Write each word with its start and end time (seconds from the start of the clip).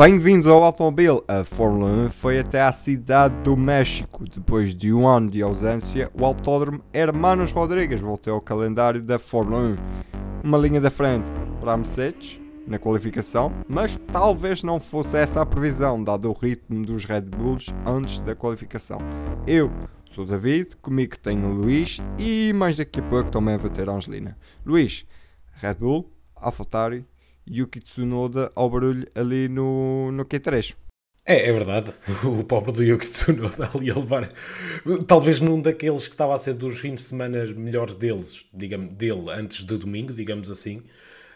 Bem-vindos 0.00 0.46
ao 0.46 0.64
Automóvel. 0.64 1.22
A 1.28 1.44
Fórmula 1.44 2.06
1 2.06 2.08
foi 2.08 2.38
até 2.38 2.62
à 2.62 2.72
cidade 2.72 3.34
do 3.42 3.54
México. 3.54 4.24
Depois 4.24 4.74
de 4.74 4.94
um 4.94 5.06
ano 5.06 5.28
de 5.28 5.42
ausência, 5.42 6.10
o 6.18 6.24
Autódromo 6.24 6.82
Hermanos 6.90 7.52
Rodrigues 7.52 8.00
voltou 8.00 8.32
ao 8.32 8.40
calendário 8.40 9.02
da 9.02 9.18
Fórmula 9.18 9.60
1. 9.60 9.76
Uma 10.42 10.56
linha 10.56 10.80
da 10.80 10.90
frente 10.90 11.30
para 11.60 11.74
a 11.74 11.76
Mercedes 11.76 12.40
na 12.66 12.78
qualificação, 12.78 13.52
mas 13.68 14.00
talvez 14.10 14.62
não 14.62 14.80
fosse 14.80 15.18
essa 15.18 15.42
a 15.42 15.44
previsão, 15.44 16.02
dado 16.02 16.30
o 16.30 16.32
ritmo 16.32 16.82
dos 16.82 17.04
Red 17.04 17.20
Bulls 17.20 17.66
antes 17.84 18.22
da 18.22 18.34
qualificação. 18.34 19.00
Eu 19.46 19.70
sou 20.06 20.24
David, 20.24 20.76
comigo 20.76 21.18
tenho 21.18 21.46
o 21.46 21.52
Luís 21.52 21.98
e 22.18 22.54
mais 22.54 22.74
daqui 22.74 23.00
a 23.00 23.02
pouco 23.02 23.30
também 23.30 23.58
vou 23.58 23.68
ter 23.68 23.86
a 23.86 23.92
Angelina. 23.92 24.38
Luís, 24.64 25.04
Red 25.60 25.74
Bull, 25.74 26.10
AlphaTauri 26.34 27.04
Yuki 27.50 27.80
Tsunoda 27.80 28.52
ao 28.54 28.70
barulho 28.70 29.06
ali 29.14 29.48
no, 29.48 30.12
no 30.12 30.24
Q3. 30.24 30.74
É, 31.26 31.48
é 31.48 31.52
verdade. 31.52 31.92
O 32.24 32.44
pobre 32.44 32.72
do 32.72 32.82
Yuki 32.82 33.06
Tsunoda 33.06 33.70
ali 33.74 33.90
a 33.90 33.94
levar. 33.94 34.32
Talvez 35.06 35.40
num 35.40 35.60
daqueles 35.60 36.06
que 36.06 36.14
estava 36.14 36.34
a 36.34 36.38
ser 36.38 36.54
dos 36.54 36.78
fins 36.78 36.94
de 36.94 37.02
semana 37.02 37.44
melhores 37.46 37.94
deles, 37.94 38.46
digamos, 38.52 38.90
dele 38.90 39.30
antes 39.30 39.64
de 39.64 39.76
domingo, 39.76 40.12
digamos 40.12 40.50
assim. 40.50 40.82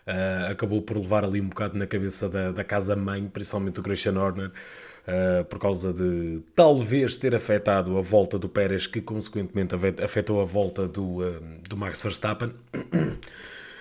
Uh, 0.06 0.50
acabou 0.50 0.82
por 0.82 0.98
levar 0.98 1.25
ali 1.25 1.41
um 1.41 1.48
bocado 1.48 1.78
na 1.78 1.86
cabeça 1.86 2.28
da, 2.28 2.53
da 2.53 2.62
casa-mãe, 2.62 3.27
principalmente 3.27 3.81
o 3.81 3.83
Christian 3.83 4.20
Horner, 4.20 4.48
uh, 4.50 5.44
por 5.47 5.58
causa 5.58 5.94
de 5.94 6.42
talvez 6.55 7.16
ter 7.16 7.34
afetado 7.34 7.97
a 7.97 8.03
volta 8.03 8.38
do 8.38 8.47
Pérez, 8.47 8.86
que 8.86 9.00
consequentemente 9.00 9.75
afetou 10.03 10.42
a 10.42 10.44
volta 10.44 10.86
do, 10.86 11.20
uh, 11.20 11.41
do 11.66 11.77
Max 11.77 12.03
Verstappen. 12.03 12.53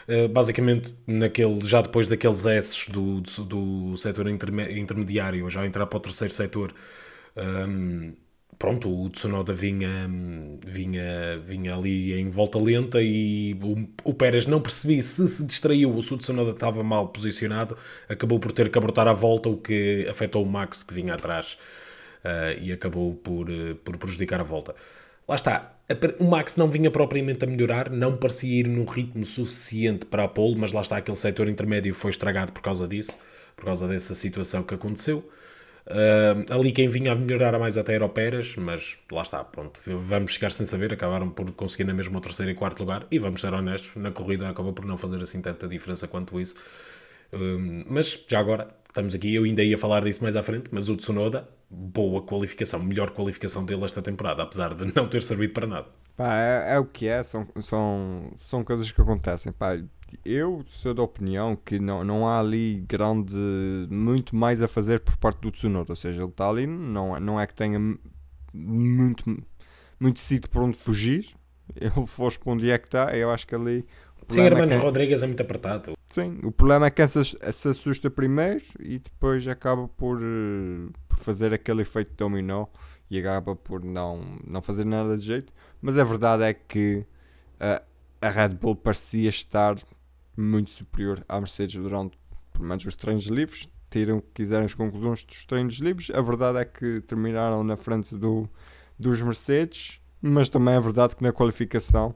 Eh, 0.07 0.27
basicamente 0.27 0.93
naquele, 1.07 1.61
já 1.67 1.81
depois 1.81 2.07
daqueles 2.09 2.45
S 2.45 2.91
do, 2.91 3.21
do, 3.21 3.45
do 3.91 3.97
setor 3.97 4.27
intermediário, 4.29 5.49
já 5.49 5.65
entrar 5.65 5.85
para 5.87 5.97
o 5.97 5.99
terceiro 5.99 6.33
setor, 6.33 6.73
um, 7.37 7.41
ehm, 7.41 8.13
pronto, 8.59 8.89
o 8.89 9.09
Tsunoda 9.09 9.53
vinha, 9.53 9.89
vinha, 10.65 11.39
vinha 11.39 11.75
ali 11.75 12.13
em 12.13 12.29
volta 12.29 12.59
lenta 12.59 13.01
e 13.01 13.57
o, 13.61 14.09
o 14.09 14.13
Pérez 14.13 14.45
não 14.45 14.61
percebi 14.61 15.01
se 15.01 15.27
se 15.27 15.45
distraiu 15.45 15.93
ou 15.93 16.01
se 16.01 16.13
o 16.13 16.17
Tsunoda 16.17 16.51
estava 16.51 16.83
mal 16.83 17.07
posicionado, 17.09 17.77
acabou 18.09 18.39
por 18.39 18.51
ter 18.51 18.69
que 18.69 18.77
abortar 18.77 19.07
a 19.07 19.13
volta, 19.13 19.49
o 19.49 19.57
que 19.57 20.05
afetou 20.09 20.43
o 20.43 20.45
Max 20.49 20.83
que 20.83 20.93
vinha 20.93 21.13
atrás 21.15 21.57
uh, 22.23 22.59
e 22.61 22.71
acabou 22.71 23.15
por, 23.15 23.49
uh, 23.49 23.75
por 23.83 23.97
prejudicar 23.97 24.39
a 24.39 24.43
volta. 24.43 24.75
Lá 25.27 25.35
está, 25.35 25.73
o 26.19 26.23
Max 26.25 26.57
não 26.57 26.69
vinha 26.69 26.91
propriamente 26.91 27.45
a 27.45 27.47
melhorar, 27.47 27.89
não 27.89 28.17
parecia 28.17 28.59
ir 28.59 28.67
num 28.67 28.85
ritmo 28.85 29.23
suficiente 29.23 30.05
para 30.05 30.25
a 30.25 30.27
pole, 30.27 30.55
mas 30.55 30.73
lá 30.73 30.81
está, 30.81 30.97
aquele 30.97 31.17
setor 31.17 31.47
intermédio 31.47 31.93
foi 31.93 32.11
estragado 32.11 32.51
por 32.51 32.61
causa 32.61 32.87
disso, 32.87 33.17
por 33.55 33.65
causa 33.65 33.87
dessa 33.87 34.13
situação 34.15 34.63
que 34.63 34.73
aconteceu. 34.73 35.29
Uh, 35.85 36.45
ali 36.49 36.71
quem 36.71 36.87
vinha 36.87 37.11
a 37.11 37.15
melhorar 37.15 37.59
mais 37.59 37.77
até 37.77 37.95
era 37.95 38.05
o 38.05 38.09
Pérez, 38.09 38.55
mas 38.55 38.97
lá 39.11 39.21
está, 39.21 39.43
pronto, 39.43 39.79
vamos 39.97 40.31
chegar 40.31 40.51
sem 40.51 40.65
saber, 40.65 40.93
acabaram 40.93 41.29
por 41.29 41.51
conseguir 41.51 41.83
na 41.83 41.93
mesma 41.93 42.17
o 42.17 42.21
terceiro 42.21 42.51
e 42.51 42.55
quarto 42.55 42.79
lugar, 42.79 43.05
e 43.11 43.19
vamos 43.19 43.41
ser 43.41 43.53
honestos, 43.53 43.95
na 43.97 44.09
corrida 44.11 44.47
acabou 44.49 44.71
por 44.71 44.85
não 44.85 44.97
fazer 44.97 45.21
assim 45.21 45.41
tanta 45.41 45.67
diferença 45.67 46.07
quanto 46.07 46.39
isso. 46.39 46.55
Uh, 47.33 47.85
mas 47.87 48.23
já 48.27 48.39
agora, 48.39 48.69
estamos 48.93 49.15
aqui, 49.15 49.33
eu 49.33 49.43
ainda 49.43 49.63
ia 49.63 49.77
falar 49.77 50.03
disso 50.03 50.21
mais 50.21 50.35
à 50.35 50.43
frente, 50.43 50.69
mas 50.71 50.87
o 50.87 50.95
Tsunoda 50.95 51.49
boa 51.67 52.21
qualificação, 52.21 52.83
melhor 52.83 53.09
qualificação 53.09 53.65
dele 53.65 53.83
esta 53.83 54.03
temporada, 54.03 54.43
apesar 54.43 54.75
de 54.75 54.95
não 54.95 55.09
ter 55.09 55.23
servido 55.23 55.51
para 55.51 55.65
nada. 55.65 55.87
Pá, 56.15 56.37
é, 56.37 56.75
é 56.75 56.79
o 56.79 56.85
que 56.85 57.07
é, 57.07 57.23
são, 57.23 57.47
são, 57.59 58.31
são 58.45 58.63
coisas 58.63 58.91
que 58.91 59.01
acontecem. 59.01 59.51
Pá, 59.51 59.79
eu 60.23 60.63
sou 60.67 60.93
da 60.93 61.01
opinião 61.01 61.55
que 61.55 61.79
não, 61.79 62.03
não 62.03 62.27
há 62.27 62.39
ali 62.39 62.85
grande, 62.87 63.35
muito 63.89 64.35
mais 64.35 64.61
a 64.61 64.67
fazer 64.67 64.99
por 64.99 65.17
parte 65.17 65.41
do 65.41 65.51
Tsunoda, 65.51 65.93
ou 65.93 65.95
seja, 65.95 66.21
ele 66.21 66.29
está 66.29 66.47
ali, 66.47 66.67
não, 66.67 67.19
não 67.19 67.39
é 67.39 67.47
que 67.47 67.55
tenha 67.55 67.79
muito, 68.53 69.43
muito 69.99 70.19
sítio 70.19 70.51
por 70.51 70.61
onde 70.61 70.77
fugir, 70.77 71.33
ele 71.75 72.05
fosse 72.05 72.37
para 72.37 72.51
onde 72.51 72.69
é 72.69 72.77
que 72.77 72.87
está, 72.87 73.17
eu 73.17 73.31
acho 73.31 73.47
que 73.47 73.55
ali 73.55 73.83
Sim, 74.29 74.41
Hermanos 74.41 74.75
é 74.75 74.79
que... 74.79 74.85
Rodrigues 74.85 75.23
é 75.23 75.27
muito 75.27 75.41
apertado. 75.41 75.93
Sim, 76.09 76.39
o 76.43 76.51
problema 76.51 76.87
é 76.87 76.89
que 76.91 77.05
se, 77.07 77.23
se 77.23 77.67
assusta 77.67 78.09
primeiro 78.09 78.63
e 78.79 78.99
depois 78.99 79.47
acaba 79.47 79.87
por, 79.87 80.19
eh, 80.21 80.91
por 81.07 81.17
fazer 81.17 81.53
aquele 81.53 81.81
efeito 81.81 82.13
dominó 82.15 82.67
e 83.09 83.19
acaba 83.19 83.55
por 83.55 83.83
não, 83.83 84.37
não 84.45 84.61
fazer 84.61 84.85
nada 84.85 85.17
de 85.17 85.25
jeito. 85.25 85.51
Mas 85.81 85.97
a 85.97 86.03
verdade 86.03 86.43
é 86.43 86.53
que 86.53 87.05
a, 87.59 87.81
a 88.21 88.29
Red 88.29 88.49
Bull 88.49 88.75
parecia 88.75 89.29
estar 89.29 89.77
muito 90.37 90.71
superior 90.71 91.23
à 91.27 91.39
Mercedes 91.39 91.81
durante 91.81 92.17
pelo 92.51 92.65
menos 92.65 92.85
os 92.85 92.95
treinos 92.95 93.25
livres. 93.25 93.67
Tiram 93.89 94.19
que 94.21 94.27
quiserem 94.35 94.65
as 94.65 94.73
conclusões 94.73 95.23
dos 95.23 95.45
treinos 95.45 95.75
livres. 95.75 96.09
A 96.11 96.21
verdade 96.21 96.59
é 96.59 96.65
que 96.65 97.01
terminaram 97.01 97.63
na 97.63 97.75
frente 97.75 98.15
do, 98.15 98.49
dos 98.97 99.21
Mercedes, 99.21 99.99
mas 100.21 100.49
também 100.49 100.75
é 100.75 100.79
verdade 100.79 101.15
que 101.15 101.23
na 101.23 101.31
qualificação 101.31 102.15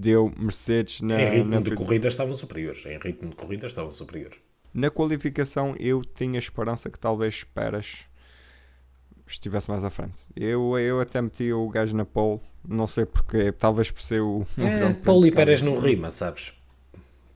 deu 0.00 0.32
Mercedes 0.36 1.00
na. 1.02 1.20
Em 1.20 1.26
ritmo 1.26 1.50
na... 1.50 1.60
de 1.60 1.74
corrida 1.74 2.08
estavam 2.08 2.32
superiores. 2.32 2.84
Em 2.86 2.98
ritmo 2.98 3.28
de 3.28 3.36
corrida 3.36 3.66
estavam 3.66 3.90
superiores. 3.90 4.38
Na 4.72 4.90
qualificação 4.90 5.74
eu 5.78 6.02
tinha 6.04 6.38
esperança 6.38 6.88
que 6.88 6.98
talvez 6.98 7.44
Pérez 7.44 8.06
estivesse 9.26 9.70
mais 9.70 9.84
à 9.84 9.90
frente. 9.90 10.24
Eu, 10.34 10.78
eu 10.78 11.00
até 11.00 11.20
meti 11.20 11.52
o 11.52 11.68
gajo 11.68 11.96
na 11.96 12.04
pole, 12.04 12.40
não 12.66 12.86
sei 12.86 13.04
porquê, 13.04 13.52
talvez 13.52 13.90
por 13.90 14.02
ser 14.02 14.20
o. 14.20 14.46
É, 14.58 14.92
pole 14.94 15.28
e 15.28 15.32
Pérez 15.32 15.62
não 15.62 15.78
rima, 15.78 16.10
sabes? 16.10 16.54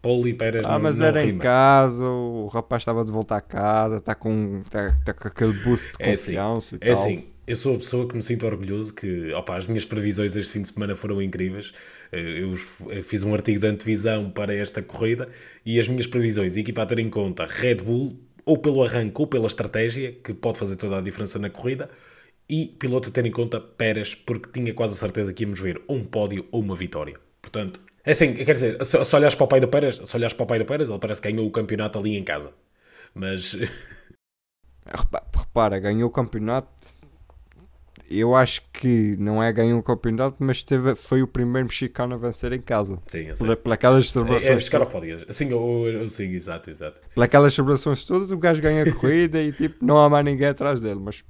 Pole 0.01 0.31
e 0.31 0.35
Pérez 0.35 0.65
ah, 0.65 0.73
não, 0.73 0.81
mas 0.81 0.97
não 0.97 1.07
era 1.07 1.21
rima. 1.23 1.39
em 1.39 1.39
casa, 1.39 2.05
o 2.05 2.47
rapaz 2.47 2.83
estava 2.83 3.05
de 3.05 3.11
volta 3.11 3.37
a 3.37 3.41
casa, 3.41 3.97
está 3.97 4.15
com, 4.15 4.63
tá, 4.69 4.95
tá 5.05 5.15
com 5.15 5.29
aquele 5.29 5.53
boost 5.65 5.87
de 5.87 5.95
é 5.99 6.11
confiança 6.11 6.77
é 6.77 6.79
assim, 6.79 6.85
e 6.85 6.89
é 6.89 6.93
tal. 6.93 7.03
assim, 7.03 7.34
eu 7.47 7.57
sou 7.57 7.75
a 7.75 7.79
pessoa 7.79 8.09
que 8.09 8.17
me 8.17 8.23
sinto 8.23 8.47
orgulhoso 8.47 8.95
que 8.95 9.33
opa, 9.35 9.57
as 9.57 9.67
minhas 9.67 9.85
previsões 9.85 10.35
este 10.37 10.53
fim 10.53 10.63
de 10.63 10.69
semana 10.69 10.97
foram 10.97 11.21
incríveis. 11.21 11.73
Eh, 12.11 12.41
eu 12.43 13.03
fiz 13.03 13.23
um 13.23 13.35
artigo 13.35 13.61
de 13.61 13.67
antevisão 13.67 14.31
para 14.31 14.55
esta 14.55 14.83
corrida 14.83 15.29
e 15.65 15.79
as 15.79 15.89
minhas 15.89 16.07
previsões, 16.07 16.57
equipa 16.57 16.83
a 16.83 16.87
ter 16.87 16.99
em 16.99 17.11
conta 17.11 17.47
Red 17.47 17.77
Bull, 17.77 18.19
ou 18.47 18.59
pelo 18.59 18.83
arranque 18.83 19.21
ou 19.21 19.27
pela 19.27 19.47
estratégia, 19.47 20.13
que 20.13 20.33
pode 20.33 20.59
fazer 20.59 20.77
toda 20.77 20.99
a 20.99 21.01
diferença 21.01 21.39
na 21.39 21.51
corrida, 21.51 21.91
e 22.49 22.67
piloto 22.67 23.09
a 23.09 23.13
ter 23.13 23.25
em 23.27 23.31
conta 23.31 23.61
Pérez, 23.61 24.15
porque 24.15 24.51
tinha 24.51 24.73
quase 24.75 24.95
a 24.95 24.97
certeza 24.97 25.33
que 25.33 25.45
íamos 25.45 25.61
ver 25.61 25.83
um 25.89 26.05
pódio 26.05 26.47
ou 26.51 26.61
uma 26.61 26.75
vitória. 26.75 27.17
Portanto, 27.41 27.81
é 28.05 28.13
assim, 28.13 28.35
quer 28.35 28.53
dizer, 28.53 28.85
se 28.85 29.17
olhares 29.17 29.35
para 29.35 29.45
o 29.45 29.49
pai 29.49 29.61
do 29.61 29.69
Pérez, 29.69 30.01
se 30.03 30.17
olhares 30.17 30.35
para 30.35 30.45
o 30.45 30.47
pai 30.47 30.59
do 30.59 30.65
Pérez, 30.67 30.91
ele 30.91 30.99
parece 30.99 31.23
que 31.23 31.31
ganhou 31.31 31.47
o 31.47 31.51
campeonato 31.51 31.99
ali 31.99 32.17
em 32.17 32.25
casa. 32.25 32.53
Mas. 33.15 33.57
Repara, 35.35 35.79
ganhou 35.79 36.09
o 36.11 36.13
campeonato 36.13 37.04
eu 38.11 38.35
acho 38.35 38.63
que 38.73 39.17
não 39.19 39.43
é 39.43 39.53
ganhou 39.53 39.79
um 39.79 39.83
campeonato, 39.83 40.37
mas 40.39 40.63
teve, 40.63 40.95
foi 40.95 41.23
o 41.23 41.27
primeiro 41.27 41.69
mexicano 41.69 42.15
a 42.15 42.19
vencer 42.19 42.53
em 42.53 42.61
casa. 42.61 42.99
Sim, 43.07 43.35
sei. 43.35 43.47
Por, 43.47 43.57
por 43.57 43.73
aquelas 43.73 44.11
celebrações. 44.11 44.45
É, 44.45 44.53
é 44.53 44.55
buscar 44.55 44.81
ao 44.81 44.87
pódio. 44.87 45.25
Sim, 45.33 45.51
eu, 45.51 46.09
sim, 46.09 46.33
exato, 46.33 46.71
exato. 46.71 47.01
Por 47.15 47.23
aquelas 47.23 47.55
celebrações 47.55 48.05
todas, 48.05 48.31
o 48.31 48.39
gajo 48.39 48.61
ganha 48.61 48.85
a 48.85 48.93
corrida 48.93 49.43
e 49.43 49.53
tipo, 49.53 49.85
não 49.85 49.99
há 49.99 50.09
mais 50.09 50.25
ninguém 50.25 50.49
atrás 50.49 50.81
dele. 50.81 51.01
Mas 51.01 51.25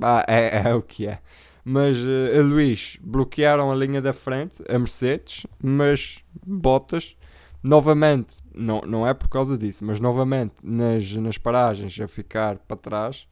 ah, 0.00 0.24
é, 0.28 0.68
é 0.68 0.74
o 0.74 0.82
que 0.82 1.06
é. 1.06 1.18
Mas 1.64 1.98
uh, 1.98 2.42
Luís 2.42 2.98
bloquearam 3.02 3.70
a 3.70 3.74
linha 3.74 4.00
da 4.00 4.12
frente, 4.12 4.62
a 4.68 4.78
Mercedes, 4.78 5.46
mas 5.62 6.24
Bottas 6.44 7.16
novamente, 7.62 8.36
não, 8.54 8.80
não 8.82 9.06
é 9.06 9.14
por 9.14 9.28
causa 9.28 9.56
disso, 9.56 9.84
mas 9.84 10.00
novamente 10.00 10.54
nas, 10.62 11.14
nas 11.16 11.38
paragens 11.38 11.98
a 12.00 12.08
ficar 12.08 12.56
para 12.58 12.76
trás 12.76 13.26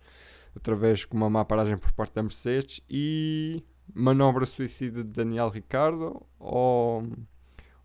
outra 0.58 0.74
vez 0.74 1.04
com 1.04 1.16
uma 1.16 1.30
má 1.30 1.44
paragem 1.44 1.78
por 1.78 1.92
parte 1.92 2.14
da 2.14 2.22
Mercedes 2.22 2.80
e 2.90 3.62
manobra 3.94 4.44
suicida 4.44 5.02
de 5.02 5.10
Daniel 5.10 5.48
Ricardo 5.48 6.20
ou, 6.38 7.04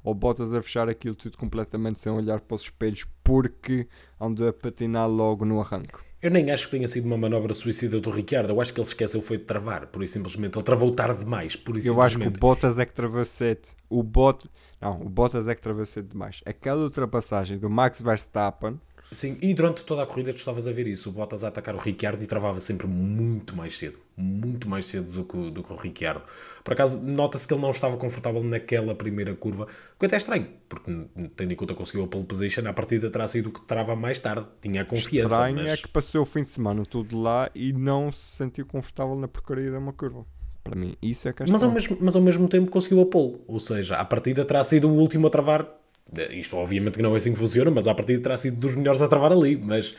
ou 0.03 0.13
Bottas 0.13 0.53
a 0.53 0.61
fechar 0.61 0.89
aquilo 0.89 1.15
tudo 1.15 1.37
completamente 1.37 1.99
sem 1.99 2.11
olhar 2.11 2.41
para 2.41 2.55
os 2.55 2.63
espelhos 2.63 3.05
porque 3.23 3.87
andou 4.19 4.47
a 4.47 4.53
patinar 4.53 5.07
logo 5.07 5.45
no 5.45 5.61
arranque. 5.61 5.99
Eu 6.21 6.31
nem 6.31 6.49
acho 6.51 6.65
que 6.65 6.71
tenha 6.71 6.87
sido 6.87 7.05
uma 7.05 7.17
manobra 7.17 7.53
suicida 7.53 7.99
do 7.99 8.09
Ricardo. 8.09 8.49
Eu 8.49 8.61
acho 8.61 8.73
que 8.73 8.79
ele 8.79 8.85
se 8.85 8.91
esqueceu 8.91 9.21
foi 9.21 9.37
de 9.37 9.43
travar, 9.43 9.87
por 9.87 10.01
isso 10.01 10.13
simplesmente. 10.13 10.57
Ele 10.57 10.63
travou 10.63 10.89
tarde 10.93 11.19
demais, 11.19 11.57
por 11.57 11.75
isso 11.75 11.89
Eu 11.89 12.01
acho 12.01 12.17
que 12.17 12.27
o 12.27 12.31
Bottas 12.31 12.79
é 12.79 12.85
que 12.85 12.93
travou 12.93 13.25
cedo. 13.25 13.67
O 13.89 14.01
Bot... 14.01 14.49
Não, 14.79 15.01
o 15.01 15.09
Bottas 15.09 15.49
é 15.49 15.53
que 15.53 15.61
travou 15.61 15.85
cedo 15.85 16.07
demais. 16.07 16.41
Aquela 16.45 16.81
ultrapassagem 16.81 17.57
do 17.57 17.69
Max 17.69 18.01
Verstappen 18.01 18.79
Sim, 19.13 19.37
e 19.41 19.53
durante 19.53 19.83
toda 19.85 20.01
a 20.01 20.05
corrida 20.05 20.33
tu 20.33 20.37
estavas 20.37 20.67
a 20.67 20.71
ver 20.71 20.87
isso, 20.87 21.09
o 21.09 21.11
Bottas 21.11 21.43
a 21.43 21.49
atacar 21.49 21.75
o 21.75 21.77
Ricciardo 21.77 22.23
e 22.23 22.27
travava 22.27 22.59
sempre 22.59 22.87
muito 22.87 23.55
mais 23.55 23.77
cedo, 23.77 23.99
muito 24.17 24.67
mais 24.67 24.85
cedo 24.85 25.11
do 25.11 25.23
que, 25.23 25.51
do 25.51 25.63
que 25.63 25.71
o 25.71 25.75
Ricciardo. 25.75 26.23
Por 26.63 26.73
acaso, 26.73 27.01
nota-se 27.01 27.47
que 27.47 27.53
ele 27.53 27.61
não 27.61 27.69
estava 27.69 27.95
confortável 27.95 28.43
naquela 28.43 28.95
primeira 28.95 29.35
curva, 29.35 29.63
o 29.95 29.99
que 29.99 30.05
até 30.05 30.15
é 30.15 30.17
estranho, 30.17 30.47
porque 30.67 30.91
tendo 31.35 31.53
em 31.53 31.55
conta 31.55 31.73
que 31.73 31.79
conseguiu 31.79 32.05
a 32.05 32.07
pole 32.07 32.25
position, 32.25 32.67
a 32.67 32.73
partida 32.73 33.09
terá 33.09 33.27
sido 33.27 33.47
o 33.47 33.51
que 33.51 33.61
trava 33.61 33.95
mais 33.95 34.19
tarde, 34.19 34.47
tinha 34.61 34.81
a 34.81 34.85
confiança. 34.85 35.35
Estranho 35.35 35.55
mas... 35.57 35.71
é 35.73 35.77
que 35.77 35.87
passou 35.87 36.21
o 36.21 36.25
fim 36.25 36.43
de 36.43 36.51
semana 36.51 36.83
tudo 36.85 37.19
lá 37.19 37.49
e 37.53 37.71
não 37.71 38.11
se 38.11 38.37
sentiu 38.37 38.65
confortável 38.65 39.15
na 39.15 39.27
porcaria 39.27 39.69
de 39.69 39.77
uma 39.77 39.93
curva. 39.93 40.25
Para 40.63 40.75
mim, 40.75 40.95
isso 41.01 41.27
é 41.27 41.33
que 41.33 41.43
é 41.43 41.45
mas 41.47 41.61
ao, 41.61 41.71
mesmo, 41.71 41.97
mas 41.99 42.15
ao 42.15 42.21
mesmo 42.21 42.47
tempo 42.47 42.71
conseguiu 42.71 43.01
a 43.01 43.05
pole, 43.05 43.41
ou 43.47 43.59
seja, 43.59 43.97
a 43.97 44.05
partida 44.05 44.45
terá 44.45 44.63
sido 44.63 44.89
o 44.89 44.93
último 44.93 45.27
a 45.27 45.29
travar 45.29 45.82
isto 46.31 46.57
obviamente 46.57 46.95
que 46.95 47.01
não 47.01 47.13
é 47.13 47.17
assim 47.17 47.33
que 47.33 47.39
funciona, 47.39 47.71
mas 47.71 47.87
a 47.87 47.95
partida 47.95 48.21
terá 48.21 48.37
sido 48.37 48.57
dos 48.57 48.75
melhores 48.75 49.01
a 49.01 49.07
travar 49.07 49.31
ali. 49.31 49.57
Mas 49.57 49.93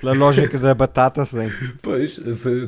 Pela 0.00 0.14
lógica 0.14 0.58
da 0.58 0.74
batata, 0.74 1.24
sim. 1.26 1.50
Pois, 1.82 2.18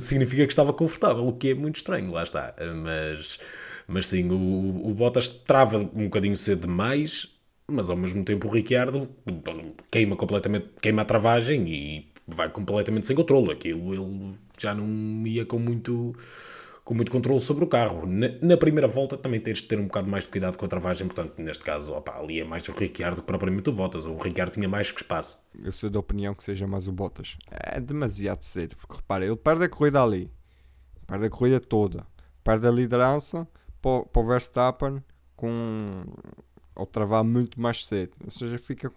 significa 0.00 0.44
que 0.47 0.53
estava 0.53 0.73
confortável, 0.73 1.27
o 1.27 1.33
que 1.33 1.50
é 1.50 1.55
muito 1.55 1.77
estranho, 1.77 2.12
lá 2.12 2.23
está. 2.23 2.55
Mas, 2.83 3.39
mas 3.89 4.06
sim, 4.06 4.29
o, 4.31 4.87
o 4.87 4.94
Bottas 4.94 5.31
trava 5.31 5.79
um 5.79 6.05
bocadinho 6.05 6.37
cedo 6.37 6.62
demais, 6.62 7.29
mas 7.67 7.89
ao 7.89 7.97
mesmo 7.97 8.23
tempo 8.23 8.49
o 8.49 8.50
Ricciardo 8.50 9.09
queima 9.91 10.15
completamente, 10.15 10.69
queima 10.81 11.03
a 11.03 11.05
travagem 11.06 11.67
e 11.69 12.12
vai 12.27 12.50
completamente 12.50 13.06
sem 13.06 13.17
controle. 13.17 13.50
Aquilo 13.50 13.94
ele 13.94 14.35
já 14.59 14.75
não 14.75 15.27
ia 15.27 15.47
com 15.47 15.59
muito 15.59 16.15
com 16.84 16.94
muito 16.94 17.12
controle 17.12 17.40
sobre 17.40 17.64
o 17.64 17.67
carro. 17.67 18.06
Na, 18.06 18.29
na, 18.40 18.56
primeira 18.56 18.88
volta 18.88 19.17
também 19.17 19.40
tens 19.40 19.58
de 19.58 19.64
ter 19.64 19.79
um 19.79 19.84
bocado 19.84 20.08
mais 20.11 20.25
de 20.25 20.31
cuidado 20.31 20.56
com 20.56 20.64
a 20.64 20.69
travagem, 20.69 21.06
portanto, 21.06 21.40
neste 21.40 21.64
caso, 21.64 21.93
opa, 21.93 22.19
ali 22.19 22.40
é 22.40 22.44
mais 22.44 22.67
o 22.69 22.73
Ricciardo 22.73 23.20
que 23.20 23.26
propriamente 23.26 23.70
o 23.70 23.73
Bottas. 23.73 24.05
O 24.05 24.17
Ricciardo 24.17 24.52
tinha 24.52 24.69
mais 24.69 24.90
que 24.90 25.00
espaço. 25.00 25.46
Eu 25.62 25.73
sou 25.73 25.88
da 25.88 26.00
opinião 26.00 26.34
que 26.34 26.43
seja 26.43 26.67
mais 26.67 26.88
o 26.88 26.93
Bottas. 26.93 27.37
É 27.50 27.81
demasiado 27.81 28.44
cedo, 28.44 28.76
porque 28.76 28.96
repara, 28.96 29.25
ele 29.25 29.37
perde 29.37 29.64
a 29.64 29.69
corrida 29.69 30.02
ali, 30.02 30.31
perde 31.06 31.26
a 31.26 31.31
corrida 31.31 31.61
toda, 31.61 32.05
perde 32.43 32.67
a 32.67 32.70
liderança 32.70 33.46
para, 33.81 34.20
o 34.20 34.26
Verstappen 34.26 35.02
com 35.37 36.05
ou 36.75 36.87
travar 36.87 37.23
muito 37.23 37.61
mais 37.61 37.85
cedo. 37.85 38.13
Ou 38.25 38.31
seja, 38.31 38.59
fica 38.59 38.91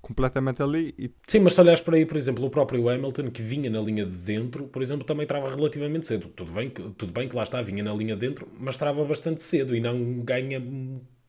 completamente 0.00 0.62
ali. 0.62 0.94
E... 0.98 1.10
Sim, 1.26 1.40
mas 1.40 1.54
se 1.54 1.60
olhares 1.60 1.80
para 1.80 1.96
aí, 1.96 2.06
por 2.06 2.16
exemplo, 2.16 2.44
o 2.44 2.50
próprio 2.50 2.88
Hamilton, 2.88 3.30
que 3.30 3.42
vinha 3.42 3.68
na 3.68 3.80
linha 3.80 4.06
de 4.06 4.12
dentro, 4.12 4.64
por 4.64 4.80
exemplo, 4.80 5.04
também 5.04 5.26
trava 5.26 5.54
relativamente 5.54 6.06
cedo. 6.06 6.28
Tudo 6.28 6.52
bem, 6.52 6.70
tudo 6.70 7.12
bem 7.12 7.28
que 7.28 7.34
lá 7.34 7.42
está, 7.42 7.60
vinha 7.62 7.82
na 7.82 7.92
linha 7.92 8.14
de 8.14 8.26
dentro, 8.26 8.48
mas 8.58 8.76
trava 8.76 9.04
bastante 9.04 9.42
cedo 9.42 9.74
e 9.74 9.80
não 9.80 10.20
ganha, 10.20 10.62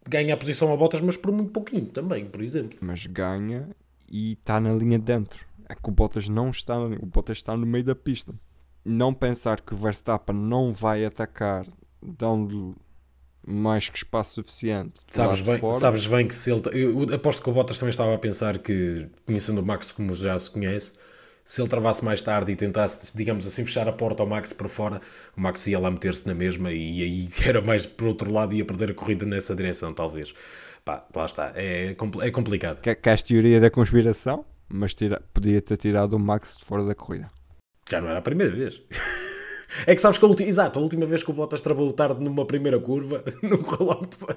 ganha 0.08 0.34
a 0.34 0.38
posição 0.38 0.72
a 0.72 0.78
botas, 0.78 1.02
mas 1.02 1.18
por 1.18 1.32
muito 1.32 1.52
pouquinho 1.52 1.88
também, 1.88 2.26
por 2.26 2.42
exemplo. 2.42 2.78
Mas 2.82 3.06
ganha 3.06 3.68
e 4.08 4.34
está 4.34 4.60
na 4.60 4.72
linha 4.74 5.00
de 5.00 5.06
dentro. 5.06 5.46
É 5.68 5.74
que 5.74 5.90
o 5.90 5.92
Bottas 5.92 6.30
não 6.30 6.52
está, 6.52 6.80
o 6.80 7.06
Bottas 7.08 7.38
está 7.38 7.58
no 7.58 7.66
meio 7.66 7.84
da 7.84 7.96
pista. 7.96 8.34
Não 8.84 9.12
pensar 9.16 9.62
que 9.62 9.74
o 9.74 9.78
Verstappen 9.78 10.36
não 10.36 10.72
vai 10.72 11.04
atacar 11.04 11.66
dando 12.04 12.76
mais 13.46 13.90
que 13.90 13.98
espaço 13.98 14.36
suficiente. 14.36 14.94
Sabes 15.10 15.42
bem, 15.42 15.60
sabes 15.72 16.08
bem 16.08 16.28
que 16.28 16.34
se 16.34 16.52
ele. 16.52 16.62
Eu 16.74 17.14
aposto 17.14 17.42
que 17.42 17.50
o 17.50 17.54
Bottas 17.54 17.78
também 17.78 17.92
estava 17.92 18.14
a 18.14 18.18
pensar 18.18 18.58
que, 18.58 19.08
conhecendo 19.26 19.62
o 19.62 19.66
Max 19.66 19.92
como 19.92 20.14
já 20.16 20.38
se 20.38 20.50
conhece, 20.50 20.94
se 21.44 21.62
ele 21.62 21.70
travasse 21.70 22.04
mais 22.04 22.22
tarde 22.24 22.52
e 22.52 22.56
tentasse, 22.56 23.16
digamos 23.16 23.46
assim, 23.46 23.64
fechar 23.64 23.88
a 23.88 23.94
porta 23.94 24.24
ao 24.24 24.28
Max 24.28 24.52
para 24.52 24.68
fora, 24.68 25.00
o 25.38 25.42
Max 25.42 25.68
ia 25.68 25.78
lá 25.78 25.92
meter-se 25.92 26.26
na 26.26 26.34
mesma 26.34 26.72
e 26.72 27.04
aí 27.04 27.30
era 27.48 27.62
mais 27.62 27.86
por 27.86 28.08
outro 28.08 28.32
lado 28.32 28.56
ia 28.56 28.66
perder 28.66 28.92
a 28.92 28.94
corrida 28.94 29.26
nessa 29.26 29.56
direção, 29.56 29.94
talvez. 29.94 30.34
Pá, 30.84 31.06
lá 31.16 31.26
está, 31.26 31.52
é, 31.56 31.96
é 32.22 32.32
complicado. 32.32 32.82
Que, 32.82 32.94
que 32.94 33.10
a 33.10 33.18
teoria 33.18 33.60
da 33.60 33.70
conspiração, 33.70 34.46
mas 34.68 34.94
tira, 34.94 35.22
podia 35.34 35.62
ter 35.62 35.78
tirado 35.78 36.14
o 36.14 36.20
Max 36.20 36.58
de 36.58 36.66
fora 36.66 36.84
da 36.84 36.96
corrida. 36.96 37.30
Já 37.90 38.02
não 38.02 38.10
era 38.10 38.20
a 38.20 38.22
primeira 38.22 38.56
vez. 38.56 38.82
É 39.86 39.96
que 39.96 40.02
sabes 40.02 40.18
que 40.18 40.26
a 40.26 40.28
última, 40.28 40.50
exato, 40.50 40.80
a 40.80 40.82
última 40.82 41.06
vez 41.06 41.24
que 41.24 41.32
o 41.32 41.34
Bottas 41.34 41.62
travou 41.62 41.92
tarde 41.94 42.24
numa 42.24 42.46
primeira 42.46 42.80
curva, 42.80 43.24
não 43.42 43.58
correu 43.58 43.88
lá 43.88 43.96
muito 43.96 44.18
bem. 44.26 44.36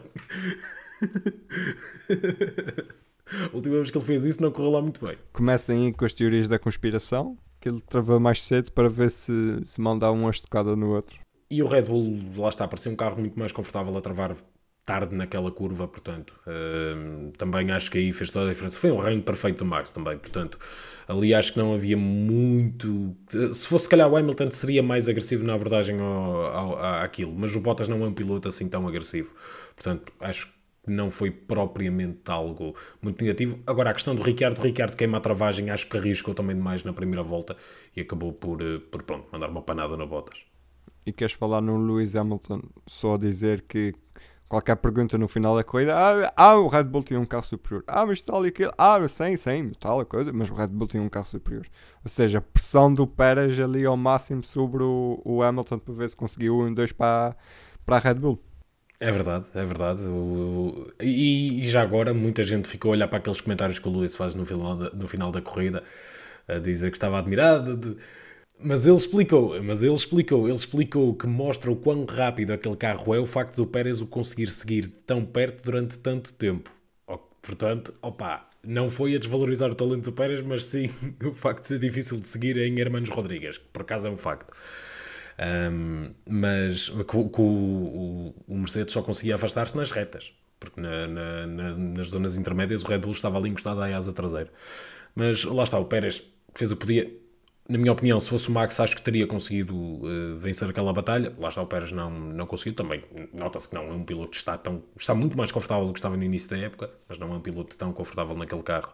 a 3.53 3.57
última 3.57 3.77
vez 3.77 3.91
que 3.91 3.99
ele 3.99 4.05
fez 4.05 4.25
isso 4.25 4.43
não 4.43 4.51
correu 4.51 4.71
lá 4.71 4.83
muito 4.83 5.05
bem. 5.05 5.17
Comecem 5.33 5.87
aí 5.87 5.93
com 5.93 6.05
as 6.05 6.13
teorias 6.13 6.49
da 6.49 6.59
conspiração, 6.59 7.37
que 7.61 7.69
ele 7.69 7.81
travou 7.81 8.19
mais 8.21 8.43
cedo 8.43 8.73
para 8.73 8.89
ver 8.89 9.11
se, 9.11 9.33
se 9.65 9.81
mandar 9.81 10.11
uma 10.11 10.31
estocada 10.31 10.75
no 10.77 10.95
outro. 10.95 11.19
E 11.51 11.63
o 11.63 11.67
Red 11.67 11.83
Bull, 11.83 12.19
lá 12.37 12.51
está, 12.51 12.69
parecia 12.69 12.93
um 12.93 12.97
carro 12.97 13.19
muito 13.19 13.39
mais 13.39 13.53
confortável 13.53 13.97
a 13.97 14.01
travar 14.01 14.37
tarde 14.85 15.15
naquela 15.15 15.51
curva, 15.51 15.87
portanto, 15.87 16.35
uh, 16.47 17.31
também 17.37 17.71
acho 17.71 17.91
que 17.91 17.99
aí 17.99 18.11
fez 18.11 18.31
toda 18.31 18.47
a 18.47 18.49
diferença. 18.49 18.79
Foi 18.79 18.91
um 18.91 18.97
reino 18.97 19.23
perfeito 19.23 19.59
do 19.59 19.67
Max 19.67 19.91
também, 19.91 20.17
portanto, 20.17 20.59
ali 21.09 21.33
acho 21.33 21.55
que 21.55 21.59
não 21.59 21.73
havia 21.73 21.97
muito. 21.97 23.17
Se 23.53 23.67
fosse, 23.67 23.85
se 23.85 23.89
calhar, 23.89 24.09
o 24.09 24.17
Hamilton 24.17 24.51
seria 24.51 24.83
mais 24.83 25.09
agressivo 25.09 25.45
na 25.45 25.55
abordagem 25.55 25.99
ao, 25.99 26.47
ao, 26.47 26.85
àquilo, 27.03 27.35
mas 27.35 27.57
o 27.57 27.61
Bottas 27.61 27.89
não 27.89 28.05
é 28.05 28.09
um 28.09 28.13
piloto 28.13 28.47
assim 28.47 28.69
tão 28.69 28.87
agressivo, 28.87 29.33
portanto, 29.75 30.13
acho 30.21 30.47
que 30.47 30.53
não 30.87 31.11
foi 31.11 31.31
propriamente 31.31 32.31
algo 32.31 32.75
muito 33.01 33.23
negativo. 33.23 33.59
Agora, 33.67 33.91
a 33.91 33.95
questão 33.95 34.15
do 34.15 34.23
Ricciardo, 34.23 34.61
o 34.61 34.65
Ricciardo 34.65 34.97
queima 34.97 35.19
a 35.19 35.21
travagem, 35.21 35.71
acho 35.71 35.87
que 35.87 35.97
arriscou 35.97 36.35
também 36.35 36.55
demais 36.55 36.85
na 36.85 36.93
primeira 36.93 37.23
volta 37.23 37.57
e 37.97 38.01
acabou 38.01 38.33
por, 38.33 38.61
eh, 38.61 38.79
por 38.91 39.03
pronto, 39.03 39.27
mandar 39.33 39.49
uma 39.51 39.63
panada 39.63 39.97
na 39.97 40.07
Bottas. 40.07 40.45
E 41.05 41.13
queres 41.13 41.33
falar 41.33 41.63
no 41.63 41.79
Lewis 41.79 42.15
Hamilton 42.15 42.63
só 42.87 43.17
dizer 43.17 43.63
que 43.63 43.95
qualquer 44.49 44.77
pergunta 44.77 45.19
no 45.19 45.29
final 45.29 45.55
da 45.55 45.63
corrida, 45.63 45.95
ah, 45.95 46.33
ah, 46.35 46.57
o 46.57 46.69
Red 46.69 46.85
Bull 46.85 47.03
tinha 47.03 47.21
um 47.21 47.27
carro 47.27 47.45
superior, 47.45 47.85
ah, 47.87 48.07
mas 48.07 48.21
tal 48.21 48.45
e 48.45 48.49
aquilo, 48.49 48.73
ah, 48.79 49.07
sim, 49.07 49.37
sim, 49.37 49.73
tal 49.79 50.01
a 50.01 50.07
coisa, 50.07 50.33
mas 50.33 50.51
o 50.51 50.55
Red 50.55 50.69
Bull 50.69 50.89
tinha 50.89 51.03
um 51.03 51.09
carro 51.09 51.27
superior. 51.27 51.67
Ou 52.03 52.11
seja, 52.11 52.41
pressão 52.41 52.93
do 52.93 53.07
Pérez 53.07 53.61
ali 53.61 53.85
ao 53.85 53.97
máximo 53.97 54.43
sobre 54.43 54.83
o, 54.83 55.21
o 55.25 55.43
Hamilton 55.43 55.79
para 55.79 55.95
ver 55.95 56.11
se 56.11 56.17
conseguiu 56.17 56.61
um 56.61 56.73
dois 56.73 56.93
para, 56.93 57.37
para 57.85 57.97
a 57.97 57.99
Red 57.99 58.15
Bull. 58.15 58.43
É 59.01 59.13
verdade, 59.13 59.47
é 59.55 59.65
verdade. 59.65 60.03
O, 60.09 60.13
o, 60.13 60.93
e, 61.01 61.59
e, 61.61 61.69
já 61.69 61.83
agora 61.83 62.13
muita 62.13 62.43
gente 62.43 62.69
ficou 62.69 62.91
a 62.91 62.93
olhar 62.93 63.07
para 63.07 63.19
aqueles 63.19 63.41
comentários 63.41 63.79
que 63.79 63.87
o 63.87 63.91
Luís 63.91 64.17
faz 64.17 64.35
no 64.35 64.45
final 64.45 64.77
da, 64.77 64.91
no 64.91 65.07
final 65.07 65.31
da 65.31 65.41
corrida, 65.41 65.85
a 66.49 66.59
dizer 66.59 66.91
que 66.91 66.97
estava 66.97 67.19
admirado. 67.19 67.77
De, 67.77 67.97
mas 68.61 68.87
ele 68.87 68.97
explicou, 68.97 69.63
mas 69.63 69.83
ele 69.83 69.95
explicou, 69.95 70.49
ele 70.49 70.57
explicou 70.57 71.15
que 71.15 71.27
mostra 71.27 71.71
o 71.71 71.77
quão 71.77 72.05
rápido 72.05 72.53
aquele 72.53 72.77
carro 72.77 73.15
é 73.15 73.19
o 73.19 73.27
facto 73.27 73.57
do 73.57 73.67
Pérez 73.67 74.01
o 74.01 74.07
conseguir 74.07 74.51
seguir 74.51 74.89
tão 75.07 75.25
perto 75.25 75.63
durante 75.63 75.99
tanto 75.99 76.33
tempo. 76.33 76.71
Portanto, 77.41 77.95
opa, 78.03 78.49
não 78.63 78.91
foi 78.91 79.15
a 79.15 79.19
desvalorizar 79.19 79.71
o 79.71 79.75
talento 79.75 80.05
do 80.05 80.13
Pérez, 80.13 80.43
mas 80.43 80.67
sim 80.67 80.91
o 81.25 81.33
facto 81.33 81.63
de 81.63 81.69
ser 81.69 81.79
difícil 81.79 82.19
de 82.19 82.27
seguir 82.27 82.59
em 82.59 82.79
Hermanos 82.79 83.09
Rodrigues, 83.09 83.59
que 83.59 83.65
por 83.73 83.83
acaso 83.83 84.09
é 84.09 84.11
um 84.11 84.17
facto. 84.17 84.53
Um, 85.73 86.11
mas 86.29 86.89
que, 86.89 87.17
o, 87.17 88.35
o, 88.47 88.59
Mercedes 88.59 88.93
só 88.93 89.03
conseguia 89.03 89.37
afastar-se 89.37 89.77
nas 89.77 89.93
retas, 89.93 90.33
porque 90.59 90.81
na, 90.81 91.07
na, 91.07 91.47
na, 91.47 91.79
nas 91.79 92.09
zonas 92.09 92.37
intermédias 92.37 92.83
o 92.83 92.87
Red 92.87 92.99
Bull 92.99 93.13
estava 93.13 93.39
ali 93.39 93.49
encostado 93.49 93.81
à 93.81 93.97
asa 93.97 94.13
traseira. 94.13 94.53
Mas 95.15 95.45
lá 95.45 95.63
está, 95.63 95.79
o 95.79 95.85
Pérez 95.85 96.25
fez 96.55 96.73
o 96.73 96.77
que 96.77 96.81
podia 96.81 97.28
na 97.69 97.77
minha 97.77 97.93
opinião, 97.93 98.19
se 98.19 98.31
fosse 98.31 98.49
o 98.49 98.53
Max, 98.53 98.81
acho 98.81 98.97
que 98.97 99.03
teria 99.03 99.27
conseguido 99.27 99.75
uh, 99.77 100.37
vencer 100.39 100.71
aquela 100.71 100.91
batalha. 100.91 101.35
Lá 101.39 101.51
está, 101.51 101.61
o 101.61 101.67
Pérez 101.67 101.93
não, 101.93 102.11
não 102.11 102.47
conseguiu 102.47 102.75
também. 102.75 103.05
Nota-se 103.33 103.69
que 103.69 103.75
não 103.75 103.89
é 103.89 103.93
um 103.93 104.05
piloto 104.05 104.31
que 104.31 104.37
está, 104.37 104.57
tão, 104.57 104.83
está 104.97 105.15
muito 105.15 105.37
mais 105.37 105.53
confortável 105.53 105.87
do 105.87 105.93
que 105.93 105.99
estava 105.99 106.17
no 106.17 106.25
início 106.25 106.49
da 106.49 106.57
época, 106.57 106.91
mas 107.07 107.19
não 107.19 107.31
é 107.35 107.37
um 107.37 107.41
piloto 107.41 107.77
tão 107.77 107.93
confortável 107.93 108.35
naquele 108.35 108.63
carro 108.63 108.91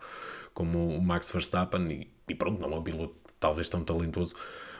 como 0.53 0.89
o 0.89 1.01
Max 1.01 1.31
Verstappen. 1.31 1.89
E, 1.89 2.09
e 2.29 2.35
pronto, 2.35 2.61
não 2.61 2.73
é 2.73 2.77
um 2.77 2.83
piloto 2.83 3.15
talvez 3.39 3.69
tão 3.69 3.85
talentoso. 3.85 4.35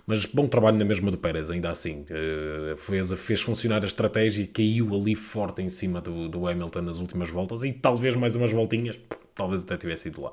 Mas 0.07 0.27
bom 0.27 0.49
trabalho 0.49 0.77
na 0.77 0.85
mesma 0.85 1.13
do 1.13 1.17
Pérez, 1.17 1.49
ainda 1.49 1.71
assim. 1.71 2.05
Uh, 2.11 2.77
fez, 2.77 3.13
fez 3.13 3.43
funcionar 3.43 3.85
a 3.85 3.87
estratégia 3.87 4.43
e 4.43 4.47
caiu 4.49 4.93
ali 4.93 5.15
forte 5.15 5.63
em 5.63 5.69
cima 5.69 6.01
do, 6.01 6.29
do 6.29 6.49
Hamilton 6.49 6.83
nas 6.83 6.99
últimas 6.99 7.31
voltas 7.31 7.63
e 7.63 7.73
talvez 7.73 8.17
mais 8.17 8.35
umas 8.35 8.51
voltinhas, 8.51 8.99
talvez 9.37 9.63
até 9.63 9.77
tivesse 9.77 10.09
ido 10.09 10.21
lá 10.21 10.33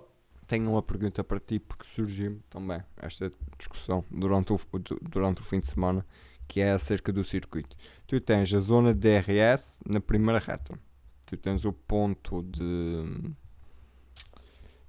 tenho 0.51 0.69
uma 0.69 0.83
pergunta 0.83 1.23
para 1.23 1.39
ti, 1.39 1.59
porque 1.59 1.85
surgiu 1.95 2.41
também 2.49 2.83
esta 2.97 3.31
discussão 3.57 4.03
durante 4.11 4.51
o, 4.51 4.59
durante 5.01 5.39
o 5.39 5.45
fim 5.45 5.61
de 5.61 5.69
semana, 5.69 6.05
que 6.45 6.59
é 6.59 6.71
acerca 6.71 7.13
do 7.13 7.23
circuito. 7.23 7.73
Tu 8.05 8.19
tens 8.19 8.53
a 8.53 8.59
zona 8.59 8.93
de 8.93 8.99
DRS 8.99 9.79
na 9.87 10.01
primeira 10.01 10.39
reta. 10.39 10.77
Tu 11.25 11.37
tens 11.37 11.63
o 11.63 11.71
ponto 11.71 12.43
de. 12.43 13.31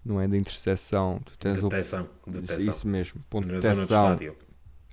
Não 0.04 0.20
é 0.20 0.26
de 0.26 0.36
interseção. 0.36 1.20
Tu 1.24 1.38
tens 1.38 1.62
deteção. 1.62 2.10
O, 2.26 2.30
deteção. 2.32 2.74
Isso 2.74 2.88
mesmo. 2.88 3.24
Ponto 3.30 3.46
de 3.46 3.54
deteção. 3.54 4.18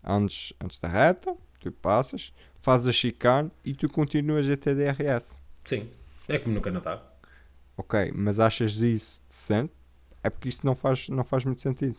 Antes, 0.04 0.54
antes 0.64 0.78
da 0.78 0.88
reta, 0.88 1.36
tu 1.60 1.72
passas, 1.72 2.32
fazes 2.62 2.88
a 2.88 2.92
chicane 2.92 3.52
e 3.66 3.74
tu 3.74 3.90
continuas 3.90 4.48
a 4.48 4.56
ter 4.56 4.76
DRS. 4.76 5.36
Sim. 5.64 5.90
É 6.28 6.38
como 6.38 6.54
no 6.54 6.62
Canadá. 6.62 7.04
Ok, 7.76 8.12
mas 8.14 8.40
achas 8.40 8.84
isso 8.84 9.20
decente? 9.28 9.79
É 10.24 10.30
porque 10.30 10.50
isto 10.50 10.66
não 10.66 10.76
faz, 10.76 11.10
não 11.10 11.24
faz 11.24 11.46
muito 11.46 11.62
sentido. 11.62 11.98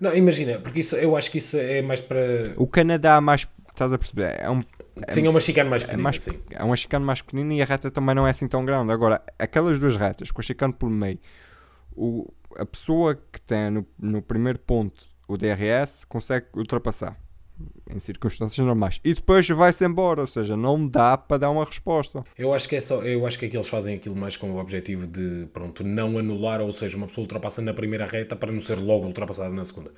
Não, 0.00 0.14
imagina, 0.14 0.58
porque 0.58 0.80
isso, 0.80 0.96
eu 0.96 1.16
acho 1.16 1.30
que 1.30 1.38
isso 1.38 1.56
é 1.56 1.80
mais 1.80 2.00
para. 2.00 2.54
O 2.56 2.66
Canadá, 2.66 3.20
mais. 3.20 3.46
Estás 3.70 3.92
a 3.92 3.98
perceber? 3.98 4.36
É 4.40 4.48
um, 4.48 4.60
é, 5.04 5.12
sim, 5.12 5.26
é 5.26 5.30
uma 5.30 5.40
chicane 5.40 5.68
mais 5.68 5.82
pequenina. 5.82 6.02
É, 6.02 6.04
mais, 6.04 6.22
sim. 6.22 6.40
é 6.50 6.62
uma 6.62 6.76
chicane 6.76 7.04
mais 7.04 7.20
pequenina 7.20 7.54
e 7.54 7.62
a 7.62 7.64
reta 7.64 7.90
também 7.90 8.14
não 8.14 8.26
é 8.26 8.30
assim 8.30 8.46
tão 8.46 8.64
grande. 8.64 8.92
Agora, 8.92 9.20
aquelas 9.36 9.78
duas 9.78 9.96
retas, 9.96 10.30
com 10.30 10.40
a 10.40 10.44
chicane 10.44 10.72
pelo 10.72 10.92
meio, 10.92 11.18
o, 11.92 12.32
a 12.56 12.64
pessoa 12.64 13.16
que 13.32 13.40
tem 13.40 13.70
no, 13.70 13.86
no 13.98 14.22
primeiro 14.22 14.60
ponto 14.60 15.06
o 15.26 15.36
DRS 15.36 16.04
consegue 16.04 16.46
ultrapassar 16.54 17.18
em 17.88 17.98
circunstâncias 17.98 18.66
normais. 18.66 19.00
E 19.04 19.14
depois 19.14 19.46
vai-se 19.48 19.84
embora, 19.84 20.20
ou 20.20 20.26
seja, 20.26 20.56
não 20.56 20.86
dá 20.86 21.16
para 21.16 21.38
dar 21.38 21.50
uma 21.50 21.64
resposta. 21.64 22.24
Eu 22.36 22.52
acho 22.52 22.68
que 22.68 22.76
é 22.76 22.80
só, 22.80 23.02
eu 23.02 23.26
acho 23.26 23.38
que, 23.38 23.46
é 23.46 23.48
que 23.48 23.56
eles 23.56 23.68
fazem 23.68 23.94
aquilo 23.94 24.16
mais 24.16 24.36
com 24.36 24.50
o 24.50 24.58
objetivo 24.58 25.06
de, 25.06 25.46
pronto, 25.52 25.84
não 25.84 26.18
anular, 26.18 26.60
ou 26.60 26.72
seja, 26.72 26.96
uma 26.96 27.06
pessoa 27.06 27.24
ultrapassa 27.24 27.62
na 27.62 27.72
primeira 27.72 28.06
reta 28.06 28.34
para 28.34 28.50
não 28.50 28.60
ser 28.60 28.78
logo 28.78 29.06
ultrapassada 29.06 29.50
na 29.50 29.64
segunda. 29.64 29.92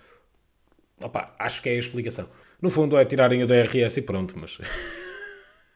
Opa, 1.03 1.35
acho 1.39 1.63
que 1.63 1.69
é 1.69 1.73
a 1.73 1.79
explicação. 1.79 2.29
No 2.61 2.71
fundo 2.71 2.97
é 2.97 3.05
tirarem 3.05 3.43
o 3.43 3.47
DRS 3.47 3.99
e 3.99 4.03
pronto, 4.03 4.35
mas 4.39 4.59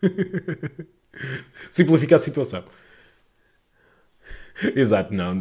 simplifica 1.70 2.16
a 2.16 2.18
situação. 2.18 2.64
Exato, 4.74 5.12
não. 5.14 5.40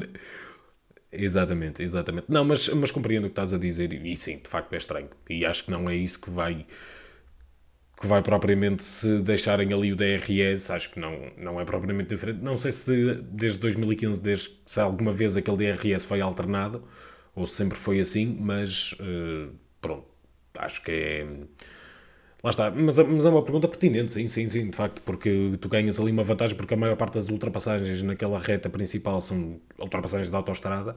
Exatamente, 1.12 1.82
exatamente. 1.82 2.28
Não, 2.30 2.46
mas, 2.46 2.70
mas 2.70 2.92
compreendo 2.92 3.26
o 3.26 3.28
que 3.28 3.32
estás 3.32 3.54
a 3.54 3.58
dizer 3.58 3.94
e 3.94 4.16
sim, 4.16 4.38
de 4.38 4.48
facto 4.48 4.74
é 4.74 4.78
estranho. 4.78 5.10
E 5.30 5.46
acho 5.46 5.66
que 5.66 5.72
não 5.72 5.90
é 5.90 5.96
isso 5.96 6.22
que 6.22 6.30
vai 6.30 6.66
que 8.00 8.08
vai 8.08 8.22
propriamente 8.22 8.82
se 8.82 9.20
deixarem 9.22 9.74
ali 9.74 9.92
o 9.92 9.96
DRS, 9.96 10.70
acho 10.70 10.90
que 10.92 11.00
não, 11.00 11.32
não 11.38 11.60
é 11.60 11.66
propriamente 11.66 12.16
diferente. 12.16 12.42
Não 12.42 12.58
sei 12.58 12.72
se 12.72 13.16
desde 13.16 13.60
2015, 13.60 14.22
desde 14.22 14.52
se 14.66 14.80
alguma 14.80 15.12
vez 15.12 15.36
aquele 15.36 15.58
DRS 15.58 16.06
foi 16.06 16.22
alternado 16.22 16.82
ou 17.36 17.46
se 17.46 17.56
sempre 17.56 17.78
foi 17.78 18.00
assim, 18.00 18.38
mas 18.40 18.94
uh, 18.94 19.54
pronto, 19.82 20.08
acho 20.58 20.82
que 20.82 20.92
é. 20.92 21.28
Lá 22.42 22.52
está, 22.52 22.72
mas, 22.72 22.98
mas, 22.98 23.26
é 23.26 23.30
uma 23.30 23.44
pergunta 23.44 23.68
pertinente, 23.68 24.14
sim, 24.14 24.26
sim, 24.28 24.48
sim, 24.48 24.70
de 24.70 24.78
facto, 24.78 25.02
porque 25.04 25.58
tu 25.60 25.68
ganhas 25.68 26.00
ali 26.00 26.12
uma 26.12 26.24
vantagem, 26.24 26.56
porque 26.56 26.74
a 26.74 26.78
maior 26.78 26.96
parte 26.96 27.16
das 27.16 27.28
ultrapassagens 27.28 28.02
naquela 28.02 28.40
reta 28.40 28.70
principal 28.70 29.20
são 29.20 29.60
ultrapassagens 29.78 30.30
da 30.30 30.38
autostrada 30.38 30.96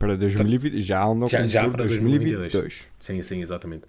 para 0.00 0.16
2020, 0.16 0.80
já 0.80 1.04
andam 1.04 1.28
já, 1.28 1.44
já 1.44 1.68
para 1.68 1.84
2022. 1.84 2.52
2022. 2.52 2.86
Sim, 2.98 3.20
sim, 3.20 3.42
exatamente. 3.42 3.84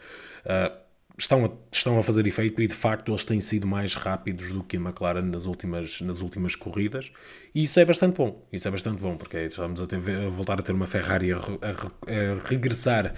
Uh, 0.46 0.78
estão, 1.18 1.46
a, 1.46 1.50
estão 1.72 1.98
a 1.98 2.04
fazer 2.04 2.28
efeito 2.28 2.62
e 2.62 2.68
de 2.68 2.74
facto 2.74 3.14
eles 3.14 3.24
têm 3.24 3.40
sido 3.40 3.66
mais 3.66 3.96
rápidos 3.96 4.52
do 4.52 4.62
que 4.62 4.76
a 4.76 4.80
McLaren 4.82 5.22
nas 5.22 5.46
últimas, 5.46 6.02
nas 6.02 6.20
últimas 6.20 6.54
corridas 6.54 7.14
e 7.56 7.62
isso 7.62 7.80
é 7.80 7.86
bastante 7.86 8.18
bom. 8.18 8.46
Isso 8.52 8.68
é 8.68 8.72
bastante 8.72 9.02
bom 9.02 9.16
porque 9.16 9.38
estamos 9.38 9.80
a, 9.80 9.88
ter, 9.88 9.96
a 9.96 10.30
voltar 10.30 10.60
a 10.60 10.62
ter 10.62 10.74
uma 10.74 10.86
Ferrari 10.86 11.32
a, 11.32 11.38
a, 11.38 11.40
a, 11.40 12.48
regressar 12.50 13.14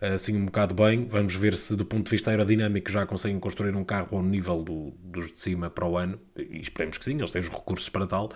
assim 0.00 0.34
um 0.34 0.46
bocado 0.46 0.74
bem. 0.74 1.06
Vamos 1.06 1.34
ver 1.34 1.54
se 1.54 1.76
do 1.76 1.84
ponto 1.84 2.06
de 2.06 2.12
vista 2.12 2.30
aerodinâmico 2.30 2.90
já 2.90 3.04
conseguem 3.04 3.38
construir 3.38 3.76
um 3.76 3.84
carro 3.84 4.16
ao 4.16 4.22
nível 4.22 4.62
do, 4.62 4.94
dos 5.04 5.32
de 5.32 5.38
cima 5.38 5.68
para 5.68 5.86
o 5.86 5.98
ano 5.98 6.18
e 6.34 6.60
esperemos 6.60 6.96
que 6.96 7.04
sim, 7.04 7.18
eles 7.18 7.30
têm 7.30 7.42
os 7.42 7.48
recursos 7.50 7.90
para 7.90 8.06
tal. 8.06 8.30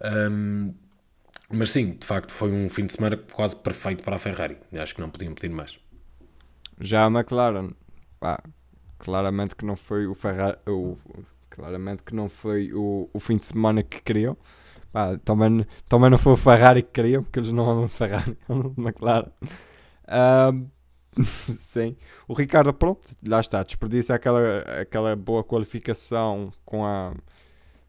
Um, 0.00 0.74
mas 1.52 1.70
sim, 1.70 1.92
de 1.92 2.06
facto, 2.06 2.32
foi 2.32 2.50
um 2.50 2.68
fim 2.68 2.86
de 2.86 2.92
semana 2.92 3.16
quase 3.16 3.56
perfeito 3.56 4.02
para 4.02 4.16
a 4.16 4.18
Ferrari. 4.18 4.56
Acho 4.72 4.94
que 4.94 5.00
não 5.00 5.10
podiam 5.10 5.34
pedir 5.34 5.52
mais. 5.52 5.78
Já 6.80 7.04
a 7.04 7.10
McLaren, 7.10 7.70
pá, 8.18 8.42
claramente 8.98 9.54
que 9.54 9.64
não 9.64 9.76
foi 9.76 10.06
o 10.06 10.14
Ferrari, 10.14 10.58
o, 10.66 10.96
claramente 11.50 12.02
que 12.02 12.14
não 12.14 12.28
foi 12.28 12.72
o, 12.72 13.08
o 13.12 13.20
fim 13.20 13.36
de 13.36 13.46
semana 13.46 13.82
que 13.82 14.00
queriam. 14.02 14.36
Pá, 14.92 15.16
também, 15.24 15.66
também 15.88 16.10
não 16.10 16.18
foi 16.18 16.32
o 16.32 16.36
Ferrari 16.36 16.82
que 16.82 16.90
queriam, 16.90 17.22
porque 17.22 17.38
eles 17.38 17.52
não 17.52 17.70
andam 17.70 17.86
de 17.86 17.92
Ferrari, 17.92 18.36
andam 18.48 18.70
de 18.70 18.80
McLaren. 18.80 19.30
Sim, 21.60 21.96
o 22.26 22.32
Ricardo, 22.32 22.72
pronto, 22.72 23.06
lá 23.26 23.40
está, 23.40 23.62
desperdiça 23.62 24.14
aquela, 24.14 24.60
aquela 24.80 25.14
boa 25.14 25.44
qualificação 25.44 26.50
com 26.64 26.86
a 26.86 27.14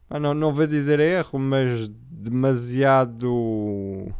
ah, 0.08 0.20
não, 0.20 0.34
não 0.34 0.52
vou 0.52 0.66
dizer 0.66 1.00
erro, 1.00 1.38
mas 1.38 1.88
demasiado 1.88 3.28
uh, 3.32 4.14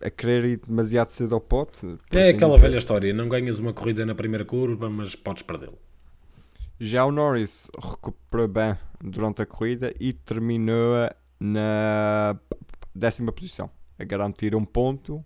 a 0.00 0.10
querer 0.10 0.44
ir 0.44 0.60
demasiado 0.66 1.10
cedo 1.10 1.34
ao 1.34 1.40
pote. 1.40 1.86
É 2.10 2.20
assim 2.20 2.30
aquela 2.30 2.58
velha 2.58 2.78
história, 2.78 3.12
não 3.12 3.28
ganhas 3.28 3.58
uma 3.58 3.72
corrida 3.72 4.06
na 4.06 4.14
primeira 4.14 4.44
curva, 4.44 4.88
mas 4.88 5.14
podes 5.14 5.42
perdê-lo. 5.42 5.78
Já 6.80 7.04
o 7.04 7.10
Norris 7.10 7.68
recuperou 7.76 8.46
bem 8.46 8.76
durante 9.02 9.42
a 9.42 9.46
corrida 9.46 9.92
e 9.98 10.12
terminou 10.12 11.10
na 11.40 12.38
décima 12.94 13.32
posição, 13.32 13.68
a 13.98 14.04
garantir 14.04 14.54
um 14.54 14.64
ponto, 14.64 15.24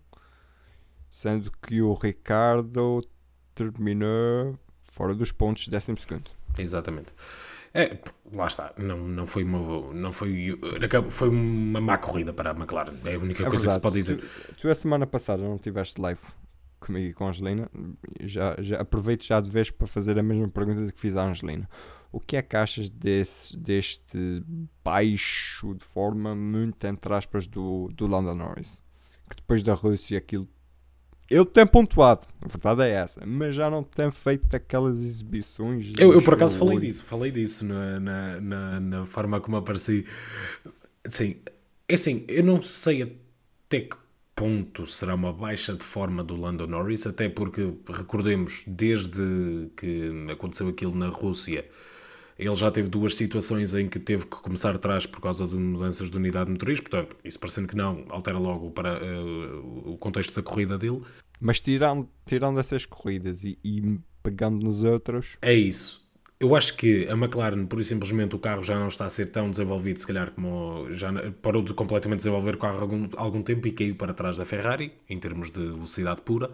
sendo 1.10 1.50
que 1.62 1.82
o 1.82 1.92
Ricardo 1.92 3.02
terminou 3.54 4.58
fora 4.82 5.14
dos 5.14 5.30
pontos, 5.30 5.68
décimo 5.68 5.98
segundo. 5.98 6.30
Exatamente. 6.58 7.12
É, 7.74 7.98
lá 8.34 8.46
está, 8.46 8.72
não, 8.76 8.98
não 8.98 9.26
foi 9.26 9.44
uma 9.44 9.92
não 9.94 10.12
foi, 10.12 10.58
foi 11.08 11.28
uma 11.28 11.80
má 11.80 11.96
corrida 11.96 12.32
para 12.32 12.50
a 12.50 12.54
McLaren, 12.54 12.94
é 13.04 13.14
a 13.14 13.18
única 13.18 13.42
é 13.44 13.48
coisa 13.48 13.62
verdade. 13.62 13.66
que 13.66 13.72
se 13.72 13.80
pode 13.80 13.94
dizer. 13.94 14.18
Tu, 14.18 14.54
tu, 14.56 14.68
a 14.68 14.74
semana 14.74 15.06
passada 15.06 15.42
não 15.42 15.56
tiveste 15.56 16.00
live 16.00 16.20
comigo 16.80 17.06
e 17.06 17.12
com 17.14 17.24
a 17.24 17.28
Angelina, 17.28 17.70
já, 18.20 18.56
já 18.58 18.80
aproveito 18.80 19.24
já 19.24 19.40
de 19.40 19.48
vez 19.48 19.70
para 19.70 19.86
fazer 19.86 20.18
a 20.18 20.22
mesma 20.22 20.48
pergunta 20.48 20.92
que 20.92 21.00
fiz 21.00 21.16
à 21.16 21.24
Angelina. 21.24 21.68
O 22.10 22.20
que 22.20 22.36
é 22.36 22.42
que 22.42 22.56
achas 22.56 22.90
desse, 22.90 23.56
deste 23.56 24.44
baixo 24.84 25.74
de 25.74 25.84
forma, 25.84 26.34
muito 26.34 26.86
entre 26.86 27.14
aspas, 27.14 27.46
do, 27.46 27.88
do 27.94 28.06
Lando 28.06 28.34
Norris? 28.34 28.82
Que 29.30 29.36
depois 29.36 29.62
da 29.62 29.72
Rússia 29.72 30.18
aquilo 30.18 30.46
ele 31.32 31.46
tem 31.46 31.66
pontuado, 31.66 32.26
a 32.42 32.46
verdade 32.46 32.82
é 32.82 32.90
essa, 32.90 33.24
mas 33.24 33.54
já 33.54 33.70
não 33.70 33.82
tem 33.82 34.10
feito 34.10 34.54
aquelas 34.54 34.98
exibições. 34.98 35.92
Eu, 35.98 36.12
eu 36.12 36.20
por 36.20 36.34
acaso 36.34 36.58
falei 36.58 36.78
disso, 36.78 37.04
falei 37.04 37.30
disso 37.30 37.64
na, 37.64 37.98
na, 37.98 38.40
na, 38.40 38.80
na, 38.80 39.06
forma 39.06 39.40
como 39.40 39.56
apareci. 39.56 40.04
Sim, 41.06 41.36
é 41.88 41.94
assim, 41.94 42.24
eu 42.28 42.44
não 42.44 42.60
sei 42.60 43.02
até 43.02 43.80
que 43.80 43.96
ponto 44.36 44.86
será 44.86 45.14
uma 45.14 45.32
baixa 45.32 45.74
de 45.74 45.84
forma 45.84 46.22
do 46.22 46.36
Lando 46.36 46.66
Norris, 46.66 47.06
até 47.06 47.28
porque 47.28 47.72
recordemos, 47.88 48.62
desde 48.66 49.70
que 49.76 50.10
aconteceu 50.30 50.68
aquilo 50.68 50.94
na 50.94 51.08
Rússia 51.08 51.64
ele 52.38 52.54
já 52.54 52.70
teve 52.70 52.88
duas 52.88 53.14
situações 53.14 53.74
em 53.74 53.88
que 53.88 53.98
teve 53.98 54.24
que 54.24 54.36
começar 54.36 54.74
atrás 54.74 55.06
por 55.06 55.20
causa 55.20 55.46
de 55.46 55.54
mudanças 55.54 56.10
de 56.10 56.16
unidade 56.16 56.50
motorista, 56.50 56.88
portanto, 56.88 57.16
isso 57.24 57.38
parecendo 57.38 57.68
que 57.68 57.76
não, 57.76 58.04
altera 58.08 58.38
logo 58.38 58.70
para 58.70 58.98
uh, 59.02 59.92
o 59.92 59.96
contexto 59.98 60.34
da 60.34 60.42
corrida 60.42 60.78
dele. 60.78 61.02
Mas 61.40 61.60
tirando, 61.60 62.08
tirando 62.24 62.58
essas 62.60 62.86
corridas 62.86 63.44
e, 63.44 63.58
e 63.64 63.98
pegando 64.22 64.64
nos 64.64 64.82
outros. 64.82 65.36
É 65.42 65.52
isso. 65.52 66.02
Eu 66.42 66.56
acho 66.56 66.76
que 66.76 67.06
a 67.08 67.12
McLaren, 67.12 67.66
por 67.66 67.82
simplesmente, 67.84 68.34
o 68.34 68.38
carro 68.38 68.64
já 68.64 68.76
não 68.76 68.88
está 68.88 69.06
a 69.06 69.10
ser 69.10 69.26
tão 69.26 69.48
desenvolvido, 69.48 70.00
se 70.00 70.06
calhar 70.06 70.32
como 70.32 70.90
já 70.90 71.12
parou 71.40 71.62
de 71.62 71.72
completamente 71.72 72.18
desenvolver 72.18 72.56
o 72.56 72.58
carro 72.58 72.78
há 72.78 72.80
algum, 72.80 73.08
algum 73.16 73.42
tempo 73.42 73.68
e 73.68 73.70
caiu 73.70 73.94
para 73.94 74.12
trás 74.12 74.38
da 74.38 74.44
Ferrari, 74.44 74.92
em 75.08 75.20
termos 75.20 75.52
de 75.52 75.60
velocidade 75.60 76.20
pura. 76.22 76.50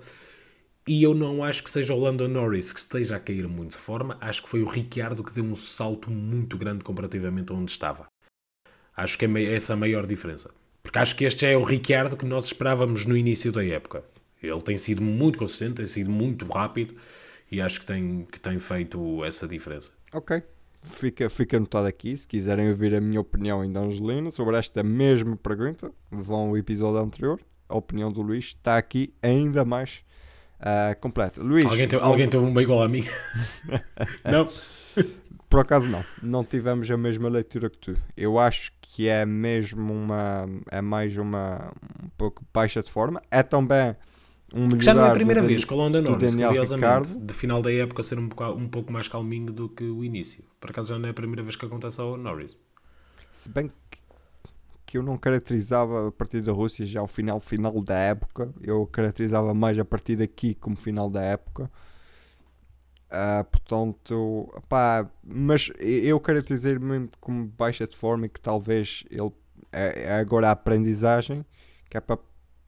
E 0.89 1.03
eu 1.03 1.13
não 1.13 1.45
acho 1.45 1.63
que 1.63 1.71
seja 1.71 1.93
o 1.93 2.01
Lando 2.01 2.27
Norris 2.27 2.73
que 2.73 2.81
esteja 2.81 3.17
a 3.17 3.21
cair 3.21 3.47
muito 3.47 3.73
de 3.73 3.77
forma. 3.77 4.17
Acho 4.23 4.43
que 4.43 4.49
foi 4.49 4.63
o 4.63 4.67
Ricciardo 4.67 5.23
que 5.23 5.35
deu 5.35 5.45
um 5.45 5.55
salto 5.55 6.11
muito 6.11 6.57
grande 6.57 6.83
comparativamente 6.83 7.53
a 7.53 7.55
onde 7.55 7.71
estava. 7.71 8.07
Acho 8.97 9.19
que 9.19 9.27
é 9.27 9.55
essa 9.55 9.75
a 9.75 9.77
maior 9.77 10.07
diferença. 10.07 10.51
Porque 10.83 10.99
acho 10.99 11.15
que 11.15 11.27
este 11.27 11.43
já 11.43 11.49
é 11.49 11.57
o 11.59 11.63
Ricciardo 11.63 12.17
que 12.17 12.25
nós 12.25 12.47
esperávamos 12.47 13.05
no 13.05 13.15
início 13.15 13.53
da 13.53 13.63
época. 13.63 14.03
Ele 14.43 14.63
tem 14.63 14.79
sido 14.79 15.03
muito 15.03 15.39
consistente, 15.39 15.75
tem 15.75 15.85
sido 15.85 16.11
muito 16.11 16.47
rápido 16.47 16.95
e 17.53 17.61
acho 17.61 17.81
que 17.81 17.85
tem, 17.85 18.27
que 18.33 18.41
tem 18.41 18.59
feito 18.59 19.23
essa 19.27 19.47
diferença. 19.47 19.93
Ok. 20.11 20.43
Fica, 20.83 21.29
fica 21.29 21.59
anotado 21.59 21.87
aqui. 21.87 22.17
Se 22.17 22.27
quiserem 22.27 22.71
ouvir 22.71 22.95
a 22.95 23.01
minha 23.03 23.21
opinião 23.21 23.63
em 23.63 23.77
Angelina 23.77 24.31
sobre 24.31 24.57
esta 24.57 24.83
mesma 24.83 25.37
pergunta, 25.37 25.93
vão 26.11 26.49
ao 26.49 26.57
episódio 26.57 26.99
anterior. 26.99 27.39
A 27.69 27.77
opinião 27.77 28.11
do 28.11 28.23
Luís 28.23 28.47
está 28.47 28.79
aqui 28.79 29.13
ainda 29.21 29.67
mais 29.67 30.03
uh, 30.61 30.99
completa. 31.01 31.43
Luís, 31.43 31.65
alguém, 31.65 31.89
teve, 31.89 32.03
alguém 32.03 32.29
teve 32.29 32.45
uma 32.45 32.63
igual 32.63 32.83
a 32.83 32.89
mim? 32.89 33.05
não? 34.25 34.49
Por 35.49 35.61
acaso 35.61 35.89
não, 35.89 36.05
não 36.23 36.45
tivemos 36.45 36.91
a 36.91 36.97
mesma 36.97 37.29
leitura 37.29 37.71
que 37.71 37.79
tu. 37.79 37.97
Eu 38.17 38.39
acho 38.39 38.73
que 38.81 39.09
é 39.09 39.25
mesmo 39.25 39.93
uma. 39.93 40.47
é 40.71 40.81
mais 40.81 41.17
uma. 41.17 41.73
um 42.03 42.09
pouco 42.17 42.45
baixa 42.53 42.83
de 42.83 42.91
forma. 42.91 43.23
É 43.31 43.43
também 43.43 43.97
um 44.55 44.69
Já 44.81 44.95
não 44.95 45.05
é 45.05 45.09
a 45.09 45.13
primeira 45.13 45.43
vez 45.43 45.65
com 45.65 45.75
o 45.75 45.79
London 45.79 46.01
Norris, 46.01 46.35
curiosamente, 46.35 47.19
de 47.19 47.35
final 47.35 47.61
da 47.61 47.73
época 47.73 48.03
ser 48.03 48.19
um 48.19 48.29
pouco, 48.29 48.59
um 48.59 48.69
pouco 48.69 48.91
mais 48.91 49.07
calminho 49.07 49.53
do 49.53 49.69
que 49.69 49.85
o 49.85 50.03
início. 50.03 50.43
Por 50.59 50.71
acaso 50.71 50.91
já 50.91 50.99
não 50.99 51.07
é 51.07 51.11
a 51.11 51.15
primeira 51.15 51.43
vez 51.43 51.55
que 51.55 51.67
acontece 51.67 52.01
ao 52.01 52.17
Norris. 52.17 52.59
Se 53.31 53.49
bem 53.51 53.71
que, 53.91 53.98
que 54.89 54.97
eu 54.97 55.03
não 55.03 55.19
caracterizava 55.19 56.09
a 56.09 56.11
partir 56.11 56.41
da 56.41 56.51
Rússia 56.51 56.87
já 56.87 57.03
o 57.03 57.07
final, 57.07 57.39
final 57.41 57.83
da 57.83 57.95
época, 57.95 58.51
eu 58.63 58.87
caracterizava 58.87 59.53
mais 59.53 59.79
a 59.79 59.85
partir 59.85 60.17
daqui 60.17 60.55
como 60.55 60.77
final 60.77 61.11
da 61.11 61.23
época. 61.23 61.71
Uh, 63.09 63.45
portanto, 63.45 64.63
pá, 64.67 65.07
mas 65.23 65.71
eu 65.79 66.19
caracterizei 66.19 66.79
mesmo 66.79 67.11
como 67.21 67.45
baixa 67.49 67.87
de 67.87 67.95
forma 67.95 68.25
e 68.25 68.29
que 68.31 68.41
talvez 68.41 69.05
ele 69.11 69.31
é, 69.71 70.05
é 70.05 70.15
agora 70.15 70.49
a 70.49 70.53
aprendizagem 70.53 71.45
que 71.91 71.99
é 71.99 72.01
para, 72.01 72.19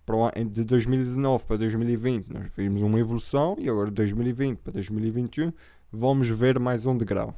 para 0.04 0.44
de 0.44 0.62
2019 0.64 1.44
para 1.46 1.56
2020 1.56 2.28
nós 2.28 2.54
vimos 2.54 2.82
uma 2.82 2.98
evolução 2.98 3.56
e 3.58 3.68
agora 3.68 3.88
de 3.88 3.96
2020 3.96 4.58
para 4.58 4.72
2021 4.74 5.52
vamos 5.90 6.28
ver 6.28 6.58
mais 6.58 6.84
um 6.84 6.96
degrau. 6.96 7.34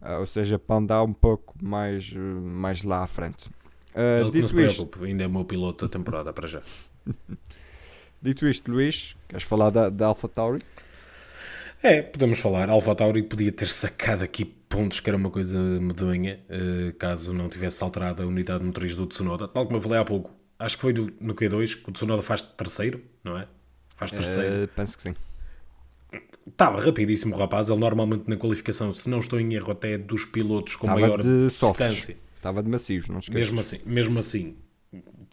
Uh, 0.00 0.20
ou 0.20 0.26
seja 0.26 0.56
para 0.56 0.76
andar 0.76 1.02
um 1.02 1.12
pouco 1.12 1.56
mais, 1.60 2.12
mais 2.12 2.84
lá 2.84 3.02
à 3.02 3.06
frente 3.08 3.50
uh, 3.94 4.20
ele 4.20 4.30
dito 4.30 4.40
não 4.40 4.48
se 4.48 4.54
preocupe, 4.54 5.04
ainda 5.04 5.24
é 5.24 5.26
o 5.26 5.30
meu 5.30 5.44
piloto 5.44 5.86
da 5.86 5.90
temporada 5.90 6.32
para 6.32 6.46
já 6.46 6.62
dito 8.22 8.46
isto 8.48 8.70
Luís, 8.70 9.16
queres 9.28 9.44
falar 9.44 9.70
da, 9.70 9.88
da 9.88 10.06
AlphaTauri? 10.06 10.60
É, 11.82 12.02
podemos 12.02 12.40
falar. 12.40 12.68
Alfa 12.68 12.94
Tauri 12.94 13.22
podia 13.22 13.52
ter 13.52 13.68
sacado 13.68 14.24
aqui 14.24 14.44
pontos 14.44 15.00
que 15.00 15.08
era 15.08 15.16
uma 15.16 15.30
coisa 15.30 15.58
medonha, 15.58 16.40
uh, 16.50 16.92
caso 16.94 17.32
não 17.32 17.48
tivesse 17.48 17.82
alterado 17.82 18.22
a 18.22 18.26
unidade 18.26 18.64
motriz 18.64 18.96
do 18.96 19.06
Tsunoda. 19.06 19.46
Tal 19.46 19.64
como 19.64 19.76
eu 19.76 19.80
falei 19.80 19.98
há 19.98 20.04
pouco, 20.04 20.30
acho 20.58 20.76
que 20.76 20.82
foi 20.82 20.92
do, 20.92 21.12
no 21.20 21.34
Q2 21.34 21.82
que 21.82 21.88
o 21.88 21.92
Tsunoda 21.92 22.22
faz 22.22 22.42
terceiro, 22.42 23.00
não 23.22 23.38
é? 23.38 23.46
Faz 23.96 24.12
terceiro. 24.12 24.64
Uh, 24.64 24.68
penso 24.68 24.96
que 24.96 25.02
sim. 25.04 25.14
Estava 26.46 26.80
rapidíssimo 26.80 27.34
o 27.34 27.38
rapaz. 27.38 27.68
Ele 27.68 27.78
normalmente 27.78 28.24
na 28.28 28.36
qualificação, 28.36 28.92
se 28.92 29.08
não 29.08 29.20
estou 29.20 29.38
em 29.38 29.54
erro, 29.54 29.70
até 29.70 29.92
é 29.92 29.98
dos 29.98 30.24
pilotos 30.24 30.74
com 30.76 30.86
Tava 30.86 31.00
maior 31.00 31.22
distância. 31.22 32.16
Estava 32.38 32.62
de 32.62 32.70
macios, 32.70 33.08
não 33.08 33.18
esqueças. 33.18 33.50
Mesmo 33.50 33.60
assim, 33.60 33.80
mesmo 33.84 34.18
assim 34.18 34.56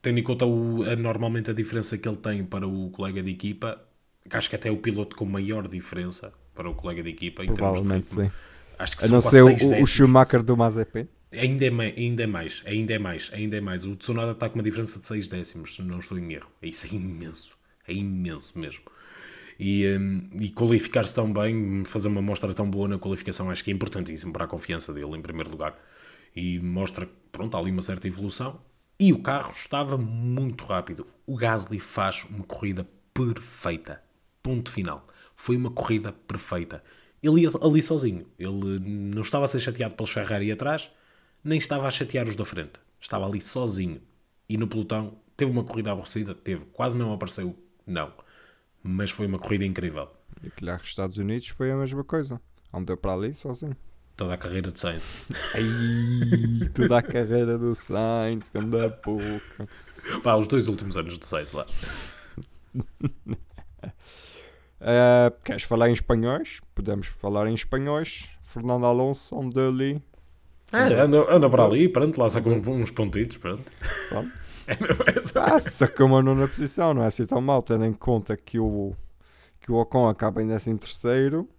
tendo 0.05 0.19
em 0.19 0.23
conta 0.23 0.45
o, 0.45 0.83
a, 0.83 0.95
normalmente 0.95 1.49
a 1.49 1.53
diferença 1.53 1.97
que 1.97 2.07
ele 2.07 2.17
tem 2.17 2.43
para 2.43 2.67
o 2.67 2.91
colega 2.91 3.23
de 3.23 3.31
equipa, 3.31 3.81
acho 4.29 4.49
que 4.49 4.55
até 4.55 4.69
é 4.69 4.71
o 4.71 4.77
piloto 4.77 5.15
com 5.15 5.25
maior 5.25 5.67
diferença 5.67 6.31
para 6.53 6.69
o 6.69 6.75
colega 6.75 7.01
de 7.01 7.09
equipa 7.09 7.43
em 7.43 7.47
Provavelmente 7.47 8.09
termos 8.09 8.31
de 8.31 8.31
sim. 8.31 8.37
Acho 8.77 8.97
que 8.97 9.05
a 9.05 9.07
não 9.07 9.21
ser 9.21 9.41
o, 9.41 9.81
o 9.81 9.85
Schumacher 9.85 10.43
do 10.43 10.55
Mazepin. 10.55 11.07
Ainda 11.31 11.65
é, 11.65 11.69
ainda 11.97 12.23
é 12.23 12.27
mais, 12.27 12.61
ainda 12.65 12.93
é 12.93 12.99
mais, 12.99 13.31
ainda 13.33 13.57
é 13.57 13.61
mais. 13.61 13.83
O 13.83 13.95
Tsunoda 13.95 14.33
está 14.33 14.47
com 14.47 14.55
uma 14.55 14.63
diferença 14.63 14.99
de 14.99 15.07
6 15.07 15.27
décimos, 15.27 15.75
se 15.75 15.81
não 15.81 15.99
estou 15.99 16.19
em 16.19 16.33
erro. 16.33 16.49
Isso 16.61 16.85
é 16.85 16.89
imenso, 16.89 17.57
é 17.87 17.93
imenso 17.93 18.59
mesmo. 18.59 18.83
E, 19.57 19.87
um, 19.97 20.29
e 20.39 20.49
qualificar-se 20.49 21.15
tão 21.15 21.31
bem, 21.31 21.83
fazer 21.85 22.09
uma 22.09 22.21
mostra 22.21 22.53
tão 22.53 22.69
boa 22.69 22.87
na 22.87 22.99
qualificação, 22.99 23.49
acho 23.49 23.63
que 23.63 23.71
é 23.71 23.73
importantíssimo 23.73 24.31
para 24.33 24.45
a 24.45 24.47
confiança 24.47 24.93
dele, 24.93 25.17
em 25.17 25.21
primeiro 25.21 25.49
lugar. 25.49 25.77
E 26.35 26.59
mostra 26.59 27.05
que, 27.05 27.13
pronto, 27.31 27.55
há 27.55 27.59
ali 27.59 27.71
uma 27.71 27.81
certa 27.81 28.07
evolução. 28.07 28.59
E 28.99 29.11
o 29.13 29.21
carro 29.21 29.51
estava 29.51 29.97
muito 29.97 30.65
rápido. 30.65 31.05
O 31.25 31.35
Gasly 31.35 31.79
faz 31.79 32.25
uma 32.29 32.43
corrida 32.43 32.87
perfeita. 33.13 34.01
Ponto 34.43 34.69
final. 34.69 35.05
Foi 35.35 35.57
uma 35.57 35.71
corrida 35.71 36.11
perfeita. 36.11 36.83
Ele 37.21 37.41
ia 37.41 37.49
ali 37.61 37.81
sozinho. 37.81 38.27
Ele 38.37 38.79
não 38.79 39.21
estava 39.21 39.45
a 39.45 39.47
ser 39.47 39.59
chateado 39.59 39.95
pelos 39.95 40.11
Ferrari 40.11 40.51
atrás, 40.51 40.91
nem 41.43 41.57
estava 41.57 41.87
a 41.87 41.91
chatear 41.91 42.27
os 42.27 42.35
da 42.35 42.45
frente. 42.45 42.79
Estava 42.99 43.25
ali 43.25 43.41
sozinho. 43.41 44.01
E 44.47 44.57
no 44.57 44.67
pelotão 44.67 45.17
teve 45.35 45.51
uma 45.51 45.63
corrida 45.63 45.91
aborrecida? 45.91 46.35
Teve. 46.35 46.65
Quase 46.65 46.97
não 46.97 47.13
apareceu? 47.13 47.55
Não. 47.85 48.13
Mas 48.83 49.11
foi 49.11 49.25
uma 49.25 49.39
corrida 49.39 49.65
incrível. 49.65 50.09
E 50.43 50.49
que 50.49 50.65
os 50.65 50.83
Estados 50.83 51.17
Unidos 51.17 51.47
foi 51.47 51.71
a 51.71 51.75
mesma 51.75 52.03
coisa. 52.03 52.39
Andou 52.71 52.95
para 52.95 53.13
ali 53.13 53.33
sozinho. 53.33 53.75
Toda 54.15 54.33
a 54.33 54.37
carreira 54.37 54.71
do 54.71 54.79
Sainz. 54.79 55.09
Ai, 55.55 56.69
toda 56.73 56.97
a 56.97 57.01
carreira 57.01 57.57
do 57.57 57.75
Sainz, 57.75 58.45
anda 58.55 58.89
pouco. 58.89 59.23
Vá, 60.23 60.35
os 60.35 60.47
dois 60.47 60.69
últimos 60.69 60.95
anos 60.95 61.17
do 61.17 61.25
Sainz, 61.25 61.51
lá. 61.51 61.65
Uh, 64.79 65.35
queres 65.43 65.63
falar 65.63 65.89
em 65.89 65.93
espanhóis? 65.93 66.61
Podemos 66.73 67.07
falar 67.07 67.47
em 67.47 67.53
espanhóis. 67.53 68.29
Fernando 68.43 68.85
Alonso, 68.85 69.35
onde 69.37 69.59
ali. 69.59 70.01
É, 70.71 71.01
anda, 71.01 71.25
anda 71.29 71.49
para 71.49 71.65
ali, 71.65 71.89
pronto, 71.89 72.17
lá 72.19 72.29
sacou 72.29 72.53
uns 72.53 72.91
pontitos, 72.91 73.35
pronto. 73.35 73.69
pronto. 74.09 74.31
é. 74.67 74.75
Ah, 75.35 75.59
sacou 75.59 76.07
uma 76.07 76.21
nona 76.21 76.47
posição, 76.47 76.93
não 76.93 77.03
é 77.03 77.07
assim 77.07 77.25
tão 77.25 77.41
mal, 77.41 77.61
tendo 77.61 77.85
em 77.85 77.93
conta 77.93 78.37
que 78.37 78.57
o, 78.57 78.95
que 79.59 79.71
o 79.71 79.75
Ocon 79.75 80.07
acaba 80.07 80.41
em 80.41 80.47
13 80.47 80.75
terceiro, 80.77 81.49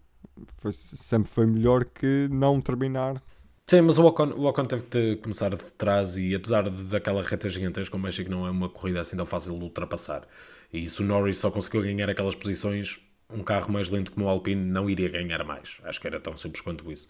foi, 0.58 0.72
sempre 0.72 1.30
foi 1.30 1.46
melhor 1.46 1.84
que 1.84 2.28
não 2.30 2.60
terminar. 2.60 3.22
Sim, 3.68 3.80
mas 3.82 3.98
o 3.98 4.06
Ocon, 4.06 4.28
o 4.36 4.44
Ocon 4.46 4.64
teve 4.64 4.82
que 4.84 5.16
começar 5.16 5.50
de 5.50 5.72
trás 5.72 6.16
e 6.16 6.34
apesar 6.34 6.70
de, 6.70 6.84
daquela 6.84 7.22
reta 7.22 7.48
gigantesca, 7.50 7.96
o 7.96 7.98
México 7.98 8.30
não 8.30 8.46
é 8.46 8.50
uma 8.50 8.68
corrida 8.68 9.00
assim 9.00 9.16
tão 9.16 9.26
fácil 9.26 9.58
de 9.58 9.64
ultrapassar. 9.64 10.26
E 10.72 10.88
se 10.88 11.02
o 11.02 11.04
Norris 11.04 11.38
só 11.38 11.50
conseguiu 11.50 11.82
ganhar 11.82 12.08
aquelas 12.08 12.36
posições, 12.36 13.00
um 13.28 13.42
carro 13.42 13.72
mais 13.72 13.90
lento 13.90 14.12
como 14.12 14.26
o 14.26 14.28
Alpine 14.28 14.62
não 14.64 14.88
iria 14.88 15.08
ganhar 15.08 15.42
mais. 15.44 15.80
Acho 15.84 16.00
que 16.00 16.06
era 16.06 16.20
tão 16.20 16.36
simples 16.36 16.60
quanto 16.62 16.90
isso. 16.92 17.08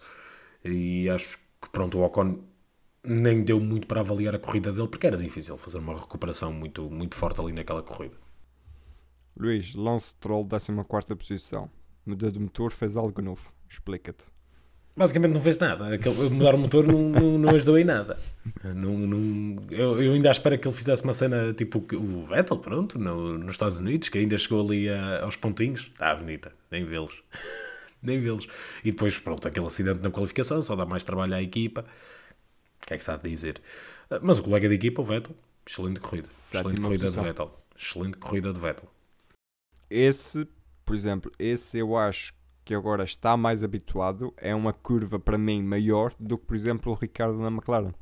E 0.65 1.09
acho 1.09 1.37
que 1.61 1.69
pronto, 1.71 1.99
o 1.99 2.03
Ocon 2.03 2.39
nem 3.03 3.43
deu 3.43 3.59
muito 3.59 3.87
para 3.87 4.01
avaliar 4.01 4.35
a 4.35 4.39
corrida 4.39 4.71
dele 4.71 4.87
porque 4.87 5.07
era 5.07 5.17
difícil 5.17 5.57
fazer 5.57 5.77
uma 5.77 5.95
recuperação 5.95 6.51
muito, 6.51 6.89
muito 6.89 7.15
forte 7.15 7.39
ali 7.39 7.53
naquela 7.53 7.83
corrida. 7.83 8.15
Luís, 9.39 9.75
Lance 9.75 10.15
Troll, 10.15 10.45
14 10.47 11.15
posição. 11.15 11.69
Mudou 12.07 12.31
de 12.31 12.39
motor, 12.39 12.71
fez 12.71 12.95
algo 12.95 13.21
novo. 13.21 13.51
Explica-te. 13.69 14.23
Basicamente 14.95 15.33
não 15.33 15.41
fez 15.41 15.57
nada. 15.57 15.93
Aquele, 15.93 16.29
mudar 16.29 16.55
o 16.55 16.57
motor 16.57 16.87
não, 16.87 17.09
não, 17.09 17.37
não 17.37 17.49
ajudou 17.49 17.77
em 17.77 17.83
nada. 17.83 18.17
Não, 18.63 18.97
não, 18.97 19.63
eu, 19.69 20.01
eu 20.01 20.13
ainda 20.13 20.31
espero 20.31 20.57
que 20.57 20.67
ele 20.67 20.75
fizesse 20.75 21.03
uma 21.03 21.13
cena 21.13 21.53
tipo 21.53 21.85
o 21.93 22.23
Vettel, 22.23 22.57
pronto, 22.57 22.97
no, 22.97 23.37
nos 23.37 23.51
Estados 23.51 23.79
Unidos, 23.79 24.09
que 24.09 24.17
ainda 24.17 24.37
chegou 24.37 24.65
ali 24.65 24.89
a, 24.89 25.23
aos 25.23 25.35
pontinhos. 25.35 25.91
Está 25.93 26.15
bonita, 26.15 26.51
nem 26.71 26.85
vê-los. 26.85 27.21
nem 28.01 28.19
vê-los. 28.19 28.47
E 28.83 28.89
depois, 28.89 29.19
pronto, 29.19 29.47
aquele 29.47 29.65
acidente 29.65 30.01
na 30.01 30.09
qualificação 30.09 30.61
só 30.61 30.75
dá 30.75 30.85
mais 30.85 31.03
trabalho 31.03 31.35
à 31.35 31.43
equipa. 31.43 31.85
O 32.81 32.87
que 32.87 32.93
é 32.93 32.97
que 32.97 33.11
há 33.11 33.17
de 33.17 33.29
dizer? 33.29 33.61
Mas 34.21 34.39
o 34.39 34.43
colega 34.43 34.69
de 34.69 34.75
equipa, 34.75 35.01
o 35.01 35.05
Vettel, 35.05 35.35
excelente 35.67 35.99
corrida. 35.99 36.27
Excelente 36.27 36.81
corrida 36.81 37.11
de 37.11 37.19
Vettel. 37.19 37.51
Excelente 37.77 38.17
corrida 38.17 38.53
de 38.53 38.59
Vettel. 38.59 38.89
Esse, 39.89 40.47
por 40.87 40.95
exemplo, 40.95 41.29
esse 41.37 41.77
eu 41.77 41.97
acho 41.97 42.33
que 42.63 42.73
agora 42.73 43.03
está 43.03 43.35
mais 43.35 43.61
habituado, 43.61 44.33
é 44.37 44.55
uma 44.55 44.71
curva 44.71 45.19
para 45.19 45.37
mim 45.37 45.61
maior 45.61 46.15
do 46.17 46.37
que, 46.37 46.45
por 46.45 46.55
exemplo, 46.55 46.93
o 46.93 46.95
Ricardo 46.95 47.37
na 47.37 47.49
McLaren, 47.49 47.93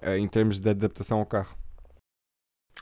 eh, 0.00 0.18
em 0.18 0.26
termos 0.26 0.58
de 0.58 0.68
adaptação 0.68 1.20
ao 1.20 1.26
carro. 1.26 1.56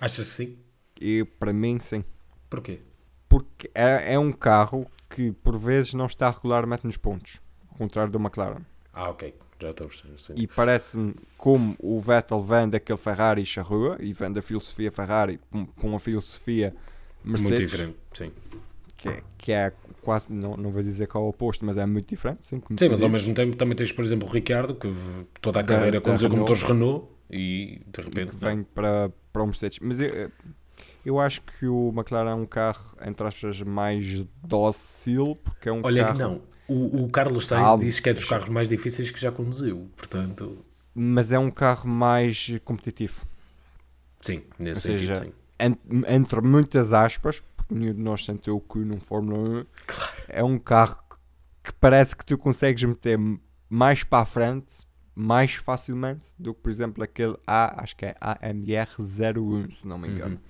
Achas 0.01 0.27
que 0.27 0.35
sim? 0.35 0.59
E 0.99 1.23
para 1.39 1.53
mim, 1.53 1.79
sim. 1.81 2.03
Porquê? 2.49 2.81
Porque 3.29 3.71
é, 3.75 4.15
é 4.15 4.19
um 4.19 4.33
carro 4.33 4.91
que 5.11 5.33
por 5.33 5.59
vezes 5.59 5.93
não 5.93 6.07
está 6.07 6.31
regularmente 6.31 6.87
nos 6.87 6.97
pontos, 6.97 7.43
ao 7.71 7.77
contrário 7.77 8.11
do 8.11 8.19
McLaren. 8.19 8.65
Ah, 8.91 9.11
ok, 9.11 9.35
já 9.61 9.69
estou 9.69 9.91
sim. 9.91 10.33
E 10.35 10.47
parece-me 10.47 11.15
como 11.37 11.77
o 11.79 12.01
Vettel 12.01 12.43
vem 12.43 12.71
daquele 12.71 12.99
Ferrari 12.99 13.45
charrua 13.45 13.99
e 14.01 14.15
vem 14.15 14.33
da 14.33 14.41
filosofia 14.41 14.91
Ferrari 14.91 15.39
com 15.51 15.89
uma 15.89 16.01
filosofia 16.01 16.75
Mercedes. 17.23 17.43
Muito 17.43 17.63
diferente, 17.63 17.99
sim. 18.15 18.33
Que 19.01 19.09
é, 19.09 19.23
que 19.39 19.53
é 19.53 19.73
quase, 20.03 20.33
não, 20.33 20.57
não 20.57 20.71
vou 20.71 20.83
dizer 20.83 21.07
que 21.09 21.17
é 21.17 21.21
o 21.21 21.29
oposto, 21.29 21.65
mas 21.65 21.77
é 21.77 21.87
muito 21.87 22.09
diferente. 22.09 22.45
Sim, 22.47 22.61
sim 22.79 22.89
mas 22.89 23.03
ao 23.03 23.09
mesmo 23.09 23.33
tempo 23.35 23.57
também 23.57 23.75
tens, 23.75 23.93
por 23.93 24.05
exemplo, 24.05 24.29
o 24.29 24.31
Ricardo, 24.31 24.75
que 24.75 24.89
toda 25.41 25.61
a 25.61 25.65
carreira 25.65 26.01
conduziu 26.01 26.29
com 26.31 26.37
motores 26.37 26.63
Renault 26.63 27.07
e 27.31 27.81
de 27.87 28.01
repente. 28.03 28.37
vem 28.37 28.63
para, 28.63 29.11
para 29.33 29.43
o 29.43 29.47
Mercedes. 29.47 29.79
Mas 29.81 30.01
eu, 30.01 30.31
Eu 31.05 31.19
acho 31.19 31.41
que 31.43 31.67
o 31.67 31.93
McLaren 31.97 32.31
é 32.31 32.35
um 32.35 32.45
carro, 32.47 32.95
entre 33.07 33.27
aspas, 33.27 33.63
mais 33.63 34.25
dócil, 34.45 35.37
porque 35.43 35.69
é 35.69 35.73
um 35.73 35.81
Olha 35.83 36.05
carro... 36.05 36.17
que 36.17 36.23
não. 36.23 36.43
O, 36.69 37.05
o 37.05 37.09
Carlos 37.11 37.47
Sainz 37.49 37.65
Calma. 37.67 37.83
diz 37.85 38.01
que 38.01 38.09
é 38.11 38.15
dos 38.15 38.25
carros 38.27 38.49
mais 38.49 38.69
difíceis 38.69 39.11
que 39.11 39.19
já 39.21 39.33
conduziu. 39.33 39.89
Portanto, 39.97 40.59
Mas 40.95 41.33
é 41.33 41.39
um 41.39 41.51
carro 41.51 41.89
mais 41.89 42.53
competitivo. 42.65 43.25
sim, 44.21 44.43
nesse 44.59 44.89
Ou 44.91 44.99
sentido, 44.99 45.15
seja, 45.15 45.25
sim. 45.25 45.33
en- 45.59 46.05
entre 46.07 46.41
muitas 46.41 46.93
aspas, 46.93 47.43
nenhum 47.75 47.93
de 47.95 48.01
nós 48.01 48.25
sentiu 48.25 48.57
o 48.57 48.61
cu 48.61 48.81
num 48.81 49.01
Fórmula 49.01 49.39
1, 49.61 49.67
é 50.29 50.45
um 50.45 50.59
carro 50.59 50.99
que 51.63 51.73
parece 51.75 52.17
que 52.17 52.25
tu 52.25 52.37
consegues 52.39 52.83
meter 52.85 53.19
mais 53.69 54.03
para 54.03 54.23
a 54.23 54.27
frente 54.27 54.89
mais 55.15 55.55
facilmente 55.55 56.27
do 56.39 56.55
que, 56.55 56.61
por 56.63 56.71
exemplo, 56.71 57.03
aquele 57.05 57.37
A, 57.47 57.83
acho 57.83 57.95
que 57.95 58.07
é 58.07 58.15
AMR01, 58.23 59.81
se 59.81 59.87
não 59.87 59.99
me 59.99 60.09
engano. 60.09 60.41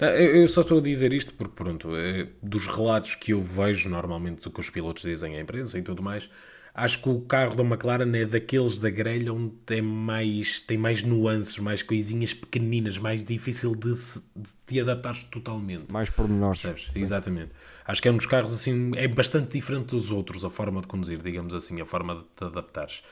Ah, 0.00 0.06
Eu 0.06 0.42
eu 0.42 0.48
só 0.48 0.60
estou 0.60 0.78
a 0.78 0.82
dizer 0.82 1.12
isto 1.12 1.34
porque, 1.34 1.54
pronto, 1.54 1.96
eh, 1.96 2.28
dos 2.42 2.66
relatos 2.66 3.14
que 3.16 3.32
eu 3.32 3.40
vejo 3.40 3.88
normalmente 3.88 4.44
do 4.44 4.50
que 4.50 4.60
os 4.60 4.70
pilotos 4.70 5.02
dizem 5.02 5.36
à 5.36 5.40
imprensa 5.40 5.78
e 5.78 5.82
tudo 5.82 6.02
mais, 6.02 6.28
acho 6.74 7.02
que 7.02 7.08
o 7.08 7.20
carro 7.20 7.54
da 7.54 7.62
McLaren 7.62 8.10
é 8.14 8.24
daqueles 8.24 8.78
da 8.78 8.88
grelha 8.88 9.32
onde 9.32 9.54
tem 9.66 9.82
mais, 9.82 10.60
tem 10.60 10.78
mais 10.78 11.02
nuances, 11.02 11.58
mais 11.58 11.82
coisinhas 11.82 12.32
pequeninas, 12.32 12.98
mais 12.98 13.22
difícil 13.22 13.74
de, 13.74 13.94
se, 13.94 14.24
de 14.34 14.50
te 14.66 14.80
adaptares 14.80 15.24
totalmente. 15.24 15.92
Mais 15.92 16.08
pormenores. 16.08 16.62
Percebes? 16.62 16.90
Exatamente. 16.94 17.50
Acho 17.84 18.00
que 18.00 18.08
é 18.08 18.12
um 18.12 18.16
dos 18.16 18.26
carros 18.26 18.54
assim, 18.54 18.92
é 18.96 19.06
bastante 19.06 19.52
diferente 19.52 19.86
dos 19.86 20.10
outros, 20.10 20.44
a 20.44 20.50
forma 20.50 20.80
de 20.80 20.86
conduzir, 20.86 21.20
digamos 21.22 21.54
assim, 21.54 21.80
a 21.80 21.86
forma 21.86 22.16
de 22.16 22.24
te 22.36 22.44
adaptares. 22.44 23.02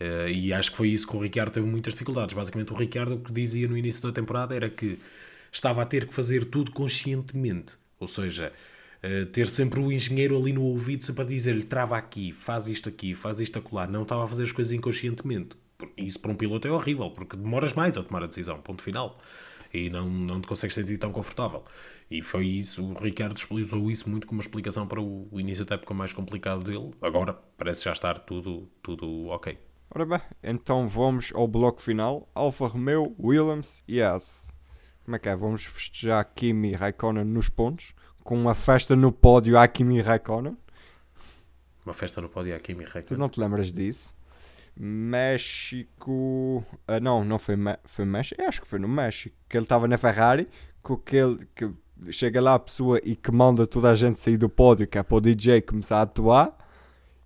Eh, 0.00 0.32
e 0.32 0.52
acho 0.52 0.70
que 0.70 0.76
foi 0.76 0.88
isso 0.88 1.06
que 1.06 1.16
o 1.16 1.20
Ricciardo 1.20 1.52
teve 1.52 1.66
muitas 1.66 1.94
dificuldades. 1.94 2.34
Basicamente, 2.34 2.72
o 2.72 2.76
Ricciardo 2.76 3.14
o 3.14 3.20
que 3.20 3.32
dizia 3.32 3.68
no 3.68 3.76
início 3.76 4.02
da 4.02 4.12
temporada 4.12 4.54
era 4.54 4.68
que 4.68 4.98
estava 5.52 5.82
a 5.82 5.86
ter 5.86 6.06
que 6.06 6.14
fazer 6.14 6.44
tudo 6.46 6.70
conscientemente. 6.72 7.76
Ou 7.98 8.08
seja, 8.08 8.52
eh, 9.08 9.24
ter 9.24 9.46
sempre 9.46 9.78
o 9.78 9.92
engenheiro 9.92 10.36
ali 10.36 10.52
no 10.52 10.64
ouvido 10.64 11.04
sempre 11.04 11.22
a 11.22 11.26
dizer-lhe 11.26 11.62
trava 11.62 11.96
aqui, 11.96 12.32
faz 12.32 12.66
isto 12.66 12.88
aqui, 12.88 13.14
faz 13.14 13.38
isto 13.38 13.56
acolá. 13.56 13.86
Não 13.86 14.02
estava 14.02 14.24
a 14.24 14.26
fazer 14.26 14.42
as 14.42 14.50
coisas 14.50 14.72
inconscientemente. 14.72 15.56
Isso 15.96 16.18
para 16.18 16.32
um 16.32 16.34
piloto 16.34 16.66
é 16.66 16.72
horrível, 16.72 17.08
porque 17.12 17.36
demoras 17.36 17.72
mais 17.72 17.96
a 17.96 18.02
tomar 18.02 18.24
a 18.24 18.26
decisão, 18.26 18.60
ponto 18.60 18.82
final. 18.82 19.16
E 19.72 19.88
não, 19.90 20.10
não 20.10 20.40
te 20.40 20.48
consegues 20.48 20.74
sentir 20.74 20.98
tão 20.98 21.12
confortável. 21.12 21.62
E 22.10 22.20
foi 22.20 22.46
isso, 22.48 22.84
o 22.84 22.94
Ricardo 22.94 23.38
usou 23.50 23.90
isso 23.92 24.10
muito 24.10 24.26
como 24.26 24.38
uma 24.40 24.42
explicação 24.42 24.88
para 24.88 25.00
o, 25.00 25.28
início 25.38 25.64
da 25.64 25.76
época 25.76 25.94
mais 25.94 26.12
complicado 26.12 26.64
dele. 26.64 26.92
Agora 27.00 27.32
parece 27.56 27.84
já 27.84 27.92
estar 27.92 28.18
tudo, 28.18 28.68
tudo 28.82 29.26
ok. 29.28 29.56
Ora 29.88 30.04
bem, 30.04 30.20
então 30.42 30.88
vamos 30.88 31.30
ao 31.32 31.46
bloco 31.46 31.80
final. 31.80 32.28
Alfa 32.34 32.66
Romeo, 32.66 33.14
Williams 33.20 33.84
e 33.86 34.02
Haas. 34.02 34.50
Como 35.04 35.14
é 35.14 35.18
que 35.20 35.28
é? 35.28 35.36
Vamos 35.36 35.64
festejar 35.64 36.24
Kimi 36.34 36.72
Raikkonen 36.72 37.24
nos 37.24 37.48
pontos, 37.48 37.94
com 38.26 38.36
uma 38.36 38.56
festa 38.56 38.96
no 38.96 39.12
pódio 39.12 39.56
a 39.56 39.66
Kimi 39.68 40.00
Raikkonen. 40.00 40.56
Uma 41.86 41.94
festa 41.94 42.20
no 42.20 42.28
pódio 42.28 42.54
aqui, 42.54 42.74
me 42.74 42.84
Tu 42.84 43.16
não 43.16 43.28
te 43.28 43.38
lembras 43.38 43.72
disso? 43.72 44.12
México. 44.76 46.64
Ah, 46.88 46.98
não, 46.98 47.24
não 47.24 47.38
foi, 47.38 47.54
foi 47.84 48.04
México. 48.04 48.42
Eu 48.42 48.48
acho 48.48 48.60
que 48.60 48.66
foi 48.66 48.80
no 48.80 48.88
México. 48.88 49.36
Que 49.48 49.56
ele 49.56 49.64
estava 49.64 49.86
na 49.86 49.96
Ferrari. 49.96 50.48
Com 50.82 50.94
aquele 50.94 51.46
que 51.54 51.70
chega 52.10 52.40
lá 52.40 52.54
a 52.54 52.58
pessoa 52.58 53.00
e 53.04 53.14
que 53.14 53.30
manda 53.30 53.64
toda 53.64 53.90
a 53.90 53.94
gente 53.94 54.18
sair 54.18 54.36
do 54.36 54.48
pódio, 54.48 54.88
que 54.88 54.98
é 54.98 55.02
para 55.04 55.16
o 55.16 55.20
DJ 55.20 55.62
começar 55.62 55.98
a 55.98 56.02
atuar. 56.02 56.52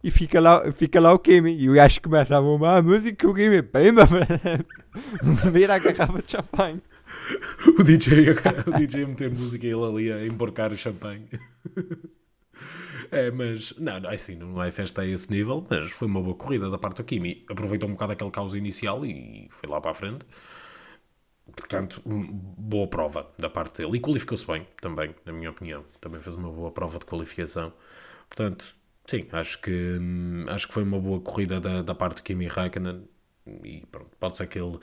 E 0.04 0.10
fica 0.10 0.38
lá, 0.38 0.70
fica 0.72 1.00
lá 1.00 1.14
o 1.14 1.18
Kimi. 1.18 1.56
E 1.56 1.70
o 1.70 1.74
gajo 1.74 1.98
começa 2.02 2.36
a 2.36 2.42
bombar 2.42 2.76
a 2.76 2.82
música. 2.82 3.26
E 3.26 3.28
o 3.30 3.34
Kimi, 3.34 3.62
pimba, 3.62 4.06
vira 5.50 5.76
a 5.76 5.78
garrafa 5.78 6.20
de 6.20 6.30
champanhe. 6.30 6.82
O 7.78 7.82
DJ, 7.82 8.30
o 8.66 8.78
DJ 8.78 9.04
a 9.04 9.06
meter 9.06 9.30
música 9.30 9.66
e 9.66 9.70
ele 9.70 9.84
ali 9.84 10.12
a 10.12 10.26
emborcar 10.26 10.72
o 10.72 10.76
champanhe. 10.76 11.28
É, 13.10 13.30
mas 13.30 13.72
não, 13.76 13.98
não, 13.98 14.10
é 14.10 14.14
assim, 14.14 14.36
não 14.36 14.62
é 14.62 14.70
festa 14.70 15.02
a 15.02 15.06
esse 15.06 15.30
nível, 15.30 15.66
mas 15.68 15.90
foi 15.90 16.06
uma 16.06 16.22
boa 16.22 16.34
corrida 16.36 16.70
da 16.70 16.78
parte 16.78 16.98
do 16.98 17.04
Kimi. 17.04 17.44
Aproveitou 17.48 17.88
um 17.88 17.92
bocado 17.92 18.12
aquele 18.12 18.30
caos 18.30 18.54
inicial 18.54 19.04
e 19.04 19.48
foi 19.50 19.68
lá 19.68 19.80
para 19.80 19.90
a 19.90 19.94
frente. 19.94 20.24
Portanto, 21.56 22.00
boa 22.04 22.86
prova 22.86 23.28
da 23.38 23.50
parte 23.50 23.82
dele. 23.82 23.96
E 23.96 24.00
qualificou-se 24.00 24.46
bem 24.46 24.66
também, 24.80 25.14
na 25.24 25.32
minha 25.32 25.50
opinião. 25.50 25.84
Também 26.00 26.20
fez 26.20 26.36
uma 26.36 26.50
boa 26.50 26.70
prova 26.70 26.98
de 26.98 27.06
qualificação. 27.06 27.72
Portanto, 28.28 28.74
sim, 29.06 29.26
acho 29.32 29.60
que, 29.60 29.98
hum, 30.00 30.44
acho 30.48 30.68
que 30.68 30.74
foi 30.74 30.84
uma 30.84 31.00
boa 31.00 31.20
corrida 31.20 31.58
da, 31.60 31.82
da 31.82 31.94
parte 31.94 32.16
do 32.18 32.22
Kimi 32.22 32.46
Raikkonen. 32.46 33.08
E 33.64 33.84
pronto, 33.90 34.10
pode 34.18 34.36
ser 34.36 34.46
que 34.46 34.58
ele, 34.58 34.78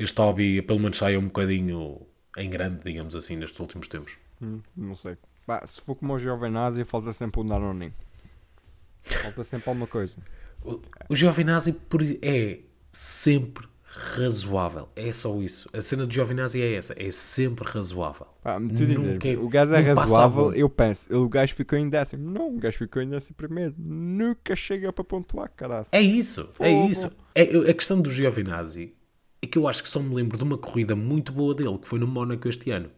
este 0.00 0.20
hobby 0.20 0.62
pelo 0.62 0.80
menos 0.80 0.96
saia 0.98 1.18
um 1.18 1.26
bocadinho 1.26 2.00
em 2.36 2.48
grande, 2.50 2.80
digamos 2.84 3.14
assim, 3.14 3.36
nestes 3.36 3.58
últimos 3.60 3.86
tempos. 3.88 4.16
Hum, 4.42 4.60
não 4.76 4.94
sei. 4.96 5.16
Pá, 5.46 5.66
se 5.66 5.80
for 5.80 5.94
como 5.94 6.14
o 6.14 6.18
Giovinazzi, 6.18 6.84
falta 6.84 7.12
sempre 7.12 7.40
um 7.40 7.46
Danoninho. 7.46 7.92
Falta 9.02 9.44
sempre 9.44 9.68
alguma 9.68 9.86
coisa. 9.86 10.16
O, 10.64 10.80
o 11.08 11.16
Giovinazzi 11.16 11.72
por- 11.72 12.02
é 12.22 12.60
sempre 12.92 13.66
razoável. 13.84 14.88
É 14.94 15.10
só 15.10 15.36
isso. 15.40 15.68
A 15.72 15.80
cena 15.80 16.06
de 16.06 16.14
Giovinazzi 16.14 16.62
é 16.62 16.74
essa. 16.74 16.94
É 16.96 17.10
sempre 17.10 17.66
razoável. 17.68 18.26
Nunca 18.60 19.28
é- 19.28 19.36
o 19.36 19.48
gajo 19.48 19.74
é 19.74 19.80
razoável, 19.80 20.54
eu 20.54 20.68
penso, 20.70 21.12
o 21.14 21.28
gajo 21.28 21.54
ficou 21.54 21.78
em 21.78 21.88
décimo. 21.88 22.30
Não, 22.30 22.54
o 22.54 22.58
gajo 22.58 22.78
ficou 22.78 23.02
em 23.02 23.08
décimo 23.08 23.34
primeiro. 23.36 23.74
Nunca 23.76 24.54
chega 24.54 24.92
para 24.92 25.02
pontuar, 25.04 25.50
caralho. 25.56 25.86
É 25.92 26.00
isso. 26.00 26.48
É 26.60 26.70
Fogo. 26.70 26.88
isso. 26.90 27.10
É, 27.34 27.42
a 27.70 27.74
questão 27.74 28.00
do 28.00 28.10
Giovinazzi 28.12 28.94
é 29.42 29.46
que 29.46 29.58
eu 29.58 29.66
acho 29.68 29.82
que 29.82 29.88
só 29.88 30.00
me 30.00 30.14
lembro 30.14 30.36
de 30.38 30.44
uma 30.44 30.58
corrida 30.58 30.94
muito 30.96 31.32
boa 31.32 31.54
dele, 31.54 31.78
que 31.78 31.88
foi 31.88 31.98
no 31.98 32.06
Mónaco 32.06 32.48
este 32.48 32.70
ano. 32.70 32.90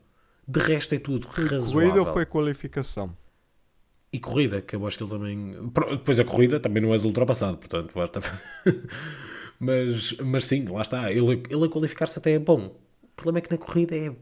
De 0.46 0.60
resto 0.60 0.94
é 0.94 0.98
tudo 0.98 1.26
razoável. 1.28 1.72
Corrida 1.72 2.00
ou 2.00 2.12
foi 2.12 2.26
qualificação? 2.26 3.16
E 4.12 4.20
corrida, 4.20 4.60
que 4.60 4.76
eu 4.76 4.86
acho 4.86 4.98
que 4.98 5.04
ele 5.04 5.10
também. 5.10 5.70
Depois 5.92 6.18
a 6.18 6.24
corrida 6.24 6.60
também 6.60 6.82
não 6.82 6.92
és 6.92 7.04
ultrapassado, 7.04 7.56
portanto, 7.56 7.92
basta 7.94 8.20
mas, 9.58 10.12
mas 10.18 10.44
sim, 10.44 10.64
lá 10.66 10.82
está. 10.82 11.10
Ele, 11.10 11.42
ele 11.48 11.64
a 11.64 11.68
qualificar-se 11.68 12.18
até 12.18 12.32
é 12.32 12.38
bom. 12.38 12.76
O 13.02 13.06
problema 13.16 13.38
é 13.38 13.40
que 13.42 13.50
na 13.50 13.58
corrida 13.58 13.96
é. 13.96 14.14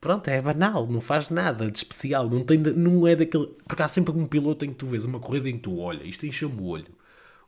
Pronto, 0.00 0.28
é 0.28 0.40
banal, 0.40 0.86
não 0.86 1.00
faz 1.00 1.28
nada 1.30 1.70
de 1.70 1.78
especial. 1.78 2.28
Não, 2.28 2.42
tem, 2.42 2.60
de- 2.62 2.72
não 2.74 3.06
é 3.06 3.16
daquele. 3.16 3.46
Porque 3.66 3.82
há 3.82 3.88
sempre 3.88 4.12
um 4.12 4.26
piloto 4.26 4.64
em 4.64 4.68
que 4.70 4.76
tu 4.76 4.86
vês 4.86 5.04
uma 5.04 5.20
corrida 5.20 5.48
em 5.48 5.54
que 5.54 5.60
tu 5.62 5.78
olha, 5.78 6.04
isto 6.04 6.26
encheu-me 6.26 6.60
o 6.60 6.66
olho. 6.66 6.94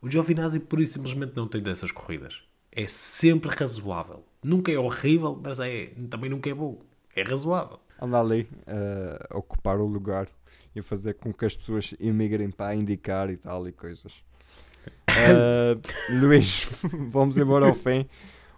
O 0.02 0.08
Giovinazzi, 0.08 0.60
por 0.60 0.80
isso, 0.80 0.94
simplesmente 0.94 1.34
não 1.36 1.48
tem 1.48 1.62
dessas 1.62 1.92
corridas. 1.92 2.42
É 2.76 2.86
sempre 2.86 3.50
razoável. 3.56 4.22
Nunca 4.44 4.70
é 4.70 4.78
horrível, 4.78 5.40
mas 5.42 5.58
é, 5.58 5.86
também 6.10 6.28
nunca 6.28 6.50
é 6.50 6.52
bom. 6.52 6.78
É 7.16 7.22
razoável. 7.22 7.80
Anda 7.98 8.20
ali 8.20 8.46
eh, 8.66 9.26
a 9.30 9.38
ocupar 9.38 9.80
o 9.80 9.86
lugar 9.86 10.28
e 10.74 10.82
fazer 10.82 11.14
com 11.14 11.32
que 11.32 11.46
as 11.46 11.56
pessoas 11.56 11.94
imigrem 11.98 12.50
para 12.50 12.74
indicar 12.74 13.30
e 13.30 13.38
tal 13.38 13.66
e 13.66 13.72
coisas. 13.72 14.12
Eh, 15.18 15.78
Luís, 16.20 16.68
vamos 17.10 17.38
embora 17.38 17.66
ao 17.66 17.74
fim. 17.74 18.06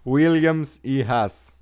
Williams 0.05 0.77
e 0.83 1.01
Haas. 1.01 1.55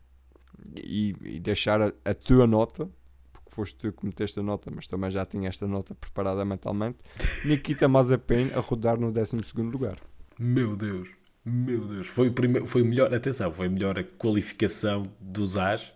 E, 0.76 1.16
e 1.22 1.40
deixar 1.40 1.80
a, 1.80 1.94
a 2.04 2.16
tua 2.16 2.48
nota, 2.48 2.90
porque 3.32 3.52
foste 3.52 3.76
tu 3.76 3.92
que 3.92 4.04
meteste 4.04 4.40
a 4.40 4.44
nota, 4.44 4.72
mas 4.74 4.88
também 4.88 5.12
já 5.12 5.24
tinha 5.24 5.48
esta 5.48 5.68
nota 5.68 5.94
preparada 5.94 6.44
mentalmente. 6.44 6.98
Nikita 7.46 7.88
Mazepin 7.88 8.52
a 8.56 8.60
rodar 8.60 9.00
no 9.00 9.12
12 9.12 9.36
lugar. 9.58 10.00
Meu 10.40 10.76
Deus, 10.76 11.10
meu 11.48 11.88
Deus. 11.88 12.08
Foi 12.08 12.28
o, 12.28 12.34
primeiro, 12.34 12.66
foi 12.68 12.82
o 12.82 12.86
melhor, 12.86 13.14
atenção, 13.14 13.52
foi 13.52 13.68
a 13.68 13.70
melhor 13.70 14.04
qualificação 14.18 15.12
dos 15.20 15.58
AS 15.58 15.94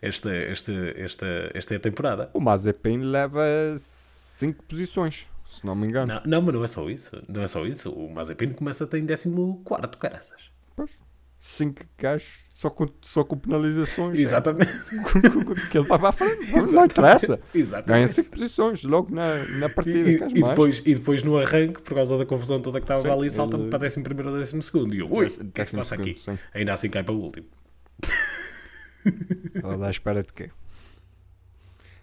esta, 0.00 0.30
esta, 0.34 0.72
esta, 0.96 1.26
esta 1.54 1.78
temporada. 1.78 2.30
O 2.32 2.40
Mazepin 2.40 2.98
leva 2.98 3.42
5 3.78 4.64
posições, 4.64 5.26
se 5.48 5.64
não 5.64 5.74
me 5.74 5.86
engano. 5.86 6.14
Não, 6.14 6.22
não, 6.26 6.42
mas 6.42 6.54
não 6.54 6.64
é 6.64 6.66
só 6.66 6.88
isso. 6.88 7.22
Não 7.28 7.42
é 7.42 7.46
só 7.46 7.66
isso. 7.66 7.90
O 7.92 8.12
Mazepin 8.12 8.52
começa 8.52 8.84
a 8.84 8.86
ter 8.86 8.98
em 8.98 9.06
14, 9.06 9.58
caraças. 9.98 10.50
Pois, 10.76 11.00
5 11.42 11.82
gajos 11.98 12.50
só 12.54 12.68
com, 12.68 12.86
só 13.00 13.24
com 13.24 13.34
penalizações. 13.38 14.18
é. 14.18 14.20
Exatamente. 14.20 14.70
que 15.70 15.78
ele 15.78 15.86
vai 15.88 15.98
para 15.98 16.08
a 16.10 16.12
frente. 16.12 16.52
Não, 16.52 16.66
não 16.72 16.84
interessa. 16.84 17.26
Ganha 17.28 17.40
Exatamente. 17.54 18.12
5 18.12 18.30
posições 18.30 18.84
logo 18.84 19.14
na, 19.14 19.36
na 19.58 19.68
partida. 19.70 20.10
e- 20.10 20.38
e 20.38 20.42
depois, 20.42 20.82
e 20.84 20.94
depois 20.94 21.22
no 21.22 21.38
arranque, 21.38 21.80
por 21.80 21.94
causa 21.94 22.18
da 22.18 22.26
confusão 22.26 22.60
toda 22.60 22.78
que 22.78 22.84
estava 22.84 23.00
Sim, 23.02 23.08
ali, 23.10 23.30
salta-me 23.30 23.62
ele- 23.64 23.70
para 23.70 23.86
11 23.86 23.98
ou 23.98 24.32
12 24.84 24.94
e 24.94 24.98
eu, 25.00 25.10
ui, 25.10 25.26
o 25.28 25.30
que 25.50 25.60
é 25.62 25.64
que 25.64 25.70
se 25.70 25.76
passa 25.76 25.96
décimo 25.96 26.10
aqui? 26.12 26.20
segundo, 26.20 26.36
sim. 26.38 26.44
Ainda 26.52 26.72
assim 26.74 26.90
cai 26.90 27.02
para 27.02 27.14
o 27.14 27.18
último. 27.18 27.46
Ela 29.62 29.78
dá 29.78 29.86
à 29.86 29.90
espera 29.90 30.22
de 30.22 30.32
quê? 30.32 30.50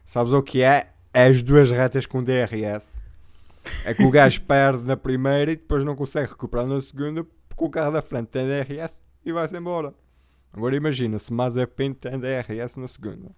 Sabes 0.04 0.34
o 0.34 0.42
que 0.42 0.62
é? 0.64 0.90
É 1.14 1.28
as 1.28 1.42
duas 1.44 1.70
retas 1.70 2.06
com 2.06 2.24
DRS. 2.24 2.98
É 3.86 3.94
que 3.94 4.04
o 4.04 4.10
gajo 4.10 4.42
perde 4.48 4.86
na 4.88 4.98
primeira 4.98 5.52
e 5.52 5.56
depois 5.56 5.84
não 5.84 5.96
consegue 5.96 6.30
recuperar 6.30 6.66
na 6.66 6.82
segunda 6.82 7.24
porque 7.50 7.64
o 7.64 7.70
carro 7.70 7.92
da 7.92 8.02
frente 8.02 8.28
tem 8.28 8.46
DRS 8.48 9.02
e 9.28 9.34
vai-se 9.34 9.56
embora. 9.58 9.94
Agora 10.54 10.76
imagina 10.76 11.20
se 11.20 11.32
Mazepin 11.34 11.94
tem 11.94 12.18
DRS 12.18 12.78
na 12.78 12.88
segunda. 12.88 13.30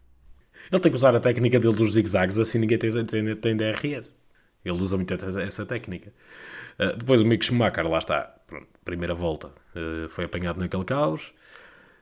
Ele 0.71 0.79
tem 0.79 0.91
que 0.91 0.95
usar 0.95 1.15
a 1.15 1.19
técnica 1.19 1.59
dele 1.59 1.73
dos 1.73 1.93
zigzags, 1.93 2.37
assim 2.37 2.59
ninguém 2.59 2.77
tem, 2.77 3.05
tem, 3.05 3.35
tem 3.35 3.57
DRS. 3.57 4.17
Ele 4.63 4.77
usa 4.77 4.97
muito 4.97 5.13
essa, 5.13 5.65
técnica. 5.65 6.13
Uh, 6.77 6.95
depois 6.97 7.21
o 7.21 7.25
Mick 7.25 7.43
Schumacher, 7.43 7.87
lá 7.87 7.97
está, 7.97 8.35
pronto, 8.45 8.67
primeira 8.85 9.15
volta, 9.15 9.47
uh, 9.47 10.07
foi 10.09 10.25
apanhado 10.25 10.59
naquele 10.59 10.83
caos. 10.83 11.33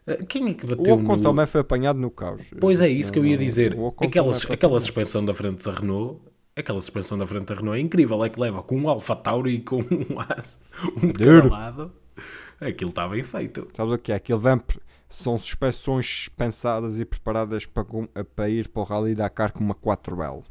Uh, 0.05 0.25
quem 0.25 0.49
é 0.49 0.53
que 0.53 0.65
O 0.65 0.75
bateu 0.75 0.95
Ocon 0.95 1.17
no... 1.17 1.23
também 1.23 1.45
foi 1.45 1.61
apanhado 1.61 1.99
no 1.99 2.11
caos. 2.11 2.41
Pois 2.59 2.81
é, 2.81 2.89
isso 2.89 3.13
que 3.13 3.19
eu 3.19 3.25
ia 3.25 3.37
dizer. 3.37 3.75
o 3.77 3.93
Aquela, 4.01 4.31
aquela 4.49 4.79
suspensão 4.79 5.23
da 5.23 5.33
frente 5.33 5.63
da 5.63 5.71
Renault, 5.71 6.19
aquela 6.55 6.81
suspensão 6.81 7.17
da 7.17 7.27
frente 7.27 7.45
da 7.45 7.55
Renault 7.55 7.77
é 7.77 7.81
incrível. 7.81 8.23
É 8.25 8.29
que 8.29 8.39
leva 8.39 8.61
com 8.63 8.75
um 8.75 8.89
Alfa 8.89 9.15
Tauri 9.15 9.55
e 9.55 9.59
com 9.59 9.77
um 9.77 10.19
As, 10.35 10.59
um 11.01 11.11
de 11.11 11.23
cada 11.23 11.47
lado. 11.47 11.93
Aquilo 12.59 12.89
está 12.89 13.07
bem 13.07 13.23
feito. 13.23 13.67
Sabes 13.75 13.93
o 13.93 13.97
que 13.97 14.11
é? 14.11 14.15
Aquilo 14.15 14.39
vem, 14.39 14.57
pre- 14.57 14.79
são 15.09 15.37
suspensões 15.37 16.29
pensadas 16.35 16.99
e 16.99 17.05
preparadas 17.05 17.65
para, 17.65 17.83
com- 17.83 18.07
para 18.35 18.49
ir 18.49 18.67
para 18.67 18.81
o 18.81 18.85
Rally 18.85 19.15
Dakar 19.15 19.51
com 19.51 19.59
uma 19.63 19.75
4L. 19.75 20.43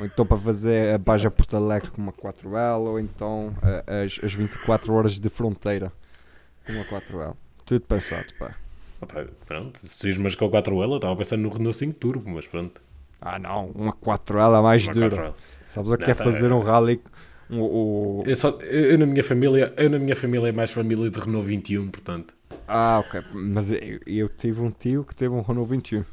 ou 0.00 0.06
então 0.06 0.26
para 0.26 0.36
fazer 0.36 0.94
a 0.94 0.98
Baja 0.98 1.30
Porto 1.30 1.56
Alegre 1.56 1.90
com 1.90 2.00
uma 2.02 2.12
4L, 2.12 2.80
ou 2.88 2.98
então 3.00 3.54
a- 3.62 4.02
as, 4.04 4.18
as 4.22 4.32
24 4.34 4.92
horas 4.92 5.18
de 5.18 5.28
fronteira 5.28 5.92
com 6.66 6.72
uma 6.72 6.84
4L. 6.84 7.34
Tudo 7.64 7.80
pensado, 7.82 8.26
pá. 8.38 8.54
Opa, 9.00 9.26
pronto, 9.46 9.78
se 9.86 10.08
diz-mas 10.08 10.34
com 10.34 10.46
o 10.46 10.50
4L, 10.50 10.90
eu 10.90 10.96
estava 10.96 11.14
pensando 11.16 11.42
no 11.42 11.48
Renault 11.48 11.76
5 11.76 11.94
Turbo, 11.94 12.28
mas 12.30 12.46
pronto. 12.48 12.82
Ah 13.20 13.38
não, 13.38 13.66
uma 13.74 13.92
4L 13.92 14.58
é 14.58 14.62
mais 14.62 14.84
Uma 14.84 14.94
dura. 14.94 15.08
4L. 15.10 15.34
Sabes 15.66 15.90
o 15.92 15.96
que 15.96 16.10
é 16.10 16.14
tá- 16.14 16.24
fazer 16.24 16.52
um 16.52 16.60
rally? 16.60 17.00
O, 17.50 18.20
o- 18.20 18.22
Eu, 18.26 18.34
só, 18.36 18.50
eu, 18.60 18.92
eu 18.92 18.98
na 18.98 19.06
minha 19.06 19.24
família, 19.24 19.72
eu 19.76 19.88
na 19.90 19.98
minha 19.98 20.14
família 20.16 20.48
é 20.48 20.52
mais 20.52 20.70
família 20.70 21.10
de 21.10 21.18
Renault 21.18 21.46
21, 21.46 21.88
portanto. 21.88 22.34
Ah, 22.66 23.02
ok. 23.06 23.20
Mas 23.32 23.70
eu, 23.70 24.00
eu 24.06 24.28
tive 24.28 24.60
um 24.60 24.70
tio 24.70 25.04
que 25.04 25.14
teve 25.14 25.34
um 25.34 25.40
Renault 25.42 25.70
21. 25.70 26.04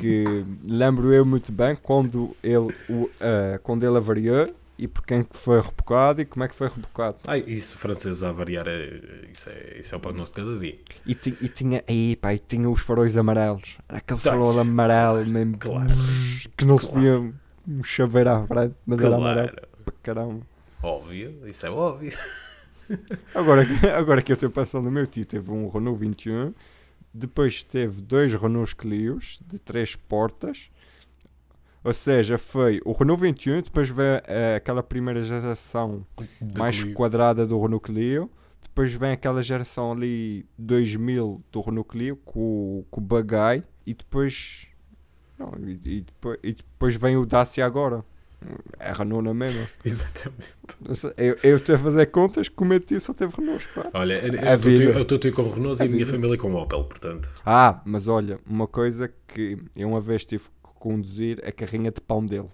Que 0.00 0.44
lembro 0.66 1.12
eu 1.12 1.24
muito 1.24 1.52
bem 1.52 1.76
quando 1.76 2.34
ele, 2.42 2.72
o, 2.88 3.10
ah, 3.20 3.58
quando 3.62 3.84
ele 3.84 3.96
avariou 3.96 4.54
e 4.78 4.86
por 4.86 5.04
quem 5.06 5.22
que 5.22 5.34
foi 5.36 5.60
rebocado 5.60 6.20
e 6.20 6.24
como 6.26 6.44
é 6.44 6.48
que 6.48 6.54
foi 6.54 6.68
rebocado. 6.68 7.16
Ai, 7.26 7.42
isso 7.46 7.78
francês 7.78 8.22
a 8.22 8.30
variar, 8.32 8.66
é, 8.68 9.00
isso, 9.32 9.48
é, 9.48 9.78
isso 9.80 9.94
é 9.94 9.98
o 9.98 10.00
pão 10.00 10.12
nosso 10.12 10.34
de 10.34 10.40
cada 10.42 10.58
dia. 10.58 10.78
E, 11.06 11.14
ti- 11.14 11.36
e 11.40 11.48
tinha, 11.48 11.82
aí, 11.88 12.16
pá, 12.16 12.34
e 12.34 12.38
tinha 12.38 12.68
os 12.68 12.80
faróis 12.80 13.16
amarelos. 13.16 13.78
Era 13.88 13.98
aquele 13.98 14.20
Tá, 14.20 14.30
farol 14.32 14.58
amarelo 14.58 15.14
claro, 15.24 15.30
mesmo. 15.30 15.56
claro. 15.58 15.94
Que 16.56 16.64
não 16.64 16.76
se 16.78 16.88
Claro. 16.88 17.00
via 17.00 17.34
um 17.68 17.82
chaveiro 17.84 18.30
à 18.30 18.46
frente, 18.46 18.74
mas 18.86 18.98
era 19.00 19.16
amarelo 19.16 19.48
Claro, 19.48 19.68
caramba. 20.06 20.40
óbvio, 20.82 21.46
isso 21.48 21.66
é 21.66 21.70
óbvio. 21.70 22.16
Agora, 23.34 23.62
agora 23.98 24.22
que 24.22 24.30
eu 24.30 24.34
estou 24.34 24.48
pensando, 24.48 24.88
o 24.88 24.92
meu 24.92 25.06
tio 25.08 25.26
teve 25.26 25.50
um 25.50 25.68
Renault 25.68 25.98
21, 25.98 26.54
depois 27.12 27.62
teve 27.64 28.00
dois 28.00 28.32
Renault 28.32 28.76
Clios 28.76 29.40
de 29.44 29.58
três 29.58 29.96
portas, 29.96 30.70
ou 31.82 31.92
seja, 31.92 32.38
foi 32.38 32.80
o 32.84 32.92
Renault 32.92 33.20
21, 33.20 33.62
depois 33.62 33.88
eh, 34.28 34.54
aquela 34.56 34.84
primeira 34.84 35.24
geração 35.24 36.06
De 36.40 36.58
mais 36.60 36.80
Clio. 36.80 36.94
quadrada 36.94 37.44
do 37.44 37.60
Renault 37.60 37.84
Clio, 37.84 38.30
depois 38.62 38.92
vem 38.92 39.10
aquela 39.10 39.42
geração 39.42 39.90
ali 39.90 40.46
2000 40.56 41.42
do 41.50 41.60
Renault 41.62 41.88
Clio 41.88 42.16
com, 42.24 42.38
o- 42.40 42.86
com 42.88 43.00
o 43.00 43.04
Bagai 43.04 43.64
e 43.84 43.94
depois, 43.94 44.68
não, 45.36 45.52
e, 45.66 45.72
e 45.72 46.00
depois, 46.02 46.38
e 46.42 46.52
depois 46.52 46.94
vem 46.94 47.16
o 47.16 47.26
Dacia 47.26 47.66
agora. 47.66 48.04
É 48.78 48.92
Renault 48.92 49.24
na 49.24 49.34
mesma. 49.34 49.66
Exatamente. 49.84 50.48
Eu, 51.16 51.36
eu 51.42 51.56
estive 51.56 51.74
a 51.74 51.78
fazer 51.78 52.06
contas 52.06 52.48
que 52.48 52.62
o 52.62 52.66
meu 52.66 52.80
tio 52.80 53.00
só 53.00 53.12
teve 53.12 53.34
Renault, 53.36 53.66
pá. 53.74 53.90
Olha, 53.94 54.14
eu- 54.24 55.00
estou 55.02 55.18
com 55.32 55.48
Renault 55.50 55.80
e 55.82 55.86
A 55.86 55.88
minha 55.88 56.04
vida. 56.04 56.10
família 56.16 56.38
com 56.38 56.54
Opel, 56.54 56.84
portanto. 56.84 57.30
Ah, 57.44 57.80
mas 57.84 58.08
olha, 58.08 58.38
uma 58.46 58.66
coisa 58.66 59.12
que 59.28 59.58
eu 59.74 59.88
uma 59.88 60.00
vez 60.00 60.24
tive 60.26 60.44
que 60.44 60.72
conduzir 60.78 61.42
a 61.46 61.50
carrinha 61.52 61.90
de 61.90 62.00
pão 62.00 62.24
dele. 62.24 62.48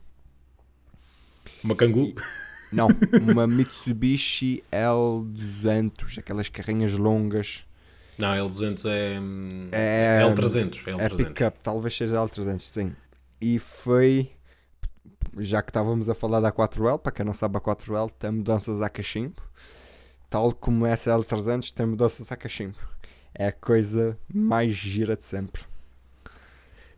Uma 1.63 1.75
Kangoo. 1.77 2.13
Não, 2.73 2.89
uma 3.31 3.47
Mitsubishi 3.47 4.65
L200, 4.73 6.19
aquelas 6.19 6.49
carrinhas 6.49 6.93
longas. 6.93 7.65
Não, 8.19 8.29
L200 8.29 8.85
é. 8.89 9.21
hum, 9.21 9.69
É, 9.73 10.21
L300. 10.25 10.83
É 10.87 10.91
É 10.93 11.09
L300. 11.09 11.17
pick-up, 11.27 11.59
talvez 11.63 11.95
seja 11.97 12.17
L300, 12.17 12.61
sim. 12.61 12.93
E 13.41 13.59
foi, 13.59 14.31
já 15.39 15.63
que 15.63 15.71
estávamos 15.71 16.09
a 16.09 16.15
falar 16.15 16.41
da 16.41 16.53
4L, 16.53 16.99
para 16.99 17.13
quem 17.13 17.25
não 17.25 17.33
sabe 17.33 17.57
a 17.57 17.61
4L 17.61 18.11
tem 18.19 18.31
mudanças 18.31 18.81
a 18.81 18.89
cachimbo, 18.89 19.43
tal 20.29 20.53
como 20.53 20.87
essa 20.87 21.11
L300 21.11 21.73
tem 21.73 21.87
mudanças 21.87 22.31
a 22.31 22.37
cachimbo. 22.37 22.79
É 23.35 23.47
a 23.49 23.53
coisa 23.53 24.19
mais 24.33 24.73
gira 24.73 25.17
de 25.17 25.25
sempre. 25.25 25.63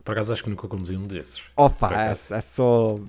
Por 0.03 0.11
acaso 0.11 0.33
acho 0.33 0.43
que 0.43 0.49
nunca 0.49 0.67
conduzi 0.67 0.95
um 0.95 1.07
desses. 1.07 1.43
Opa, 1.55 1.91
é, 1.93 2.11
é 2.11 2.41
só 2.41 2.99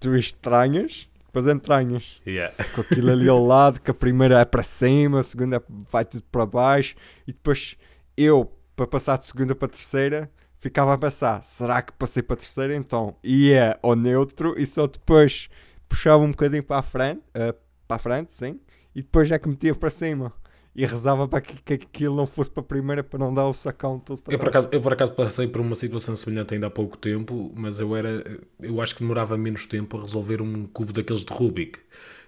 tu 0.00 0.16
estranhas, 0.16 1.08
depois 1.26 1.46
entranhas. 1.46 2.20
Yeah. 2.26 2.54
Com 2.74 2.80
aquilo 2.80 3.10
ali 3.12 3.28
ao 3.28 3.44
lado, 3.44 3.80
que 3.80 3.90
a 3.90 3.94
primeira 3.94 4.40
é 4.40 4.44
para 4.44 4.62
cima, 4.62 5.20
a 5.20 5.22
segunda 5.22 5.56
é- 5.56 5.62
vai 5.90 6.04
tudo 6.04 6.24
para 6.30 6.44
baixo, 6.44 6.96
e 7.26 7.32
depois 7.32 7.76
eu, 8.16 8.50
para 8.74 8.86
passar 8.86 9.18
de 9.18 9.26
segunda 9.26 9.54
para 9.54 9.68
terceira, 9.68 10.30
ficava 10.64 10.94
a 10.94 10.98
pensar: 10.98 11.42
será 11.42 11.82
que 11.82 11.92
passei 11.92 12.22
para 12.22 12.36
terceira? 12.36 12.74
Então 12.74 13.14
ia 13.22 13.78
ao 13.82 13.94
neutro 13.94 14.58
e 14.58 14.66
só 14.66 14.86
depois 14.86 15.50
puxava 15.88 16.24
um 16.24 16.30
bocadinho 16.30 16.62
para 16.62 16.78
a 16.78 16.82
frente, 16.82 17.20
eh, 17.34 17.54
para 17.86 17.96
a 17.96 17.98
frente, 17.98 18.32
sim, 18.32 18.58
e 18.94 19.02
depois 19.02 19.28
já 19.28 19.38
que 19.38 19.48
metia 19.48 19.74
para 19.74 19.90
cima. 19.90 20.32
E 20.76 20.84
rezava 20.84 21.28
para 21.28 21.40
que, 21.40 21.54
que 21.62 21.74
aquilo 21.74 22.16
não 22.16 22.26
fosse 22.26 22.50
para 22.50 22.60
a 22.60 22.66
primeira 22.66 23.04
para 23.04 23.16
não 23.16 23.32
dar 23.32 23.46
o 23.46 23.52
sacão 23.52 23.96
todo 23.96 24.20
para 24.20 24.34
Eu 24.34 24.38
por, 24.40 24.48
acaso, 24.48 24.68
eu 24.72 24.80
por 24.80 24.92
acaso 24.92 25.12
passei 25.12 25.46
por 25.46 25.60
uma 25.60 25.76
situação 25.76 26.16
semelhante 26.16 26.52
ainda 26.52 26.66
há 26.66 26.70
pouco 26.70 26.98
tempo, 26.98 27.52
mas 27.54 27.78
eu 27.78 27.94
era. 27.94 28.24
Eu 28.58 28.80
acho 28.80 28.94
que 28.94 29.00
demorava 29.00 29.36
menos 29.36 29.66
tempo 29.66 29.96
a 29.96 30.00
resolver 30.00 30.42
um 30.42 30.66
cubo 30.66 30.92
daqueles 30.92 31.24
de 31.24 31.32
Rubik, 31.32 31.78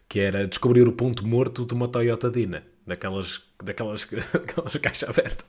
que 0.08 0.20
era 0.20 0.46
descobrir 0.46 0.86
o 0.86 0.92
ponto 0.92 1.26
morto 1.26 1.66
de 1.66 1.74
uma 1.74 1.88
Toyota 1.88 2.30
Dina, 2.30 2.62
daquelas, 2.86 3.42
daquelas, 3.64 4.06
daquelas 4.32 4.76
caixa 4.76 5.10
aberta. 5.10 5.44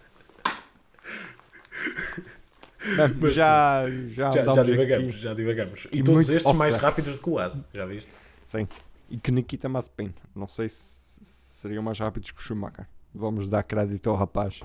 Mas 3.20 3.34
já, 3.34 3.86
já, 4.08 4.32
Já, 4.32 4.44
já 4.44 4.62
aqui. 4.62 4.72
divagamos, 4.72 5.16
já 5.16 5.34
divagamos. 5.34 5.88
E, 5.92 5.98
E 6.00 6.04
todos 6.04 6.30
estes 6.30 6.54
mais 6.54 6.76
track. 6.76 6.86
rápidos 6.86 7.16
do 7.16 7.22
que 7.22 7.30
o 7.30 7.40
As, 7.40 7.68
já 7.74 7.86
viste? 7.86 8.10
Sim. 8.46 8.68
E 9.10 9.18
que 9.18 9.32
Nikita 9.32 9.68
Mazepin. 9.70 10.14
Não 10.36 10.48
sei 10.48 10.70
se 10.70 11.24
seriam 11.24 11.82
mais 11.84 12.00
rápidos 12.00 12.32
que 12.32 12.40
o 12.40 12.42
Schumacher. 12.42 12.86
Vamos 13.14 13.50
dar 13.50 13.64
crédito 13.64 14.10
ao 14.10 14.16
rapaz. 14.16 14.62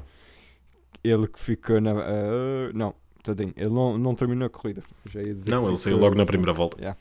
Ele 1.02 1.26
que 1.26 1.38
ficou 1.40 1.80
na. 1.80 1.92
ah, 1.92 2.70
não, 2.74 2.94
tadinho. 3.22 3.52
Ele 3.56 3.70
não, 3.70 3.96
não 3.98 4.14
terminou 4.14 4.46
a 4.46 4.50
corrida. 4.50 4.82
Já 5.08 5.22
ia 5.22 5.34
dizer 5.34 5.50
Não, 5.50 5.66
ele 5.68 5.78
saiu 5.78 5.96
logo 5.96 6.14
na 6.14 6.24
primeira 6.26 6.52
volta. 6.52 6.76
Yeah. 6.78 6.98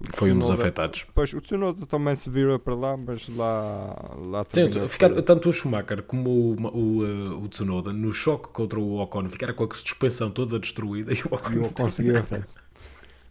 O 0.00 0.16
Foi 0.16 0.32
um 0.32 0.38
dos 0.38 0.50
afetados. 0.50 1.06
Pois, 1.14 1.32
o 1.32 1.40
Tsunoda 1.40 1.86
também 1.86 2.14
se 2.16 2.28
virou 2.28 2.58
para 2.58 2.74
lá, 2.74 2.96
mas 2.96 3.28
lá. 3.28 4.14
lá 4.18 4.40
Sim, 4.44 4.64
terminou 4.64 4.84
a 4.84 4.88
ficar, 4.88 5.08
corrida. 5.08 5.22
tanto 5.24 5.48
o 5.48 5.52
Schumacher 5.52 6.02
como 6.02 6.28
o, 6.30 6.54
o, 6.66 7.04
uh, 7.04 7.44
o 7.44 7.48
Tsunoda, 7.48 7.92
no 7.92 8.12
choque 8.12 8.48
contra 8.48 8.78
o 8.80 8.98
Ocon, 9.00 9.28
ficaram 9.30 9.54
com 9.54 9.64
a 9.64 9.68
suspensão 9.74 10.30
toda 10.30 10.58
destruída 10.58 11.12
e 11.12 11.22
o 11.22 11.34
Ocon 11.34 11.52
E 11.52 11.56
eu 11.56 11.70
consegui 11.72 12.10
a 12.16 12.22
frente. 12.24 12.46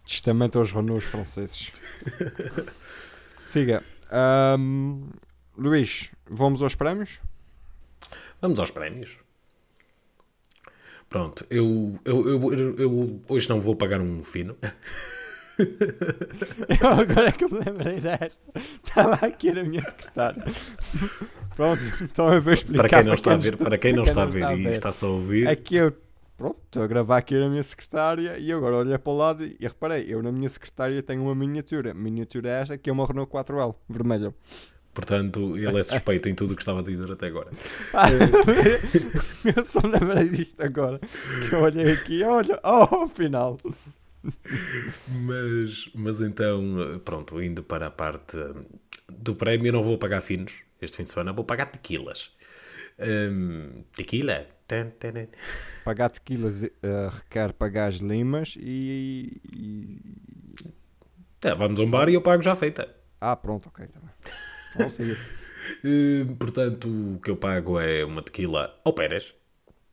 Testamento 0.06 0.58
aos 0.58 0.72
Renaults 0.72 1.04
franceses. 1.04 1.70
Siga. 3.40 3.84
Ahm, 4.10 5.08
Luís, 5.56 6.10
vamos 6.28 6.62
aos 6.62 6.74
prémios? 6.74 7.20
Vamos 8.40 8.58
aos 8.58 8.70
prémios. 8.70 9.18
Pronto, 11.08 11.46
eu, 11.50 11.98
eu, 12.04 12.28
eu, 12.28 12.52
eu- 12.54 12.76
eu 12.78 13.20
hoje 13.28 13.48
não 13.48 13.60
vou 13.60 13.76
pagar 13.76 14.00
um 14.00 14.22
fino. 14.22 14.56
Eu 16.80 16.88
agora 16.88 17.28
é 17.28 17.32
que 17.32 17.44
me 17.46 17.60
lembrei 17.60 18.00
desta. 18.00 18.42
Estava 18.84 19.14
aqui 19.26 19.52
na 19.52 19.62
minha 19.64 19.82
secretária. 19.82 20.44
Pronto, 21.56 21.80
então 22.02 22.32
eu 22.32 22.40
vou 22.40 22.52
explicar. 22.52 22.82
Para 22.82 22.88
quem 22.88 23.04
não 23.04 23.14
está 23.14 23.32
a 23.32 23.36
ver, 23.36 23.56
para 23.56 23.78
quem 23.78 23.92
não 23.92 24.02
está 24.02 24.22
a 24.22 24.26
ver 24.26 24.58
e 24.58 24.64
está 24.66 24.90
só 24.92 25.06
a 25.06 25.10
ouvir, 25.10 25.46
É 25.46 25.54
que 25.54 25.76
eu, 25.76 25.92
pronto, 26.36 26.56
estou 26.64 26.82
a 26.82 26.86
gravar 26.86 27.18
aqui 27.18 27.38
na 27.38 27.48
minha 27.48 27.62
secretária 27.62 28.36
e 28.38 28.52
agora 28.52 28.78
olhei 28.78 28.98
para 28.98 29.12
o 29.12 29.16
lado 29.16 29.44
e, 29.44 29.56
reparei, 29.60 30.04
eu 30.08 30.22
na 30.22 30.32
minha 30.32 30.48
secretária 30.48 31.00
tenho 31.02 31.22
uma 31.22 31.34
miniatura. 31.34 31.92
A 31.92 31.94
miniatura 31.94 32.48
é 32.50 32.60
esta 32.62 32.76
que 32.78 32.90
é 32.90 32.92
uma 32.92 33.06
Renault 33.06 33.30
4L, 33.32 33.74
vermelha. 33.88 34.34
portanto, 34.92 35.56
ele 35.56 35.78
é 35.78 35.82
suspeito 35.82 36.28
em 36.28 36.34
tudo 36.34 36.52
o 36.52 36.56
que 36.56 36.62
estava 36.62 36.80
a 36.80 36.82
dizer 36.82 37.10
até 37.10 37.26
agora. 37.26 37.50
Ah, 37.92 38.08
eu 39.56 39.64
só 39.64 39.80
me 39.82 39.90
lembrei 39.98 40.28
disto 40.28 40.60
agora. 40.60 41.00
Que 41.48 41.54
eu 41.54 41.62
olhei 41.62 41.92
aqui 41.92 42.14
e 42.18 42.24
olha, 42.24 42.58
oh, 42.64 43.04
afinal. 43.04 43.56
Mas, 45.06 45.90
mas 45.94 46.20
então, 46.20 47.00
pronto, 47.04 47.42
indo 47.42 47.62
para 47.62 47.86
a 47.86 47.90
parte 47.90 48.36
hum, 48.36 48.64
do 49.08 49.34
prémio, 49.34 49.68
eu 49.68 49.72
não 49.72 49.82
vou 49.82 49.98
pagar 49.98 50.20
finos 50.20 50.52
este 50.80 50.96
fim 50.98 51.02
de 51.04 51.10
semana, 51.10 51.32
vou 51.32 51.44
pagar 51.44 51.66
tequilas. 51.66 52.30
Hum, 52.98 53.84
tequila? 53.96 54.46
Pagar 55.84 56.08
tequilas 56.10 56.62
eh, 56.62 56.70
requer 57.10 57.52
pagar 57.52 57.88
as 57.88 57.96
limas 57.96 58.56
e, 58.58 59.40
e- 59.52 60.00
Tá, 61.40 61.54
vamos 61.54 61.78
a 61.78 61.82
um 61.82 61.90
bar 61.90 62.08
e 62.08 62.14
eu 62.14 62.22
pago 62.22 62.42
já 62.42 62.56
feita. 62.56 62.88
Ah, 63.20 63.36
pronto, 63.36 63.68
ok. 63.68 63.86
Tá 63.86 64.00
bem. 64.00 64.10
Hum, 65.82 66.36
portanto, 66.36 66.88
o 66.88 67.18
que 67.20 67.30
eu 67.30 67.36
pago 67.36 67.80
é 67.80 68.04
uma 68.04 68.22
tequila 68.22 68.78
ao 68.84 68.92
Pérez. 68.92 69.34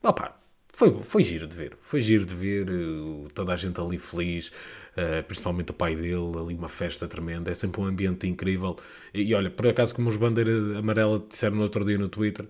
Opa, 0.02 0.36
foi, 0.72 1.02
foi 1.02 1.22
giro 1.22 1.46
de 1.46 1.54
ver. 1.54 1.76
Foi 1.82 2.00
giro 2.00 2.24
de 2.24 2.34
ver 2.34 2.70
uh, 2.70 3.28
toda 3.34 3.52
a 3.52 3.56
gente 3.56 3.78
ali 3.78 3.98
feliz, 3.98 4.48
uh, 4.48 5.22
principalmente 5.26 5.70
o 5.70 5.74
pai 5.74 5.94
dele, 5.94 6.32
ali 6.38 6.54
uma 6.54 6.68
festa 6.68 7.06
tremenda. 7.06 7.50
É 7.50 7.54
sempre 7.54 7.80
um 7.80 7.84
ambiente 7.84 8.26
incrível. 8.26 8.76
E, 9.12 9.22
e 9.22 9.34
olha, 9.34 9.50
por 9.50 9.66
acaso, 9.66 9.94
como 9.94 10.08
os 10.08 10.16
bandeira 10.16 10.78
amarela 10.78 11.22
disseram 11.28 11.56
no 11.56 11.62
outro 11.62 11.84
dia 11.84 11.98
no 11.98 12.08
Twitter, 12.08 12.48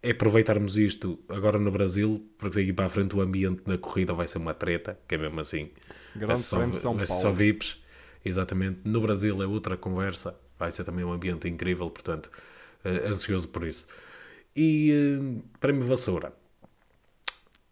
é 0.00 0.12
aproveitarmos 0.12 0.76
isto 0.76 1.18
agora 1.28 1.58
no 1.58 1.72
Brasil, 1.72 2.24
porque 2.38 2.60
daqui 2.60 2.72
para 2.72 2.86
a 2.86 2.88
frente 2.88 3.16
o 3.16 3.20
ambiente 3.20 3.62
na 3.66 3.76
corrida 3.76 4.14
vai 4.14 4.28
ser 4.28 4.38
uma 4.38 4.54
treta, 4.54 4.96
que 5.08 5.16
é 5.16 5.18
mesmo 5.18 5.40
assim. 5.40 5.70
Grande 6.14 6.40
só, 6.40 6.58
Prémio 6.58 6.76
de 6.76 6.82
São 6.82 6.92
Paulo. 6.92 7.06
só 7.06 7.32
VIPs. 7.32 7.82
Exatamente. 8.24 8.80
No 8.84 9.00
Brasil 9.00 9.42
é 9.42 9.46
outra 9.46 9.76
conversa. 9.76 10.38
Vai 10.58 10.70
ser 10.70 10.84
também 10.84 11.04
um 11.04 11.12
ambiente 11.12 11.48
incrível, 11.48 11.90
portanto, 11.90 12.30
eh, 12.84 13.08
ansioso 13.08 13.48
por 13.48 13.66
isso. 13.66 13.86
E 14.54 14.90
eh, 14.92 15.42
Prémio 15.60 15.82
Vassoura. 15.82 16.32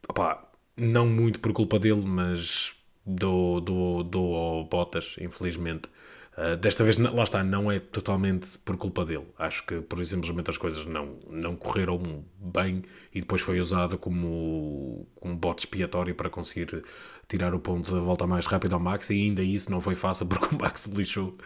Opá, 0.09 0.51
não 0.77 1.07
muito 1.09 1.41
por 1.41 1.53
culpa 1.53 1.79
dele, 1.79 2.03
mas 2.05 2.75
dou, 3.07 3.61
dou, 3.61 4.03
dou 4.03 4.37
ao 4.37 4.65
Bottas, 4.65 5.17
infelizmente. 5.21 5.89
Uh, 6.37 6.57
desta 6.57 6.83
vez, 6.83 6.99
lá 6.99 7.23
está, 7.23 7.45
não 7.45 7.71
é 7.71 7.79
totalmente 7.79 8.59
por 8.59 8.77
culpa 8.77 9.05
dele. 9.05 9.25
Acho 9.39 9.65
que, 9.65 9.81
por 9.81 10.05
simplesmente, 10.05 10.51
as 10.51 10.59
coisas 10.59 10.85
não, 10.85 11.17
não 11.31 11.55
correram 11.55 12.25
bem 12.37 12.83
e 13.15 13.21
depois 13.21 13.41
foi 13.41 13.61
usado 13.61 13.97
como, 13.97 15.07
como 15.15 15.37
bote 15.37 15.61
expiatório 15.61 16.13
para 16.13 16.29
conseguir 16.29 16.83
tirar 17.29 17.55
o 17.55 17.61
ponto 17.61 17.95
da 17.95 18.01
volta 18.01 18.27
mais 18.27 18.47
rápida 18.47 18.75
ao 18.75 18.81
Max 18.81 19.11
e 19.11 19.15
ainda 19.15 19.43
isso 19.43 19.71
não 19.71 19.81
foi 19.81 19.95
fácil 19.95 20.27
porque 20.29 20.57
o 20.57 20.59
Max 20.59 20.87
lixou. 20.87 21.39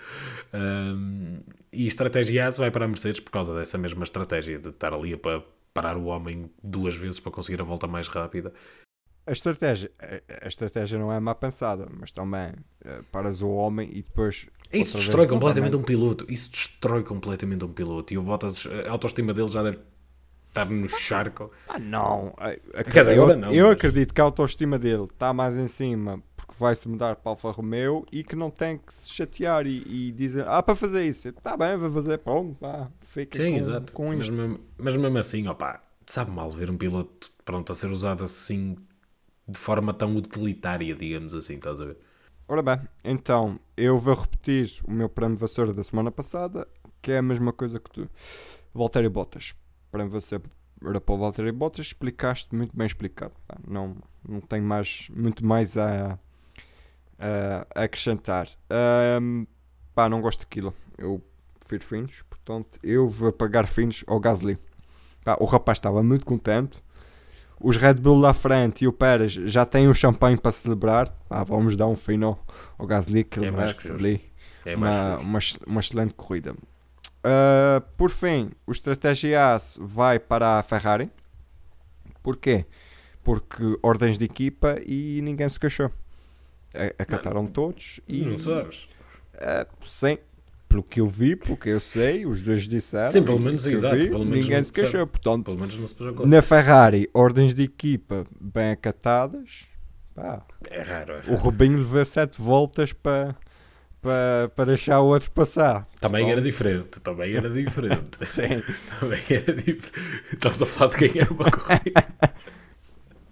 Um, 0.55 1.41
e 1.71 1.87
estratégia 1.87 2.49
A 2.49 2.51
vai 2.53 2.71
para 2.71 2.87
a 2.87 2.89
Mercedes 2.89 3.21
por 3.21 3.31
causa 3.31 3.55
dessa 3.55 3.77
mesma 3.77 4.05
estratégia 4.05 4.59
de 4.59 4.69
estar 4.69 4.95
ali 4.95 5.15
para 5.19 5.43
parar 5.75 5.97
o 5.97 6.05
homem 6.07 6.51
duas 6.63 6.95
vezes 6.97 7.21
para 7.21 7.33
conseguir 7.33 7.61
a 7.61 7.65
volta 7.65 7.87
mais 7.87 8.09
rápida 8.09 8.53
A 9.27 9.33
estratégia, 9.33 9.91
a, 10.43 10.49
estratégia 10.49 10.99
não 10.99 11.13
é 11.13 11.21
má 11.21 11.35
pensada, 11.35 11.87
mas 11.99 12.11
também 12.11 12.53
eh, 12.85 13.01
paras 13.13 13.43
o 13.43 13.49
homem 13.51 13.89
e 13.93 14.03
depois. 14.03 14.47
Isso 14.73 14.97
destrói 14.97 15.27
vez, 15.27 15.33
completamente 15.33 15.77
um 15.77 15.83
piloto. 15.83 16.25
Isso 16.29 16.51
destrói 16.51 17.03
completamente 17.05 17.65
um 17.65 17.73
piloto. 17.73 18.13
E 18.15 18.19
o 18.19 18.23
Bottas, 18.23 18.67
a 18.87 18.91
autoestima 18.91 19.35
dele 19.35 19.49
já 19.49 19.63
deve 19.63 19.79
estar 20.49 20.65
no 20.65 20.89
charco. 20.89 21.51
Ah, 21.69 21.79
não. 21.79 22.33
A- 22.39 22.57
a- 22.81 22.85
Quer 22.85 23.01
dizer, 23.01 23.17
eu, 23.17 23.23
agora 23.25 23.37
não, 23.37 23.53
eu 23.53 23.67
mas- 23.67 23.75
acredito 23.77 24.15
que 24.15 24.21
a 24.21 24.25
autoestima 24.25 24.79
dele 24.79 25.05
está 25.05 25.33
mais 25.35 25.59
em 25.59 25.69
cima 25.69 26.23
porque 26.35 26.55
vai-se 26.59 26.89
mudar 26.89 27.17
para 27.17 27.33
Alfa 27.33 27.51
Romeo 27.51 28.07
e 28.11 28.25
que 28.25 28.35
não 28.35 28.51
tem 28.51 28.79
que 28.79 28.93
se 28.95 29.11
chatear 29.13 29.67
e, 29.67 29.83
e 30.09 30.13
dizer, 30.13 30.47
ah, 30.49 30.63
para 30.63 30.75
fazer 30.75 31.05
isso. 31.07 31.29
Está 31.29 31.55
bem, 31.55 31.77
vou 31.77 31.91
fazer, 31.93 32.17
pronto, 32.19 32.57
vá, 32.59 32.89
fica 33.09 33.37
Sim, 33.37 33.53
com, 33.53 33.57
exato. 33.57 33.93
com 33.93 34.09
mas, 34.09 34.29
mesmo, 34.29 34.61
mas 34.77 34.97
mesmo 34.97 35.19
assim, 35.19 35.49
opá, 35.49 35.83
sabe 36.07 36.31
mal 36.31 36.51
ver 36.51 36.71
um 36.71 36.77
piloto 36.77 37.31
pronto 37.45 37.73
a 37.73 37.75
ser 37.75 37.91
usado 37.91 38.23
assim 38.23 38.77
de 39.47 39.59
forma 39.59 39.95
tão 39.95 40.15
utilitária, 40.15 40.95
digamos 40.95 41.35
assim, 41.35 41.55
estás 41.55 41.81
a 41.81 41.87
ver? 41.87 41.97
Ora 42.47 42.63
bem, 42.63 42.81
então 43.03 43.59
eu 43.77 43.99
vou 43.99 44.15
repetir 44.15 44.81
o 44.85 44.91
meu 44.91 45.09
prémio 45.09 45.37
vassoura 45.37 45.73
da 45.73 45.83
semana 45.83 46.11
passada, 46.11 46.69
que 47.01 47.13
é 47.13 47.19
a 47.19 47.23
mesma 47.23 47.53
coisa 47.53 47.79
que 47.79 47.91
tu. 47.91 48.11
Valtteri 48.75 49.09
Bottas. 49.09 49.55
Prémio 49.91 50.13
vassoura 50.13 50.43
para 51.01 51.15
o 51.15 51.19
Valtteri 51.19 51.53
Bottas, 51.53 51.87
explicaste 51.87 52.55
muito 52.55 52.77
bem 52.77 52.87
explicado. 52.87 53.35
Não, 53.67 53.97
não 54.27 54.41
tenho 54.41 54.65
mais, 54.65 55.09
muito 55.15 55.45
mais 55.45 55.77
a, 55.77 56.19
a, 57.19 57.85
acrescentar. 57.85 58.49
Ahm, 58.71 59.45
pá, 59.95 60.09
não 60.09 60.21
gosto 60.21 60.41
daquilo. 60.41 60.75
Eu 60.97 61.23
prefiro 61.69 61.85
finos, 61.85 62.23
portanto 62.23 62.79
eu 62.83 63.07
vou 63.07 63.31
pagar 63.31 63.67
finos 63.67 64.03
ao 64.07 64.19
Gasly. 64.19 64.59
Pá, 65.25 65.37
o 65.39 65.45
rapaz 65.45 65.77
estava 65.77 66.03
muito 66.03 66.25
contente. 66.25 66.83
Os 67.61 67.77
Red 67.77 67.95
Bull 67.95 68.19
lá 68.19 68.33
frente 68.33 68.85
e 68.85 68.89
o 68.89 68.93
Pérez 68.93 69.33
já 69.33 69.67
têm 69.67 69.89
o 69.89 69.95
champanhe 69.95 70.37
para 70.37 70.53
celebrar. 70.53 71.11
Pá, 71.29 71.45
vamos 71.45 71.77
dar 71.77 71.87
um 71.87 71.97
fim 71.97 72.23
ao, 72.23 72.43
ao 72.79 72.87
Gasly 72.87 73.25
que 73.25 73.39
ele 73.39 73.47
É 73.47 73.51
mais 73.51 73.73
merece 73.73 73.93
ali 73.93 74.33
É 74.65 74.75
uma, 74.75 75.19
uma, 75.19 75.39
uma 75.67 75.81
excelente 75.81 76.15
corrida. 76.15 76.53
Uh, 76.53 77.81
por 77.97 78.11
fim, 78.11 78.51
o 78.67 78.73
Estratégia 78.73 79.57
Ace 79.57 79.79
vai 79.83 80.19
para 80.19 80.59
a 80.59 80.63
Ferrari. 80.63 81.11
Porquê? 82.23 82.65
Porque 83.23 83.79
ordens 83.83 84.17
de 84.17 84.25
equipa 84.25 84.77
e 84.87 85.21
ninguém 85.23 85.49
se 85.49 85.59
queixou. 85.59 85.91
Acataram 86.99 87.47
todos 87.47 88.01
e. 88.07 88.23
Não 88.23 88.37
sabes? 88.37 88.89
Uh, 89.35 89.87
sim, 89.87 90.19
pelo 90.69 90.83
que 90.83 91.01
eu 91.01 91.09
vi, 91.09 91.35
pelo 91.35 91.57
que 91.57 91.71
eu 91.71 91.81
sei, 91.81 92.27
os 92.27 92.43
dois 92.43 92.69
disseram. 92.69 93.11
Sim, 93.11 93.23
pelo 93.23 93.41
menos, 93.41 93.67
exato, 93.67 93.97
vi, 93.97 94.09
pelo 94.09 94.25
menos 94.25 94.45
ninguém 94.45 94.63
se 94.63 94.73
queixou. 94.73 95.07
Portanto, 95.07 95.47
Pelo 95.47 95.59
menos 95.59 95.79
não 95.79 95.87
se 95.87 95.97
na 96.27 96.43
Ferrari, 96.43 97.09
ordens 97.15 97.55
de 97.55 97.63
equipa 97.63 98.27
bem 98.39 98.71
acatadas. 98.71 99.67
Pá, 100.15 100.43
É 100.71 100.83
raro, 100.83 101.13
é 101.15 101.17
o 101.17 101.21
raro. 101.21 101.37
Rubinho 101.37 101.79
levou 101.79 102.05
sete 102.05 102.41
voltas 102.41 102.93
para, 102.93 103.35
para, 104.03 104.51
para 104.55 104.65
deixar 104.67 105.01
o 105.01 105.07
outro 105.07 105.31
passar. 105.31 105.87
Também 106.01 106.25
Bom. 106.27 106.33
era 106.33 106.43
diferente, 106.43 107.01
também 107.01 107.35
era 107.35 107.49
diferente. 107.49 108.19
Sim. 108.27 108.63
também 109.01 109.21
era 109.31 109.55
diferente. 109.55 109.93
Estamos 110.33 110.61
a 110.63 110.67
falar 110.67 110.91
de 110.91 110.97
quem 110.99 111.21
era 111.23 111.33
uma 111.33 111.51
corrida. 111.51 112.09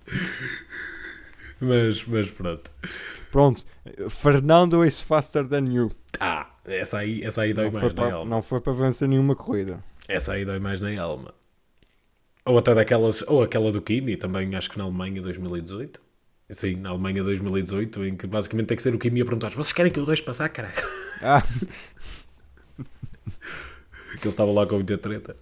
mas, 1.60 2.04
mas 2.06 2.30
pronto. 2.30 2.70
Pronto, 3.30 3.64
Fernando 4.08 4.82
is 4.84 5.02
faster 5.02 5.46
than 5.46 5.66
you. 5.70 5.90
Ah, 6.18 6.46
essa 6.66 6.98
aí, 6.98 7.22
essa 7.22 7.42
aí 7.42 7.52
dói 7.52 7.70
Não 7.70 7.72
mais 7.80 7.94
na 7.94 8.12
alma. 8.12 8.30
não 8.30 8.42
foi 8.42 8.60
para 8.60 8.72
vencer 8.72 9.08
nenhuma 9.08 9.34
corrida. 9.36 9.82
Essa 10.08 10.32
aí 10.34 10.44
dói 10.44 10.58
mais 10.58 10.80
na 10.80 11.00
alma. 11.00 11.34
Ou 12.44 12.58
até 12.58 12.74
daquelas, 12.74 13.22
ou 13.22 13.42
aquela 13.42 13.72
do 13.72 13.82
Kimi, 13.82 14.16
também 14.16 14.54
acho 14.54 14.70
que 14.70 14.78
na 14.78 14.84
Alemanha 14.84 15.20
2018. 15.20 16.00
Sim, 16.50 16.76
na 16.76 16.90
Alemanha 16.90 17.24
2018, 17.24 18.04
em 18.04 18.16
que 18.16 18.26
basicamente 18.28 18.68
tem 18.68 18.76
que 18.76 18.82
ser 18.82 18.94
o 18.94 18.98
Kimi 18.98 19.20
a 19.20 19.24
perguntar: 19.24 19.50
vocês 19.50 19.72
querem 19.72 19.90
que 19.90 19.98
eu 19.98 20.06
deixe 20.06 20.22
passar, 20.22 20.48
caralho? 20.48 20.74
Ah, 21.22 21.42
Que 24.18 24.22
ele 24.22 24.28
estava 24.28 24.50
lá 24.50 24.66
com 24.66 24.76
muita 24.76 24.96
treta. 24.96 25.36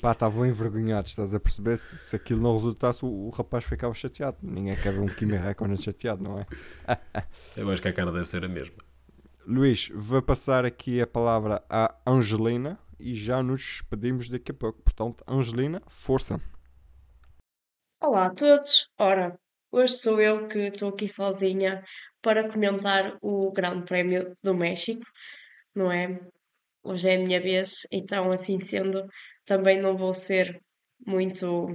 pá, 0.00 0.12
estavam 0.12 0.46
envergonhados, 0.46 1.10
estás 1.10 1.34
a 1.34 1.40
perceber? 1.40 1.76
Se, 1.76 1.96
se 1.96 2.14
aquilo 2.14 2.40
não 2.40 2.54
resultasse, 2.54 3.04
o, 3.04 3.08
o 3.08 3.30
rapaz 3.30 3.64
ficava 3.64 3.92
chateado. 3.94 4.36
Ninguém 4.42 4.76
quer 4.76 4.92
ver 4.92 5.00
um 5.00 5.06
Kimi 5.06 5.34
Räikkönen 5.36 5.76
chateado, 5.76 6.22
não 6.22 6.38
é? 6.38 6.46
Eu 7.56 7.68
acho 7.70 7.82
que 7.82 7.88
a 7.88 7.92
cara 7.92 8.12
deve 8.12 8.26
ser 8.26 8.44
a 8.44 8.48
mesma. 8.48 8.76
Luís, 9.46 9.88
vou 9.92 10.22
passar 10.22 10.64
aqui 10.64 11.00
a 11.00 11.06
palavra 11.06 11.64
à 11.68 11.96
Angelina 12.06 12.78
e 12.98 13.12
já 13.12 13.42
nos 13.42 13.60
despedimos 13.60 14.28
daqui 14.28 14.52
a 14.52 14.54
pouco. 14.54 14.80
Portanto, 14.82 15.24
Angelina, 15.26 15.82
força. 15.88 16.40
Olá 18.00 18.26
a 18.26 18.34
todos! 18.34 18.88
Ora, 18.96 19.36
hoje 19.72 19.94
sou 19.94 20.20
eu 20.20 20.46
que 20.46 20.58
estou 20.68 20.90
aqui 20.90 21.08
sozinha 21.08 21.82
para 22.20 22.48
comentar 22.48 23.18
o 23.20 23.50
Grande 23.52 23.84
Prémio 23.84 24.32
do 24.44 24.54
México, 24.54 25.04
não 25.74 25.90
é? 25.90 26.20
Hoje 26.84 27.10
é 27.10 27.16
a 27.16 27.18
minha 27.18 27.40
vez, 27.40 27.86
então, 27.90 28.30
assim 28.30 28.60
sendo, 28.60 29.04
também 29.44 29.80
não 29.80 29.96
vou 29.96 30.14
ser 30.14 30.60
muito. 31.04 31.66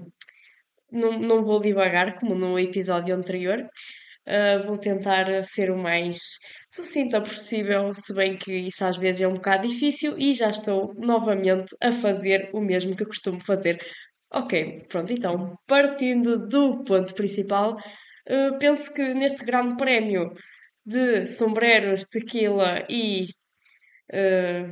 Não, 0.90 1.20
não 1.20 1.44
vou 1.44 1.60
divagar 1.60 2.18
como 2.18 2.34
no 2.34 2.58
episódio 2.58 3.14
anterior. 3.14 3.70
Uh, 4.28 4.62
vou 4.68 4.78
tentar 4.78 5.42
ser 5.44 5.72
o 5.72 5.78
mais 5.78 6.18
sucinta 6.70 7.22
possível, 7.22 7.94
se 7.94 8.14
bem 8.14 8.38
que 8.38 8.52
isso 8.52 8.84
às 8.84 8.98
vezes 8.98 9.22
é 9.22 9.28
um 9.28 9.36
bocado 9.36 9.68
difícil 9.68 10.18
e 10.18 10.34
já 10.34 10.50
estou 10.50 10.94
novamente 10.98 11.74
a 11.82 11.94
fazer 11.94 12.50
o 12.54 12.60
mesmo 12.60 12.94
que 12.94 13.04
eu 13.04 13.08
costumo 13.08 13.40
fazer 13.46 13.80
Ok, 14.32 14.86
pronto, 14.90 15.14
então, 15.14 15.58
partindo 15.66 16.48
do 16.48 16.84
ponto 16.84 17.14
principal, 17.16 17.78
eh, 18.28 18.52
penso 18.60 18.94
que 18.94 19.14
neste 19.14 19.46
grande 19.46 19.78
prémio 19.78 20.34
de 20.86 21.28
sombreros, 21.28 22.06
tequila 22.06 22.86
e, 22.90 23.30
eh, 24.12 24.66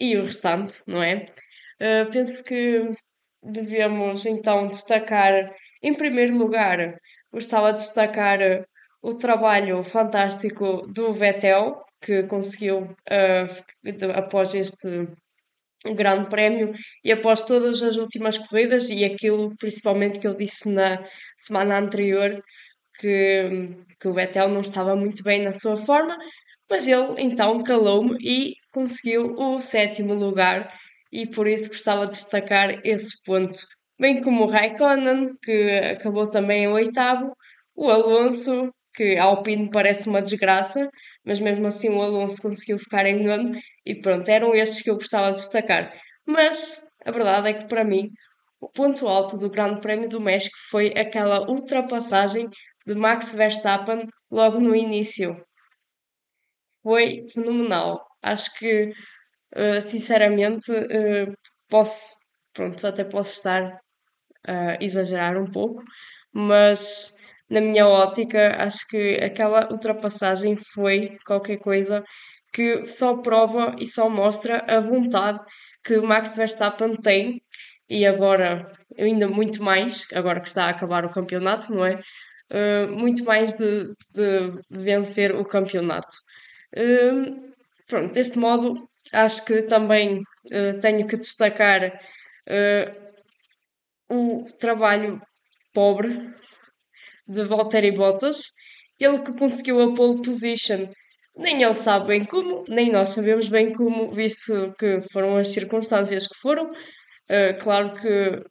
e 0.00 0.16
o 0.16 0.24
restante, 0.24 0.82
não 0.88 1.02
é? 1.02 1.24
Penso 2.12 2.42
que 2.44 2.94
devemos 3.42 4.26
então 4.26 4.68
destacar, 4.68 5.32
em 5.82 5.94
primeiro 5.94 6.36
lugar, 6.36 6.96
gostava 7.32 7.72
de 7.72 7.80
destacar 7.80 8.38
o 9.08 9.12
trabalho 9.24 9.82
fantástico 9.84 10.66
do 10.96 11.12
Vettel, 11.12 11.64
que 12.04 12.16
conseguiu, 12.24 12.76
de- 13.82 14.12
após 14.22 14.54
este 14.54 14.90
Grande 15.94 16.30
Prémio 16.30 16.72
e 17.04 17.12
após 17.12 17.42
todas 17.42 17.82
as 17.82 17.96
últimas 17.96 18.38
corridas 18.38 18.88
e 18.90 19.04
aquilo 19.04 19.54
principalmente 19.58 20.18
que 20.18 20.26
eu 20.26 20.34
disse 20.34 20.68
na 20.68 20.90
semana 21.36 21.78
anterior 21.78 22.42
que, 22.98 23.70
que 24.00 24.08
o 24.08 24.14
Vettel 24.14 24.48
não 24.48 24.62
estava 24.62 24.96
muito 24.96 25.22
bem 25.22 25.42
na 25.42 25.52
sua 25.52 25.76
forma, 25.76 26.16
mas 26.70 26.86
ele 26.86 27.14
então 27.18 27.62
calou-me 27.62 28.16
e 28.22 28.54
conseguiu 28.72 29.34
o 29.36 29.60
sétimo 29.60 30.14
lugar 30.14 30.72
e 31.12 31.26
por 31.30 31.46
isso 31.46 31.68
gostava 31.70 32.04
de 32.06 32.12
destacar 32.12 32.80
esse 32.84 33.22
ponto. 33.24 33.60
Bem 34.00 34.22
como 34.22 34.44
o 34.44 34.50
Raikkonen, 34.50 35.34
que 35.42 35.70
acabou 35.94 36.28
também 36.30 36.64
em 36.64 36.68
oitavo, 36.68 37.32
o 37.76 37.90
Alonso, 37.90 38.70
que 38.94 39.16
a 39.16 39.24
Alpine 39.24 39.70
parece 39.70 40.08
uma 40.08 40.22
desgraça, 40.22 40.88
mas 41.24 41.40
mesmo 41.40 41.66
assim 41.66 41.88
o 41.90 42.02
Alonso 42.02 42.40
conseguiu 42.42 42.78
ficar 42.78 43.06
em 43.06 43.22
nono 43.24 43.58
e 43.86 43.94
pronto, 44.00 44.28
eram 44.28 44.54
estes 44.54 44.82
que 44.82 44.90
eu 44.90 44.96
gostava 44.96 45.28
de 45.32 45.40
destacar. 45.40 45.92
Mas 46.26 46.84
a 47.04 47.10
verdade 47.10 47.48
é 47.50 47.54
que 47.54 47.66
para 47.68 47.84
mim 47.84 48.10
o 48.60 48.68
ponto 48.70 49.06
alto 49.08 49.38
do 49.38 49.50
Grande 49.50 49.80
Prémio 49.80 50.08
do 50.08 50.20
México 50.20 50.56
foi 50.70 50.88
aquela 50.96 51.48
ultrapassagem 51.50 52.48
de 52.86 52.94
Max 52.94 53.34
Verstappen 53.34 54.06
logo 54.30 54.58
no 54.60 54.74
início. 54.74 55.36
Foi 56.82 57.26
fenomenal. 57.34 57.90
Acho 58.22 58.48
que, 58.58 58.92
eh, 59.54 59.80
sinceramente, 59.80 60.72
eh, 60.72 61.26
posso, 61.68 62.16
pronto, 62.54 62.86
até 62.86 63.04
posso 63.04 63.32
estar 63.38 63.62
a 64.46 64.76
exagerar 64.80 65.36
um 65.38 65.46
pouco, 65.46 65.82
mas 66.32 67.14
na 67.54 67.60
minha 67.60 67.86
ótica, 67.86 68.56
acho 68.58 68.86
que 68.88 69.16
aquela 69.22 69.70
ultrapassagem 69.72 70.56
foi 70.56 71.16
qualquer 71.24 71.58
coisa 71.58 72.02
que 72.52 72.84
só 72.86 73.18
prova 73.18 73.76
e 73.78 73.86
só 73.86 74.08
mostra 74.08 74.64
a 74.68 74.80
vontade 74.80 75.38
que 75.84 75.98
Max 75.98 76.34
Verstappen 76.36 76.96
tem 76.96 77.40
e 77.88 78.04
agora 78.06 78.66
ainda 78.98 79.28
muito 79.28 79.62
mais, 79.62 80.04
agora 80.12 80.40
que 80.40 80.48
está 80.48 80.66
a 80.66 80.70
acabar 80.70 81.04
o 81.04 81.10
campeonato, 81.10 81.72
não 81.72 81.84
é? 81.84 82.00
Uh, 82.52 82.88
muito 82.92 83.24
mais 83.24 83.52
de, 83.54 83.84
de, 84.12 84.60
vencer 84.70 85.34
o 85.34 85.44
campeonato. 85.44 86.14
Uh, 86.76 87.40
pronto, 87.88 88.12
deste 88.12 88.38
modo, 88.38 88.88
acho 89.12 89.44
que 89.44 89.62
também 89.62 90.18
uh, 90.18 90.80
tenho 90.80 91.06
que 91.06 91.16
destacar 91.16 91.92
o 94.10 94.44
trabalho 94.60 95.20
pobre 95.72 96.34
de 97.26 97.44
Valtteri 97.44 97.92
Bottas, 97.92 98.42
ele 99.00 99.20
que 99.20 99.36
conseguiu 99.36 99.80
a 99.82 99.94
pole 99.94 100.22
position. 100.22 100.88
Nem 101.36 101.62
ele 101.62 101.74
sabe 101.74 102.06
bem 102.08 102.24
como, 102.24 102.64
nem 102.68 102.92
nós 102.92 103.10
sabemos 103.10 103.48
bem 103.48 103.72
como, 103.72 104.12
visto 104.12 104.72
que 104.78 105.00
foram 105.12 105.36
as 105.36 105.48
circunstâncias 105.48 106.28
que 106.28 106.38
foram. 106.40 106.70
Uh, 106.70 107.58
claro 107.60 107.94
que 108.00 108.42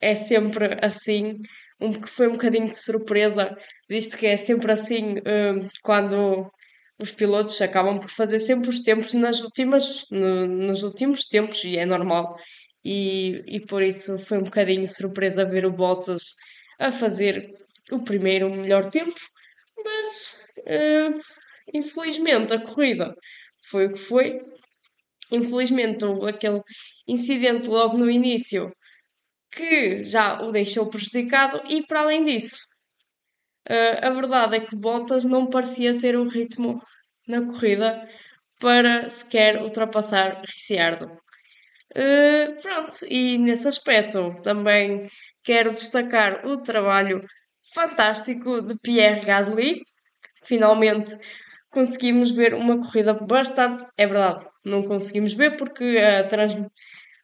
é 0.00 0.14
sempre 0.14 0.78
assim, 0.80 1.34
um, 1.80 1.92
que 1.92 2.08
foi 2.08 2.28
um 2.28 2.32
bocadinho 2.32 2.68
de 2.68 2.76
surpresa, 2.76 3.54
visto 3.88 4.16
que 4.16 4.26
é 4.26 4.36
sempre 4.36 4.72
assim 4.72 5.18
uh, 5.18 5.68
quando 5.82 6.50
os 6.98 7.10
pilotos 7.10 7.60
acabam 7.60 7.98
por 7.98 8.10
fazer 8.10 8.38
sempre 8.38 8.70
os 8.70 8.80
tempos 8.80 9.12
nas 9.12 9.40
últimas, 9.40 10.04
no, 10.10 10.46
nos 10.46 10.82
últimos 10.82 11.26
tempos, 11.26 11.64
e 11.64 11.76
é 11.76 11.84
normal. 11.84 12.36
E, 12.84 13.42
e 13.46 13.60
por 13.60 13.82
isso 13.82 14.18
foi 14.18 14.38
um 14.38 14.44
bocadinho 14.44 14.86
surpresa 14.88 15.44
ver 15.44 15.66
o 15.66 15.72
Bottas 15.72 16.22
a 16.78 16.90
fazer 16.90 17.52
o 17.92 18.02
primeiro 18.02 18.50
melhor 18.50 18.90
tempo, 18.90 19.20
mas 19.84 20.44
uh, 20.58 21.20
infelizmente 21.72 22.54
a 22.54 22.60
corrida 22.60 23.14
foi 23.70 23.86
o 23.86 23.92
que 23.92 23.98
foi. 23.98 24.40
Infelizmente 25.30 26.04
houve 26.04 26.30
aquele 26.30 26.60
incidente 27.06 27.68
logo 27.68 27.96
no 27.96 28.10
início 28.10 28.70
que 29.50 30.02
já 30.04 30.40
o 30.42 30.50
deixou 30.50 30.88
prejudicado 30.88 31.62
e 31.68 31.86
para 31.86 32.00
além 32.00 32.24
disso, 32.24 32.58
uh, 33.68 34.06
a 34.06 34.10
verdade 34.10 34.56
é 34.56 34.60
que 34.60 34.76
Bottas 34.76 35.24
não 35.24 35.48
parecia 35.48 35.98
ter 35.98 36.16
o 36.16 36.28
ritmo 36.28 36.80
na 37.28 37.46
corrida 37.46 38.08
para 38.58 39.08
sequer 39.10 39.62
ultrapassar 39.62 40.40
Ricciardo. 40.40 41.06
Uh, 41.94 42.60
pronto, 42.62 43.04
e 43.06 43.36
nesse 43.36 43.68
aspecto 43.68 44.30
também 44.42 45.10
quero 45.44 45.74
destacar 45.74 46.46
o 46.46 46.62
trabalho 46.62 47.20
fantástico 47.74 48.62
de 48.62 48.76
Pierre 48.78 49.24
Gasly. 49.24 49.80
Finalmente 50.44 51.16
conseguimos 51.70 52.30
ver 52.30 52.54
uma 52.54 52.78
corrida 52.78 53.14
bastante. 53.14 53.84
É 53.96 54.06
verdade, 54.06 54.46
não 54.64 54.82
conseguimos 54.82 55.32
ver 55.32 55.56
porque 55.56 55.98
a, 55.98 56.24
trans, 56.24 56.54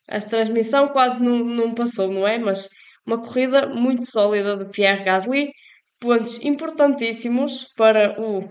a 0.09 0.21
transmissão 0.21 0.89
quase 0.89 1.23
não, 1.23 1.39
não 1.39 1.75
passou, 1.75 2.11
não 2.11 2.27
é? 2.27 2.39
Mas 2.39 2.69
uma 3.07 3.23
corrida 3.23 3.67
muito 3.69 4.05
sólida 4.11 4.57
de 4.57 4.71
Pierre 4.71 5.05
Gasly, 5.05 5.51
pontos 6.01 6.43
importantíssimos 6.45 7.67
para 7.77 8.21
o 8.21 8.49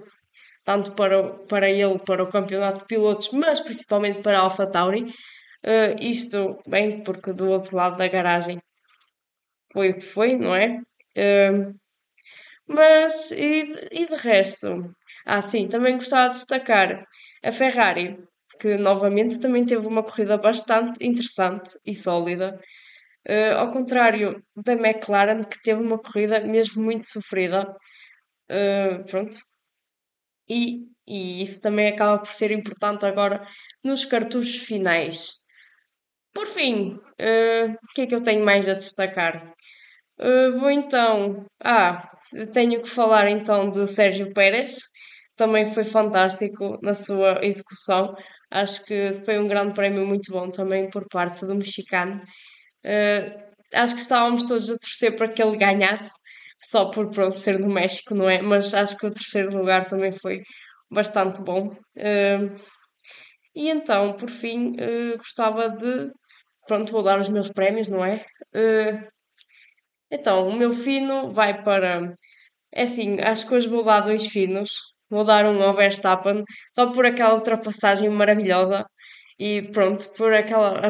tanto 0.63 0.91
para, 0.95 1.33
para 1.45 1.69
ele, 1.69 1.97
para 1.99 2.23
o 2.23 2.29
campeonato 2.29 2.79
de 2.79 2.87
pilotos, 2.87 3.29
mas 3.31 3.61
principalmente 3.61 4.21
para 4.21 4.37
a 4.37 4.41
AlphaTauri. 4.41 5.03
Uh, 5.65 5.95
isto 6.01 6.61
bem 6.67 7.01
porque 7.03 7.31
do 7.31 7.47
outro 7.47 7.75
lado 7.75 7.97
da 7.97 8.07
garagem 8.09 8.59
foi 9.71 9.91
o 9.91 9.95
que 9.95 10.01
foi, 10.01 10.35
não 10.35 10.53
é? 10.53 10.77
Uh, 11.17 11.73
mas, 12.67 13.31
e, 13.31 13.73
e 13.91 14.05
de 14.07 14.15
resto? 14.15 14.91
Ah, 15.25 15.41
sim, 15.41 15.67
também 15.67 15.97
gostava 15.97 16.29
de 16.29 16.35
destacar 16.35 17.05
a 17.43 17.51
Ferrari, 17.51 18.17
que 18.59 18.77
novamente 18.77 19.39
também 19.39 19.65
teve 19.65 19.85
uma 19.87 20.03
corrida 20.03 20.37
bastante 20.37 21.05
interessante 21.05 21.71
e 21.85 21.93
sólida. 21.93 22.59
Uh, 23.29 23.55
ao 23.57 23.71
contrário 23.71 24.41
da 24.65 24.73
McLaren, 24.73 25.43
que 25.43 25.61
teve 25.61 25.81
uma 25.81 25.99
corrida 25.99 26.39
mesmo 26.41 26.83
muito 26.83 27.05
sofrida. 27.05 27.75
Uh, 28.51 29.03
pronto. 29.05 29.37
E, 30.49 30.85
e 31.05 31.41
isso 31.43 31.59
também 31.61 31.87
acaba 31.87 32.19
por 32.19 32.31
ser 32.33 32.51
importante 32.51 33.05
agora 33.05 33.45
nos 33.83 34.05
cartuchos 34.05 34.57
finais. 34.57 35.33
Por 36.33 36.47
fim, 36.47 36.95
uh, 36.95 37.67
o 37.73 37.87
que 37.93 38.01
é 38.01 38.07
que 38.07 38.15
eu 38.15 38.23
tenho 38.23 38.45
mais 38.45 38.67
a 38.67 38.73
destacar? 38.73 39.53
vou 40.59 40.71
então. 40.71 41.45
Ah, 41.63 42.09
tenho 42.53 42.81
que 42.81 42.89
falar 42.89 43.29
então 43.29 43.69
de 43.69 43.87
Sérgio 43.87 44.33
Pérez, 44.33 44.77
também 45.37 45.71
foi 45.71 45.85
fantástico 45.85 46.77
na 46.81 46.93
sua 46.93 47.39
execução. 47.45 48.13
Acho 48.51 48.83
que 48.85 49.11
foi 49.23 49.37
um 49.39 49.47
grande 49.47 49.73
prémio 49.73 50.05
muito 50.05 50.31
bom 50.31 50.49
também 50.49 50.89
por 50.89 51.05
parte 51.09 51.45
do 51.45 51.55
mexicano. 51.55 52.21
Uh, 52.85 53.31
acho 53.73 53.95
que 53.95 54.01
estávamos 54.01 54.43
todos 54.43 54.69
a 54.69 54.77
torcer 54.77 55.15
para 55.15 55.29
que 55.31 55.41
ele 55.41 55.57
ganhasse, 55.57 56.09
só 56.63 56.89
por 56.89 57.09
pronto, 57.11 57.37
ser 57.37 57.59
do 57.59 57.67
México, 57.69 58.15
não 58.15 58.29
é? 58.29 58.41
Mas 58.41 58.73
acho 58.73 58.97
que 58.97 59.05
o 59.05 59.13
terceiro 59.13 59.55
lugar 59.55 59.87
também 59.87 60.11
foi 60.11 60.41
bastante 60.91 61.41
bom. 61.43 61.67
Uh, 61.97 62.55
e 63.55 63.69
então, 63.69 64.15
por 64.15 64.29
fim, 64.29 64.71
uh, 64.71 65.17
gostava 65.17 65.69
de. 65.69 66.11
Pronto, 66.67 66.91
vou 66.91 67.03
dar 67.03 67.19
os 67.19 67.29
meus 67.29 67.49
prémios, 67.49 67.87
não 67.87 68.03
é? 68.03 68.25
Então, 70.11 70.47
o 70.47 70.57
meu 70.57 70.71
fino 70.71 71.29
vai 71.29 71.63
para. 71.63 72.13
É 72.73 72.83
assim, 72.83 73.19
acho 73.21 73.47
que 73.47 73.55
hoje 73.55 73.67
vou 73.69 73.83
dar 73.83 74.01
dois 74.01 74.27
finos. 74.27 74.71
Vou 75.09 75.23
dar 75.25 75.45
um 75.45 75.61
ao 75.63 75.73
Verstappen, 75.73 76.43
só 76.75 76.91
por 76.91 77.05
aquela 77.05 77.35
ultrapassagem 77.35 78.09
maravilhosa 78.09 78.85
e 79.39 79.61
pronto, 79.71 80.11
por 80.13 80.33
aquela. 80.33 80.81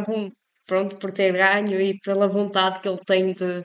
Pronto, 0.67 0.97
por 0.97 1.11
ter 1.11 1.31
ganho 1.33 1.81
e 1.81 1.97
pela 1.99 2.27
vontade 2.27 2.81
que 2.81 2.89
ele 2.89 2.99
tem 3.05 3.33
de, 3.33 3.63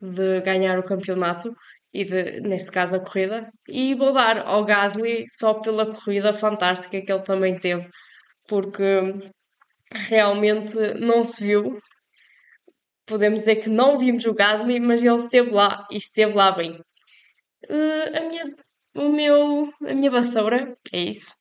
de 0.00 0.40
ganhar 0.42 0.78
o 0.78 0.84
campeonato 0.84 1.52
e 1.92 2.04
de, 2.04 2.40
neste 2.40 2.70
caso 2.70 2.96
a 2.96 3.00
corrida. 3.00 3.48
E 3.68 3.94
vou 3.94 4.12
dar 4.12 4.38
ao 4.46 4.64
Gasly 4.64 5.24
só 5.38 5.54
pela 5.54 5.86
corrida 5.94 6.32
fantástica 6.32 7.00
que 7.02 7.12
ele 7.12 7.22
também 7.22 7.54
teve, 7.58 7.88
porque 8.48 8.84
realmente 9.92 10.76
não 11.00 11.24
se 11.24 11.44
viu 11.44 11.78
podemos 13.06 13.40
dizer 13.40 13.56
que 13.56 13.70
não 13.70 13.98
vimos 13.98 14.24
o 14.24 14.34
Gasly, 14.34 14.80
mas 14.80 15.02
ele 15.02 15.16
esteve 15.16 15.50
lá 15.50 15.86
e 15.90 15.96
esteve 15.96 16.34
lá 16.34 16.52
bem. 16.52 16.72
Uh, 17.70 18.16
a, 18.16 18.20
minha, 18.20 18.56
o 18.96 19.08
meu, 19.10 19.72
a 19.86 19.94
minha 19.94 20.10
vassoura 20.10 20.76
é 20.92 20.98
isso. 20.98 21.34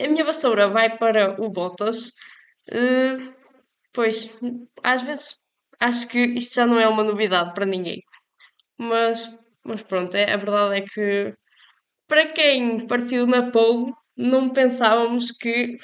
A 0.00 0.08
minha 0.08 0.24
vassoura 0.24 0.68
vai 0.68 0.96
para 0.96 1.40
o 1.40 1.50
Bottas. 1.50 2.08
Uh, 2.68 3.34
pois, 3.92 4.38
às 4.82 5.02
vezes 5.02 5.36
acho 5.78 6.08
que 6.08 6.18
isto 6.18 6.54
já 6.54 6.66
não 6.66 6.80
é 6.80 6.88
uma 6.88 7.04
novidade 7.04 7.54
para 7.54 7.66
ninguém. 7.66 8.02
Mas, 8.78 9.24
mas 9.64 9.82
pronto, 9.82 10.14
é, 10.16 10.32
a 10.32 10.36
verdade 10.36 10.80
é 10.80 10.82
que 10.82 11.34
para 12.08 12.32
quem 12.32 12.86
partiu 12.86 13.26
na 13.26 13.50
pole, 13.50 13.92
não 14.16 14.50
pensávamos 14.50 15.30
que 15.30 15.78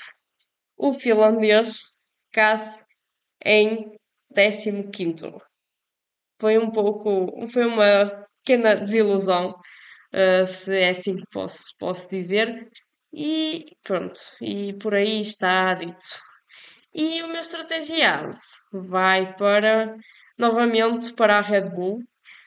o 0.76 0.92
finlandês 0.92 1.80
ficasse 2.26 2.84
em 3.44 3.97
15. 4.92 5.32
Foi 6.40 6.58
um 6.58 6.70
pouco, 6.70 7.46
foi 7.48 7.66
uma 7.66 8.26
pequena 8.44 8.76
desilusão, 8.76 9.50
uh, 10.14 10.46
se 10.46 10.76
é 10.78 10.90
assim 10.90 11.16
que 11.16 11.24
posso, 11.32 11.64
posso 11.78 12.08
dizer. 12.10 12.68
E 13.12 13.66
pronto, 13.82 14.20
e 14.40 14.74
por 14.74 14.94
aí 14.94 15.20
está 15.20 15.74
dito. 15.74 16.06
E 16.94 17.22
o 17.22 17.28
meu 17.28 17.40
estratégia 17.40 18.28
vai 18.72 19.34
para, 19.36 19.96
novamente, 20.38 21.14
para 21.14 21.38
a 21.38 21.40
Red 21.40 21.70
Bull. 21.70 22.02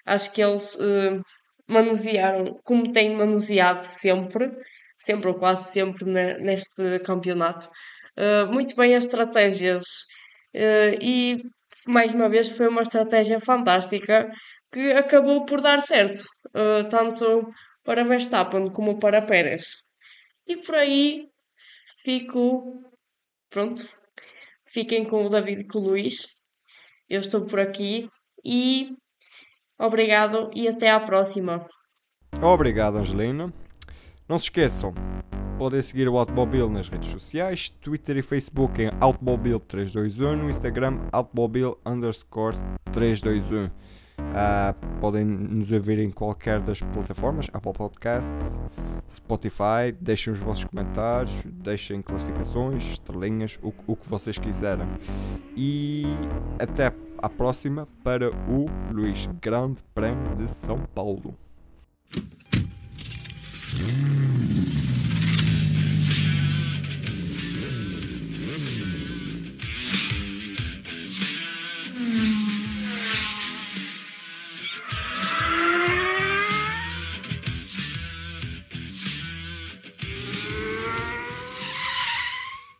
Acho 0.05 0.33
que 0.33 0.41
eles 0.41 0.75
uh, 0.75 1.21
manusearam 1.67 2.59
como 2.63 2.91
têm 2.91 3.15
manuseado 3.15 3.85
sempre, 3.85 4.51
sempre 4.99 5.29
ou 5.29 5.35
quase 5.39 5.71
sempre 5.71 6.05
neste 6.05 6.99
campeonato, 6.99 7.67
uh, 8.17 8.51
muito 8.51 8.75
bem 8.75 8.95
as 8.95 9.05
estratégias. 9.05 9.85
Uh, 10.55 10.97
e 11.01 11.41
mais 11.87 12.11
uma 12.13 12.29
vez 12.29 12.49
foi 12.49 12.67
uma 12.67 12.81
estratégia 12.81 13.39
fantástica 13.39 14.29
que 14.71 14.91
acabou 14.93 15.45
por 15.45 15.61
dar 15.61 15.81
certo, 15.81 16.21
uh, 16.49 16.87
tanto 16.89 17.49
para 17.83 18.03
Verstappen 18.03 18.71
como 18.71 18.99
para 18.99 19.21
Pérez. 19.21 19.63
E 20.47 20.57
por 20.57 20.75
aí 20.75 21.27
fico. 22.03 22.81
Pronto. 23.49 23.83
Fiquem 24.65 25.03
com 25.03 25.25
o 25.25 25.29
David 25.29 25.61
e 25.61 25.67
com 25.67 25.79
o 25.79 25.87
Luís. 25.89 26.27
Eu 27.09 27.19
estou 27.19 27.45
por 27.45 27.59
aqui 27.59 28.07
e 28.45 28.91
obrigado 29.77 30.49
e 30.53 30.67
até 30.67 30.89
à 30.89 30.99
próxima. 30.99 31.67
Obrigado, 32.41 32.97
Angelina. 32.97 33.53
Não 34.29 34.37
se 34.37 34.45
esqueçam, 34.45 34.93
podem 35.61 35.79
seguir 35.83 36.09
o 36.09 36.17
Automobile 36.17 36.67
nas 36.69 36.89
redes 36.89 37.11
sociais, 37.11 37.69
Twitter 37.69 38.17
e 38.17 38.23
Facebook 38.23 38.81
em 38.81 38.89
Automobile321, 38.99 40.35
no 40.35 40.49
Instagram 40.49 40.97
Automobile 41.11 41.75
underscore 41.85 42.57
321. 42.91 43.65
Uh, 43.65 43.71
podem 44.99 45.23
nos 45.23 45.71
ouvir 45.71 45.99
em 45.99 46.09
qualquer 46.09 46.61
das 46.61 46.81
plataformas, 46.81 47.47
Apple 47.53 47.73
Podcasts, 47.73 48.59
Spotify. 49.07 49.91
Deixem 50.01 50.33
os 50.33 50.39
vossos 50.39 50.63
comentários, 50.63 51.31
deixem 51.45 52.01
classificações, 52.01 52.93
estrelinhas, 52.93 53.59
o, 53.61 53.71
o 53.85 53.95
que 53.95 54.09
vocês 54.09 54.39
quiserem. 54.39 54.87
E 55.55 56.05
até 56.59 56.91
à 57.19 57.29
próxima 57.29 57.87
para 58.03 58.31
o 58.49 58.65
Luís 58.91 59.29
Grande 59.39 59.77
Prémio 59.93 60.35
de 60.37 60.47
São 60.47 60.79
Paulo. 60.95 61.37